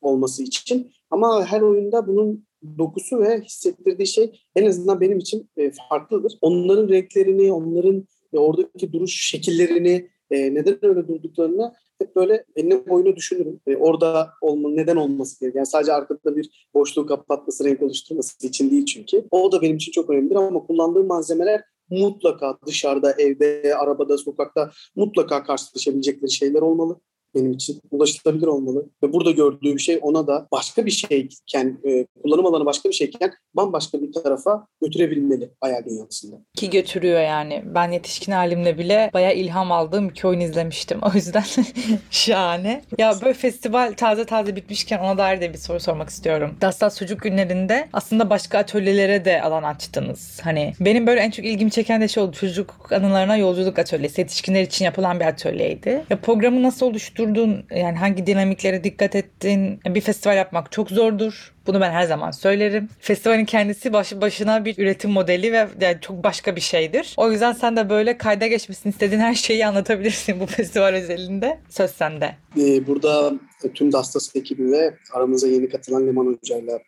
olması 0.00 0.42
için 0.42 0.92
ama 1.10 1.46
her 1.46 1.60
oyunda 1.60 2.06
bunun 2.06 2.46
dokusu 2.78 3.20
ve 3.20 3.40
hissettirdiği 3.40 4.06
şey 4.06 4.40
en 4.56 4.66
azından 4.66 5.00
benim 5.00 5.18
için 5.18 5.50
e, 5.56 5.72
farklıdır. 5.88 6.38
Onların 6.40 6.88
renklerini, 6.88 7.52
onların 7.52 8.06
oradaki 8.32 8.92
duruş 8.92 9.30
şekillerini 9.30 10.08
neden 10.30 10.78
öyle 10.82 11.08
durduklarını 11.08 11.72
hep 11.98 12.16
böyle 12.16 12.44
eline 12.56 12.88
boyunu 12.88 13.16
düşünürüm. 13.16 13.60
E, 13.66 13.76
orada 13.76 14.30
olma, 14.40 14.70
neden 14.70 14.96
olması 14.96 15.40
gerekiyor. 15.40 15.60
Yani 15.60 15.70
sadece 15.70 15.92
arkada 15.92 16.36
bir 16.36 16.68
boşluğu 16.74 17.06
kapatması, 17.06 17.64
renk 17.64 17.82
oluşturması 17.82 18.46
için 18.46 18.70
değil 18.70 18.84
çünkü. 18.86 19.24
O 19.30 19.52
da 19.52 19.62
benim 19.62 19.76
için 19.76 19.92
çok 19.92 20.10
önemlidir 20.10 20.36
ama 20.36 20.66
kullandığım 20.66 21.06
malzemeler 21.06 21.62
mutlaka 21.90 22.58
dışarıda, 22.66 23.12
evde, 23.12 23.74
arabada, 23.78 24.18
sokakta 24.18 24.70
mutlaka 24.96 25.44
karşılaşabilecekleri 25.44 26.30
şeyler 26.30 26.62
olmalı. 26.62 27.00
Benim 27.36 27.52
için. 27.52 27.80
Ulaşılabilir 27.90 28.46
olmalı. 28.46 28.86
Ve 29.02 29.12
burada 29.12 29.30
gördüğü 29.30 29.74
bir 29.74 29.78
şey 29.78 29.98
ona 30.02 30.26
da 30.26 30.46
başka 30.52 30.86
bir 30.86 30.90
şeyken, 30.90 31.78
e, 31.84 32.06
kullanım 32.22 32.46
alanı 32.46 32.64
başka 32.66 32.88
bir 32.88 32.94
şeyken 32.94 33.32
bambaşka 33.54 34.02
bir 34.02 34.12
tarafa 34.12 34.66
götürebilmeli 34.82 35.50
hayal 35.60 35.84
dünyasında. 35.84 36.36
Ki 36.56 36.70
götürüyor 36.70 37.20
yani. 37.20 37.62
Ben 37.74 37.92
yetişkin 37.92 38.32
halimle 38.32 38.78
bile 38.78 39.10
bayağı 39.14 39.34
ilham 39.34 39.72
aldığım 39.72 40.08
iki 40.08 40.26
oyun 40.26 40.40
izlemiştim. 40.40 41.00
O 41.06 41.10
yüzden 41.14 41.44
şahane. 42.10 42.82
Ya 42.98 43.14
böyle 43.22 43.34
festival 43.34 43.94
taze 43.96 44.24
taze 44.24 44.56
bitmişken 44.56 44.98
ona 44.98 45.18
dair 45.18 45.40
de 45.40 45.52
bir 45.52 45.58
soru 45.58 45.80
sormak 45.80 46.08
istiyorum. 46.08 46.56
Dastas 46.60 46.98
Çocuk 46.98 47.22
Günlerinde 47.22 47.88
aslında 47.92 48.30
başka 48.30 48.58
atölyelere 48.58 49.24
de 49.24 49.42
alan 49.42 49.62
açtınız. 49.62 50.40
Hani 50.42 50.72
benim 50.80 51.06
böyle 51.06 51.20
en 51.20 51.30
çok 51.30 51.44
ilgimi 51.44 51.70
çeken 51.70 52.00
de 52.00 52.08
şey 52.08 52.22
oldu. 52.22 52.36
Çocuk 52.40 52.92
anılarına 52.92 53.36
yolculuk 53.36 53.78
atölyesi. 53.78 54.20
Yetişkinler 54.20 54.62
için 54.62 54.84
yapılan 54.84 55.20
bir 55.20 55.24
atölyeydi. 55.24 56.04
Ya 56.10 56.20
programı 56.20 56.62
nasıl 56.62 56.86
oluşturdun? 57.26 57.64
Yani 57.70 57.98
hangi 57.98 58.26
dinamiklere 58.26 58.84
dikkat 58.84 59.14
ettin? 59.14 59.80
Bir 59.84 60.00
festival 60.00 60.36
yapmak 60.36 60.72
çok 60.72 60.90
zordur. 60.90 61.52
Bunu 61.66 61.80
ben 61.80 61.90
her 61.90 62.04
zaman 62.06 62.30
söylerim. 62.30 62.88
Festivalin 63.00 63.44
kendisi 63.44 63.92
baş, 63.92 64.12
başına 64.12 64.64
bir 64.64 64.78
üretim 64.78 65.10
modeli 65.10 65.52
ve 65.52 65.68
yani 65.80 65.96
çok 66.00 66.24
başka 66.24 66.56
bir 66.56 66.60
şeydir. 66.60 67.14
O 67.16 67.32
yüzden 67.32 67.52
sen 67.52 67.76
de 67.76 67.90
böyle 67.90 68.18
kayda 68.18 68.46
geçmişsin 68.46 68.90
istediğin 68.90 69.20
her 69.20 69.34
şeyi 69.34 69.66
anlatabilirsin 69.66 70.40
bu 70.40 70.46
festival 70.46 70.94
özelinde. 70.94 71.58
Söz 71.68 71.90
sende. 71.90 72.36
Ee, 72.56 72.86
burada 72.86 73.32
tüm 73.74 73.92
Dastas 73.92 74.36
ekibi 74.36 74.72
ve 74.72 74.94
aramıza 75.12 75.48
yeni 75.48 75.68
katılan 75.68 76.06
Leman 76.06 76.26
Hoca'yla 76.26 76.78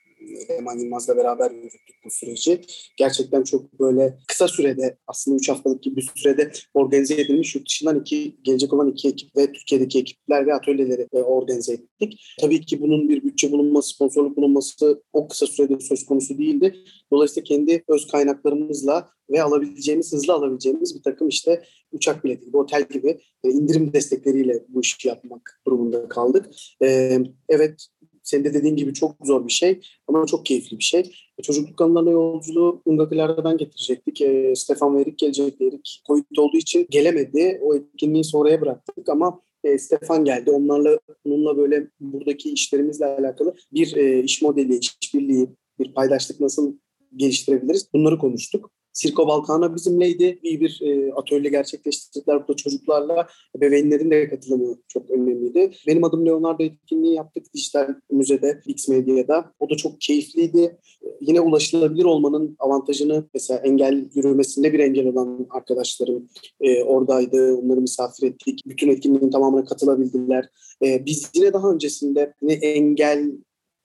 Leman 0.51 0.79
Yılmaz'la 0.79 1.17
beraber 1.17 1.51
yürüttük 1.51 1.97
bu 2.05 2.11
süreci. 2.11 2.61
Gerçekten 2.97 3.43
çok 3.43 3.81
böyle 3.81 4.19
kısa 4.29 4.49
sürede 4.49 4.97
aslında 5.07 5.37
3 5.37 5.49
haftalık 5.49 5.83
gibi 5.83 5.97
bir 5.97 6.11
sürede 6.15 6.51
organize 6.75 7.15
edilmiş 7.15 7.55
yurt 7.55 7.69
dışından 7.69 8.01
iki 8.01 8.37
gelecek 8.43 8.73
olan 8.73 8.91
iki 8.91 9.09
ekip 9.09 9.37
ve 9.37 9.53
Türkiye'deki 9.53 9.99
ekipler 9.99 10.47
ve 10.47 10.55
atölyeleri 10.55 11.07
e, 11.13 11.19
organize 11.19 11.73
ettik. 11.73 12.35
Tabii 12.41 12.61
ki 12.61 12.81
bunun 12.81 13.09
bir 13.09 13.25
bütçe 13.25 13.53
bulunması, 13.53 13.89
sponsorluk 13.89 14.37
bulunması 14.37 15.03
o 15.13 15.29
kısa 15.29 15.47
sürede 15.47 15.81
söz 15.81 16.07
konusu 16.07 16.39
değildi. 16.39 16.75
Dolayısıyla 17.13 17.45
kendi 17.45 17.85
öz 17.89 18.07
kaynaklarımızla 18.07 19.11
ve 19.31 19.43
alabileceğimiz, 19.43 20.13
hızlı 20.13 20.33
alabileceğimiz 20.33 20.97
bir 20.97 21.03
takım 21.03 21.29
işte 21.29 21.63
uçak 21.93 22.25
bileti 22.25 22.45
gibi, 22.45 22.57
otel 22.57 22.83
gibi 22.83 23.21
e, 23.45 23.51
indirim 23.51 23.93
destekleriyle 23.93 24.65
bu 24.69 24.81
işi 24.81 25.09
yapmak 25.09 25.61
durumunda 25.67 26.09
kaldık. 26.09 26.47
Ee, 26.83 27.19
evet 27.49 27.87
senin 28.29 28.45
de 28.45 28.55
dediğin 28.55 28.77
gibi 28.77 28.95
çok 28.95 29.17
zor 29.25 29.47
bir 29.47 29.53
şey 29.53 29.81
ama 30.07 30.27
çok 30.27 30.47
keyifli 30.47 30.79
bir 30.79 30.85
şey. 30.85 31.01
E, 31.39 31.43
çocukluk 31.43 31.81
anılarına 31.81 32.11
yolculuğu 32.11 32.83
Ungakiler'den 32.85 33.57
getirecektik. 33.57 34.21
E, 34.21 34.57
Stefan 34.57 34.97
ve 34.97 35.03
Erik 35.03 35.19
gelecekti. 35.19 35.67
Erik 35.67 36.03
Covid 36.07 36.37
olduğu 36.39 36.57
için 36.57 36.87
gelemedi. 36.91 37.59
O 37.63 37.75
etkinliği 37.75 38.25
sonraya 38.25 38.61
bıraktık 38.61 39.09
ama 39.09 39.41
e, 39.65 39.79
Stefan 39.79 40.25
geldi. 40.25 40.51
Onlarla 40.51 40.99
onunla 41.25 41.57
böyle 41.57 41.89
buradaki 42.01 42.53
işlerimizle 42.53 43.07
alakalı 43.07 43.55
bir 43.73 43.97
iş 44.25 44.43
modeli, 44.43 44.79
işbirliği, 44.79 45.49
bir 45.79 45.95
paydaşlık 45.95 46.41
nasıl 46.41 46.75
geliştirebiliriz? 47.17 47.89
Bunları 47.93 48.19
konuştuk. 48.19 48.71
Sirko 48.99 49.29
Balkan'a 49.29 49.75
bizimleydi. 49.75 50.39
İyi 50.43 50.61
bir 50.61 50.81
e, 50.83 51.13
atölye 51.13 51.51
gerçekleştirdiler 51.51 52.39
burada 52.39 52.57
çocuklarla. 52.57 53.29
Bebeğinlerin 53.61 54.11
de 54.11 54.29
katılımı 54.29 54.77
çok 54.89 55.11
önemliydi. 55.11 55.71
Benim 55.87 56.05
adım 56.05 56.27
Leonardo 56.27 56.63
etkinliği 56.63 57.15
yaptık 57.15 57.55
dijital 57.55 57.95
müzede, 58.11 58.61
X 58.67 58.89
Medya'da. 58.89 59.53
O 59.61 59.71
da 59.71 59.77
çok 59.77 60.01
keyifliydi. 60.01 60.79
E, 61.03 61.09
yine 61.21 61.41
ulaşılabilir 61.41 62.05
olmanın 62.05 62.57
avantajını 62.59 63.25
mesela 63.35 63.61
engel 63.61 64.09
yürümesinde 64.15 64.73
bir 64.73 64.79
engel 64.79 65.07
olan 65.07 65.47
arkadaşlarım 65.51 66.29
e, 66.61 66.83
oradaydı. 66.83 67.57
Onları 67.57 67.81
misafir 67.81 68.27
ettik. 68.27 68.63
Bütün 68.67 68.89
etkinliğin 68.89 69.31
tamamına 69.31 69.65
katılabildiler. 69.65 70.49
E, 70.85 71.07
biz 71.07 71.31
yine 71.35 71.53
daha 71.53 71.73
öncesinde 71.73 72.33
ne 72.43 72.53
engel 72.53 73.33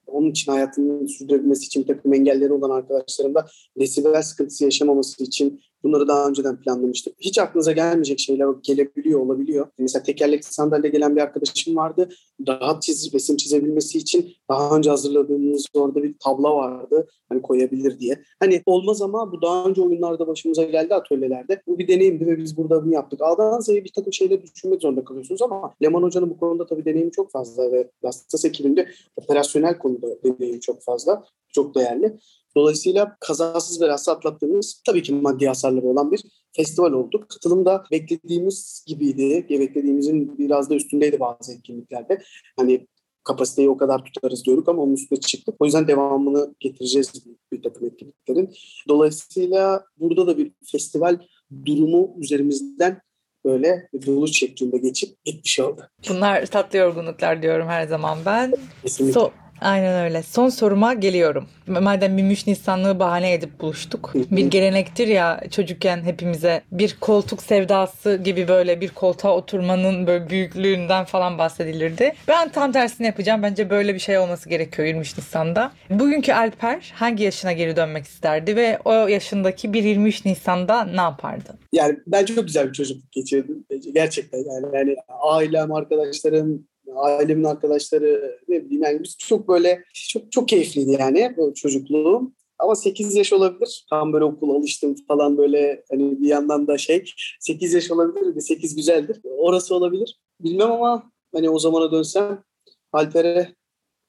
onun 0.07 0.31
için 0.31 0.51
hayatını 0.51 1.09
sürdürebilmesi 1.09 1.65
için 1.65 1.83
takım 1.83 2.13
engelleri 2.13 2.53
olan 2.53 2.69
arkadaşlarım 2.69 3.35
da 3.35 3.47
desibel 3.79 4.21
sıkıntısı 4.21 4.63
yaşamaması 4.63 5.23
için 5.23 5.61
bunları 5.83 6.07
daha 6.07 6.27
önceden 6.27 6.61
planlamıştık. 6.61 7.15
Hiç 7.19 7.39
aklınıza 7.39 7.71
gelmeyecek 7.71 8.19
şeyler 8.19 8.47
gelebiliyor, 8.63 9.19
olabiliyor. 9.19 9.67
Mesela 9.77 10.03
tekerlekli 10.03 10.53
sandalye 10.53 10.89
gelen 10.89 11.15
bir 11.15 11.21
arkadaşım 11.21 11.75
vardı. 11.75 12.09
Rahat 12.47 12.81
çiz, 12.81 13.13
resim 13.13 13.37
çizebilmesi 13.37 13.97
için 13.97 14.33
daha 14.49 14.77
önce 14.77 14.89
hazırladığımız 14.89 15.65
orada 15.73 16.03
bir 16.03 16.15
tablo 16.19 16.55
vardı. 16.55 17.07
Hani 17.29 17.41
koyabilir 17.41 17.99
diye. 17.99 18.23
Hani 18.39 18.61
olmaz 18.65 19.01
ama 19.01 19.31
bu 19.31 19.41
daha 19.41 19.65
önce 19.65 19.81
oyunlarda 19.81 20.27
başımıza 20.27 20.63
geldi 20.63 20.95
atölyelerde. 20.95 21.61
Bu 21.67 21.79
bir 21.79 21.87
deneyimdi 21.87 22.27
ve 22.27 22.37
biz 22.37 22.57
burada 22.57 22.85
bunu 22.85 22.93
yaptık. 22.93 23.21
A'dan 23.21 23.59
Z'ye 23.59 23.83
bir 23.83 23.91
takım 23.95 24.13
şeyleri 24.13 24.41
düşünmek 24.43 24.81
zorunda 24.81 25.03
kalıyorsunuz 25.03 25.41
ama 25.41 25.73
Leman 25.83 26.03
Hoca'nın 26.03 26.29
bu 26.29 26.37
konuda 26.37 26.65
tabii 26.65 26.85
deneyimi 26.85 27.11
çok 27.11 27.31
fazla 27.31 27.71
ve 27.71 27.91
Lastas 28.05 28.45
ekibinde 28.45 28.87
operasyonel 29.15 29.77
konuda 29.77 30.07
deneyimi 30.23 30.61
çok 30.61 30.81
fazla, 30.81 31.23
çok 31.53 31.75
değerli. 31.75 32.17
Dolayısıyla 32.55 33.17
kazasız 33.19 33.81
belasız 33.81 34.09
atlattığımız 34.09 34.81
tabii 34.85 35.03
ki 35.03 35.13
maddi 35.13 35.47
hasarları 35.47 35.85
olan 35.85 36.11
bir 36.11 36.23
festival 36.55 36.91
oldu. 36.91 37.25
Katılım 37.29 37.65
da 37.65 37.83
beklediğimiz 37.91 38.85
gibiydi. 38.87 39.45
Beklediğimizin 39.49 40.37
biraz 40.37 40.69
da 40.69 40.75
üstündeydi 40.75 41.19
bazı 41.19 41.53
etkinliklerde. 41.53 42.21
Hani 42.57 42.87
kapasiteyi 43.23 43.69
o 43.69 43.77
kadar 43.77 44.03
tutarız 44.03 44.45
diyorduk 44.45 44.69
ama 44.69 44.81
onun 44.81 44.93
üstüne 44.93 45.19
çıktık. 45.19 45.55
O 45.59 45.65
yüzden 45.65 45.87
devamını 45.87 46.55
getireceğiz 46.59 47.11
bir 47.51 47.63
takım 47.63 47.87
etkinliklerin. 47.87 48.53
Dolayısıyla 48.89 49.83
burada 49.97 50.27
da 50.27 50.37
bir 50.37 50.51
festival 50.71 51.19
durumu 51.65 52.15
üzerimizden 52.19 53.01
böyle 53.45 53.89
dolu 54.05 54.27
şeklinde 54.27 54.77
geçip 54.77 55.25
gitmiş 55.25 55.59
oldu. 55.59 55.81
Bunlar 56.09 56.45
tatlı 56.45 56.77
yorgunluklar 56.77 57.41
diyorum 57.41 57.67
her 57.67 57.87
zaman 57.87 58.17
ben. 58.25 58.53
Kesinlikle. 58.81 59.19
So- 59.19 59.42
Aynen 59.63 60.05
öyle. 60.05 60.23
Son 60.23 60.49
soruma 60.49 60.93
geliyorum. 60.93 61.47
Madem 61.67 62.13
Mümüş 62.13 62.47
Nisanlığı 62.47 62.99
bahane 62.99 63.33
edip 63.33 63.59
buluştuk. 63.61 64.13
Bir 64.15 64.45
gelenektir 64.45 65.07
ya 65.07 65.41
çocukken 65.51 66.01
hepimize 66.03 66.61
bir 66.71 66.97
koltuk 67.01 67.41
sevdası 67.41 68.21
gibi 68.23 68.47
böyle 68.47 68.81
bir 68.81 68.89
koltuğa 68.89 69.35
oturmanın 69.35 70.07
böyle 70.07 70.29
büyüklüğünden 70.29 71.05
falan 71.05 71.37
bahsedilirdi. 71.37 72.13
Ben 72.27 72.49
tam 72.49 72.71
tersini 72.71 73.07
yapacağım. 73.07 73.43
Bence 73.43 73.69
böyle 73.69 73.93
bir 73.93 73.99
şey 73.99 74.17
olması 74.17 74.49
gerekiyor 74.49 74.87
23 74.87 75.17
Nisan'da. 75.17 75.71
Bugünkü 75.89 76.33
Alper 76.33 76.91
hangi 76.95 77.23
yaşına 77.23 77.51
geri 77.53 77.75
dönmek 77.75 78.05
isterdi 78.05 78.55
ve 78.55 78.79
o 78.85 78.93
yaşındaki 78.93 79.73
bir 79.73 79.83
23 79.83 80.25
Nisan'da 80.25 80.83
ne 80.85 81.01
yapardı? 81.01 81.57
Yani 81.73 81.97
ben 82.07 82.25
çok 82.25 82.45
güzel 82.45 82.67
bir 82.67 82.73
çocukluk 82.73 83.11
geçirdim. 83.11 83.65
Gerçekten 83.93 84.37
yani, 84.37 84.75
yani 84.75 84.95
ailem, 85.09 85.71
arkadaşlarım, 85.71 86.67
ailemin 86.95 87.43
arkadaşları 87.43 88.39
ne 88.47 88.65
bileyim 88.65 88.83
yani 88.83 89.03
biz 89.03 89.17
çok 89.17 89.47
böyle 89.47 89.83
çok 89.93 90.31
çok 90.31 90.47
keyifliydi 90.47 90.91
yani 90.91 91.35
o 91.37 91.53
çocukluğum. 91.53 92.31
Ama 92.59 92.75
8 92.75 93.15
yaş 93.15 93.33
olabilir. 93.33 93.85
Tam 93.89 94.13
böyle 94.13 94.25
okul 94.25 94.55
alıştım 94.55 94.95
falan 95.07 95.37
böyle 95.37 95.83
hani 95.91 96.21
bir 96.21 96.27
yandan 96.27 96.67
da 96.67 96.77
şey 96.77 97.05
8 97.39 97.73
yaş 97.73 97.91
olabilir. 97.91 98.41
8 98.41 98.75
güzeldir. 98.75 99.21
Orası 99.37 99.75
olabilir. 99.75 100.19
Bilmem 100.39 100.71
ama 100.71 101.11
hani 101.33 101.49
o 101.49 101.59
zamana 101.59 101.91
dönsem 101.91 102.43
Alper'e 102.91 103.55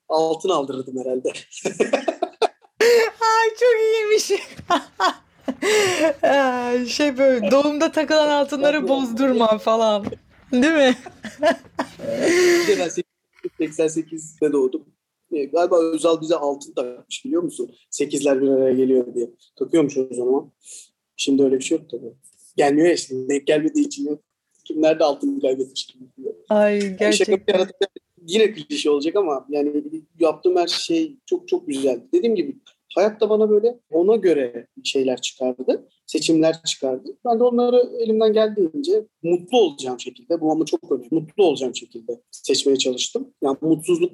altın 0.09 0.49
aldırırdım 0.49 0.99
herhalde. 0.99 1.29
Ay 3.21 3.51
çok 3.61 3.75
iyiymiş. 3.83 4.33
şey 6.95 7.19
böyle 7.19 7.51
doğumda 7.51 7.93
takılan 7.93 8.29
altınları 8.29 8.89
bozdurma 8.89 9.59
falan. 9.59 10.07
Değil 10.63 10.75
mi? 10.75 10.97
bir 12.69 12.79
ben 13.61 13.77
88'de 13.77 14.53
doğdum. 14.53 14.87
E, 15.33 15.45
galiba 15.45 15.79
Özal 15.79 16.21
bize 16.21 16.35
altın 16.35 16.75
takmış 16.75 17.25
biliyor 17.25 17.43
musun? 17.43 17.71
Sekizler 17.91 18.43
bir 18.43 18.49
araya 18.49 18.75
geliyor 18.75 19.15
diye. 19.15 19.31
Takıyormuş 19.57 19.97
o 19.97 20.15
zaman. 20.15 20.53
Şimdi 21.17 21.43
öyle 21.43 21.59
bir 21.59 21.65
şey 21.65 21.79
yok 21.79 21.91
tabii. 21.91 22.13
Gelmiyor 22.57 22.89
ya 22.89 22.97
şimdi. 22.97 23.29
Denk 23.29 23.47
gelmediği 23.47 23.87
için 23.87 24.07
yok. 24.07 24.23
Kimler 24.65 24.99
de 24.99 25.05
altın 25.05 25.41
kaybetmiş 25.41 25.87
gibi. 25.87 26.05
Ay 26.49 26.97
gerçekten. 26.97 27.53
Şaka 27.53 27.67
yine 28.27 28.53
klişe 28.53 28.91
olacak 28.91 29.17
ama 29.17 29.47
yani 29.49 29.85
yaptığım 30.21 30.57
her 30.57 30.67
şey 30.67 31.17
çok 31.27 31.49
çok 31.49 31.69
güzel. 31.69 32.01
Dediğim 32.13 32.35
gibi 32.35 32.57
hayatta 32.95 33.31
bana 33.31 33.51
böyle 33.51 33.81
ona 33.91 34.17
göre 34.17 34.67
şeyler 34.85 35.21
çıkardı. 35.21 35.89
Seçimler 36.07 36.63
çıkardı. 36.63 37.17
Ben 37.25 37.39
de 37.41 37.45
onları 37.45 37.91
elimden 37.99 38.33
geldiğince 38.33 39.07
mutlu 39.23 39.59
olacağım 39.59 40.01
şekilde, 40.01 40.41
bu 40.41 40.53
ama 40.53 40.65
çok 40.65 40.93
önemli, 40.93 41.09
mutlu 41.11 41.45
olacağım 41.45 41.77
şekilde 41.77 42.21
seçmeye 42.31 42.77
çalıştım. 42.79 43.35
Yani 43.43 43.57
mutsuzluk 43.61 44.13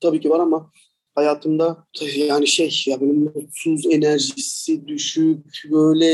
tabii 0.00 0.20
ki 0.20 0.30
var 0.30 0.40
ama 0.40 0.70
hayatımda 1.14 1.86
yani 2.16 2.46
şey 2.46 2.84
ya 2.86 3.00
benim 3.00 3.32
mutsuz 3.34 3.86
enerjisi 3.86 4.88
düşük 4.88 5.62
böyle 5.70 6.06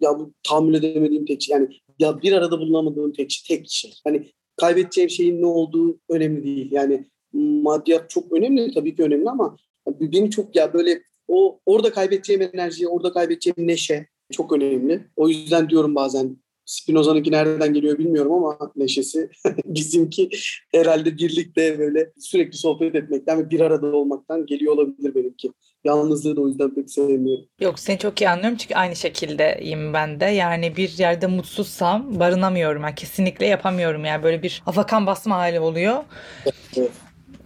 ya 0.00 0.18
bu 0.18 0.32
tahammül 0.42 0.74
edemediğim 0.74 1.26
tek 1.26 1.42
şey 1.42 1.56
yani 1.56 1.68
ya 1.98 2.22
bir 2.22 2.32
arada 2.32 2.60
bulunamadığım 2.60 3.12
tek 3.12 3.30
şey 3.30 3.56
tek 3.56 3.66
şey. 3.70 3.94
Hani 4.04 4.30
kaybedeceğim 4.56 5.10
şeyin 5.10 5.42
ne 5.42 5.46
olduğu 5.46 5.98
önemli 6.08 6.44
değil. 6.44 6.72
Yani 6.72 7.06
maddiyat 7.32 8.10
çok 8.10 8.32
önemli 8.32 8.74
tabii 8.74 8.96
ki 8.96 9.02
önemli 9.02 9.30
ama 9.30 9.56
beni 10.00 10.30
çok 10.30 10.56
ya 10.56 10.74
böyle 10.74 11.02
o 11.28 11.60
orada 11.66 11.92
kaybedeceğim 11.92 12.42
enerji, 12.52 12.88
orada 12.88 13.12
kaybedeceğim 13.12 13.56
neşe 13.58 14.06
çok 14.32 14.52
önemli. 14.52 15.04
O 15.16 15.28
yüzden 15.28 15.70
diyorum 15.70 15.94
bazen 15.94 16.36
Spinoza'nınki 16.66 17.32
nereden 17.32 17.74
geliyor 17.74 17.98
bilmiyorum 17.98 18.32
ama 18.32 18.58
neşesi 18.76 19.30
bizimki 19.64 20.30
herhalde 20.72 21.18
birlikte 21.18 21.78
böyle 21.78 22.12
sürekli 22.18 22.58
sohbet 22.58 22.94
etmekten 22.94 23.38
ve 23.38 23.50
bir 23.50 23.60
arada 23.60 23.86
olmaktan 23.86 24.46
geliyor 24.46 24.72
olabilir 24.72 25.14
benimki. 25.14 25.52
Yalnızlığı 25.84 26.36
da 26.36 26.40
o 26.40 26.48
yüzden 26.48 26.74
pek 26.74 26.90
sevmiyorum. 26.90 27.44
Yok 27.60 27.78
seni 27.78 27.98
çok 27.98 28.20
iyi 28.20 28.28
anlıyorum 28.28 28.56
çünkü 28.56 28.74
aynı 28.74 28.96
şekildeyim 28.96 29.92
ben 29.92 30.20
de. 30.20 30.24
Yani 30.24 30.76
bir 30.76 30.98
yerde 30.98 31.26
mutsuzsam 31.26 32.20
barınamıyorum. 32.20 32.82
Yani 32.82 32.94
kesinlikle 32.94 33.46
yapamıyorum 33.46 34.04
yani 34.04 34.22
böyle 34.22 34.42
bir 34.42 34.62
afakan 34.66 35.06
basma 35.06 35.36
hali 35.36 35.60
oluyor. 35.60 36.04
Evet. 36.76 36.90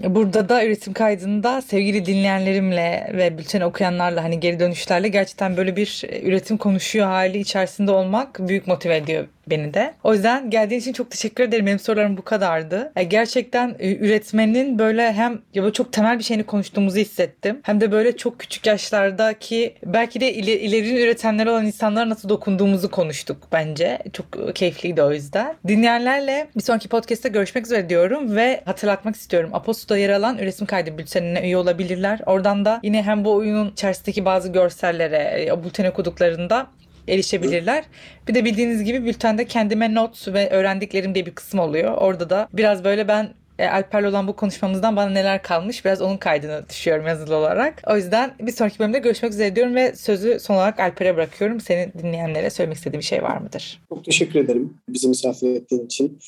Burada 0.05 0.49
da 0.49 0.65
üretim 0.65 0.93
kaydında 0.93 1.63
sevgili 1.63 2.07
dinleyenlerimle 2.07 3.11
ve 3.17 3.39
bülteni 3.39 3.65
okuyanlarla 3.65 4.25
hani 4.25 4.41
geri 4.41 4.61
dönüşlerle 4.61 5.09
gerçekten 5.09 5.57
böyle 5.57 5.77
bir 5.77 6.03
üretim 6.23 6.57
konuşuyor 6.57 7.07
hali 7.07 7.39
içerisinde 7.39 7.91
olmak 7.91 8.49
büyük 8.49 8.67
motive 8.67 8.97
ediyor 8.97 9.27
beni 9.51 9.75
de. 9.75 9.95
O 10.05 10.15
yüzden 10.15 10.51
geldiğin 10.51 10.81
için 10.81 10.93
çok 10.93 11.11
teşekkür 11.11 11.45
ederim. 11.45 11.67
Benim 11.67 11.79
sorularım 11.79 12.17
bu 12.17 12.23
kadardı. 12.23 12.93
E, 12.97 13.05
Gerçekten 13.05 13.77
e, 13.79 13.97
üretmenin 13.97 14.79
böyle 14.79 15.13
hem 15.13 15.39
ya 15.55 15.63
böyle 15.63 15.73
çok 15.73 15.93
temel 15.93 16.19
bir 16.19 16.25
şeyini 16.25 16.45
konuştuğumuzu 16.45 16.99
hissettim. 16.99 17.61
Hem 17.63 17.81
de 17.81 17.93
böyle 17.93 18.17
çok 18.17 18.39
küçük 18.39 18.67
yaşlardaki 18.67 19.75
belki 19.85 20.21
de 20.21 20.35
ileri, 20.35 20.57
ileri 20.57 21.03
üretenler 21.03 21.47
olan 21.47 21.67
insanlara 21.67 22.09
nasıl 22.09 22.29
dokunduğumuzu 22.29 22.91
konuştuk 22.91 23.37
bence. 23.53 23.99
Çok 24.13 24.57
keyifliydi 24.57 25.03
o 25.03 25.13
yüzden. 25.13 25.55
Dinleyenlerle 25.69 26.47
bir 26.57 26.63
sonraki 26.63 26.89
podcast'te 26.89 27.29
görüşmek 27.29 27.67
üzere 27.67 27.89
diyorum 27.89 28.37
ve 28.37 28.61
hatırlatmak 28.65 29.17
istiyorum. 29.17 29.51
Aposto'da 29.53 29.99
yer 29.99 30.11
alan 30.11 30.39
üretim 30.39 30.67
kaydı 30.67 30.99
bültenine 30.99 31.41
üye 31.43 31.57
olabilirler. 31.57 32.21
Oradan 32.27 32.65
da 32.65 32.81
yine 32.83 33.03
hem 33.03 33.25
bu 33.25 33.33
oyunun 33.33 33.71
içerisindeki 33.71 34.25
bazı 34.25 34.53
görsellere, 34.53 35.17
e, 35.17 35.53
o 35.53 35.65
bülteni 35.65 35.91
okuduklarında 35.91 36.67
erişebilirler. 37.09 37.85
Bir 38.29 38.35
de 38.35 38.45
bildiğiniz 38.45 38.85
gibi 38.85 39.05
bültende 39.05 39.45
kendime 39.47 39.95
not 39.95 40.29
ve 40.29 40.51
öğrendiklerim 40.51 41.15
diye 41.15 41.27
bir 41.27 41.35
kısım 41.35 41.61
oluyor. 41.61 41.95
Orada 41.95 42.31
da 42.31 42.49
biraz 42.53 42.85
böyle 42.85 43.09
ben 43.09 43.35
e, 43.61 43.69
Alper'le 43.69 44.09
olan 44.09 44.29
bu 44.29 44.37
konuşmamızdan 44.37 44.97
bana 44.97 45.11
neler 45.11 45.43
kalmış 45.43 45.85
biraz 45.85 46.03
onun 46.03 46.17
kaydını 46.17 46.65
düşüyorum 46.69 47.07
yazılı 47.07 47.37
olarak. 47.37 47.83
O 47.91 47.97
yüzden 47.97 48.35
bir 48.41 48.53
sonraki 48.53 48.79
bölümde 48.79 48.99
görüşmek 48.99 49.33
üzere 49.33 49.57
diyorum 49.57 49.75
ve 49.75 49.97
sözü 49.97 50.41
son 50.41 50.55
olarak 50.55 50.81
Alper'e 50.81 51.17
bırakıyorum. 51.17 51.61
Senin 51.61 51.93
dinleyenlere 51.93 52.51
söylemek 52.51 52.77
istediğin 52.77 53.01
bir 53.01 53.07
şey 53.07 53.23
var 53.23 53.37
mıdır? 53.37 53.83
Çok 53.89 54.05
teşekkür 54.05 54.41
ederim 54.41 54.75
bizi 54.89 55.09
misafir 55.09 55.51
ettiğin 55.51 55.87
için. 55.87 56.19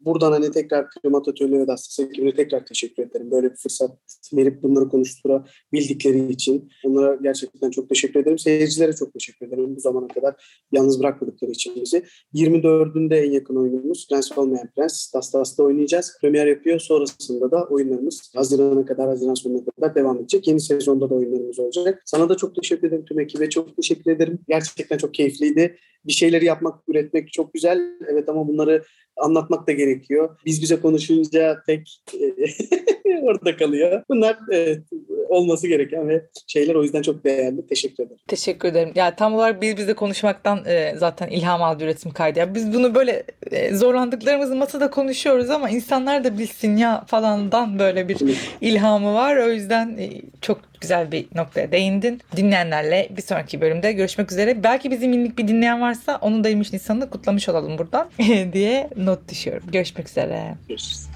Buradan 0.00 0.32
hani 0.32 0.50
tekrar 0.50 0.86
Klimat 0.90 1.28
Atölye 1.28 1.58
ve 1.60 1.66
Dastas 1.66 2.06
ekibine 2.06 2.34
tekrar 2.34 2.66
teşekkür 2.66 3.02
ederim. 3.02 3.30
Böyle 3.30 3.50
bir 3.50 3.56
fırsat 3.56 3.90
verip 4.32 4.62
bunları 4.62 4.88
konuşturabildikleri 4.88 6.32
için. 6.32 6.68
Onlara 6.84 7.14
gerçekten 7.14 7.70
çok 7.70 7.88
teşekkür 7.88 8.20
ederim. 8.20 8.38
Seyircilere 8.38 8.92
çok 8.92 9.12
teşekkür 9.12 9.46
ederim 9.46 9.76
bu 9.76 9.80
zamana 9.80 10.08
kadar 10.08 10.34
yalnız 10.72 11.00
bırakmadıkları 11.00 11.50
için 11.50 11.74
bizi. 11.76 12.02
24'ünde 12.34 13.16
en 13.16 13.30
yakın 13.30 13.56
oyunumuz 13.56 14.08
Prens 14.10 14.38
Olmayan 14.38 14.68
Prens. 14.76 15.14
Dastas'ta 15.14 15.62
oynayacağız. 15.62 16.18
Premier 16.20 16.46
yapıyor. 16.46 16.71
Sonrasında 16.78 17.50
da 17.50 17.64
oyunlarımız 17.64 18.32
Haziran'a 18.34 18.86
kadar, 18.86 19.08
Haziran 19.08 19.34
sonuna 19.34 19.64
kadar 19.64 19.94
devam 19.94 20.18
edecek. 20.18 20.48
Yeni 20.48 20.60
sezonda 20.60 21.10
da 21.10 21.14
oyunlarımız 21.14 21.58
olacak. 21.58 22.02
Sana 22.04 22.28
da 22.28 22.36
çok 22.36 22.54
teşekkür 22.54 22.88
ederim 22.88 23.04
tüm 23.04 23.20
ekibe. 23.20 23.50
Çok 23.50 23.76
teşekkür 23.76 24.10
ederim. 24.10 24.38
Gerçekten 24.48 24.98
çok 24.98 25.14
keyifliydi. 25.14 25.76
Bir 26.06 26.12
şeyleri 26.12 26.44
yapmak, 26.44 26.80
üretmek 26.88 27.32
çok 27.32 27.54
güzel. 27.54 27.80
Evet 28.08 28.28
ama 28.28 28.48
bunları 28.48 28.84
anlatmak 29.16 29.68
da 29.68 29.72
gerekiyor. 29.72 30.38
Biz 30.46 30.62
bize 30.62 30.80
konuşunca 30.80 31.62
tek 31.66 32.02
orada 33.22 33.56
kalıyor. 33.56 34.02
Bunlar 34.08 34.38
evet, 34.50 34.82
olması 35.32 35.68
gereken 35.68 36.08
ve 36.08 36.22
şeyler 36.46 36.74
o 36.74 36.82
yüzden 36.82 37.02
çok 37.02 37.24
değerli. 37.24 37.66
Teşekkür 37.66 38.04
ederim. 38.04 38.18
Teşekkür 38.28 38.68
ederim. 38.68 38.92
Ya 38.94 39.16
tam 39.16 39.34
olarak 39.34 39.62
biz 39.62 39.76
bize 39.76 39.94
konuşmaktan 39.94 40.64
e, 40.66 40.94
zaten 40.96 41.28
ilham 41.28 41.62
aldı 41.62 41.84
üretim 41.84 42.10
kaydı. 42.10 42.38
Ya 42.38 42.54
biz 42.54 42.74
bunu 42.74 42.94
böyle 42.94 43.22
e, 43.50 43.74
zorlandıklarımızı 43.74 44.56
masada 44.56 44.90
konuşuyoruz 44.90 45.50
ama 45.50 45.70
insanlar 45.70 46.24
da 46.24 46.38
bilsin 46.38 46.76
ya 46.76 47.04
falandan 47.06 47.78
böyle 47.78 48.08
bir 48.08 48.18
ilhamı 48.60 49.14
var. 49.14 49.36
O 49.36 49.50
yüzden 49.50 49.96
e, 49.98 50.10
çok 50.40 50.60
güzel 50.80 51.12
bir 51.12 51.26
noktaya 51.34 51.72
değindin. 51.72 52.20
Dinleyenlerle 52.36 53.08
bir 53.16 53.22
sonraki 53.22 53.60
bölümde 53.60 53.92
görüşmek 53.92 54.32
üzere. 54.32 54.64
Belki 54.64 54.90
bizim 54.90 55.10
minik 55.10 55.38
bir 55.38 55.48
dinleyen 55.48 55.80
varsa 55.80 56.18
onun 56.20 56.44
da 56.44 56.48
23 56.48 56.72
Nisan'ını 56.72 57.10
kutlamış 57.10 57.48
olalım 57.48 57.78
buradan 57.78 58.10
diye 58.52 58.90
not 58.96 59.30
düşüyorum. 59.30 59.70
Görüşmek 59.72 60.08
üzere. 60.08 60.54
Görüşürüz. 60.68 61.06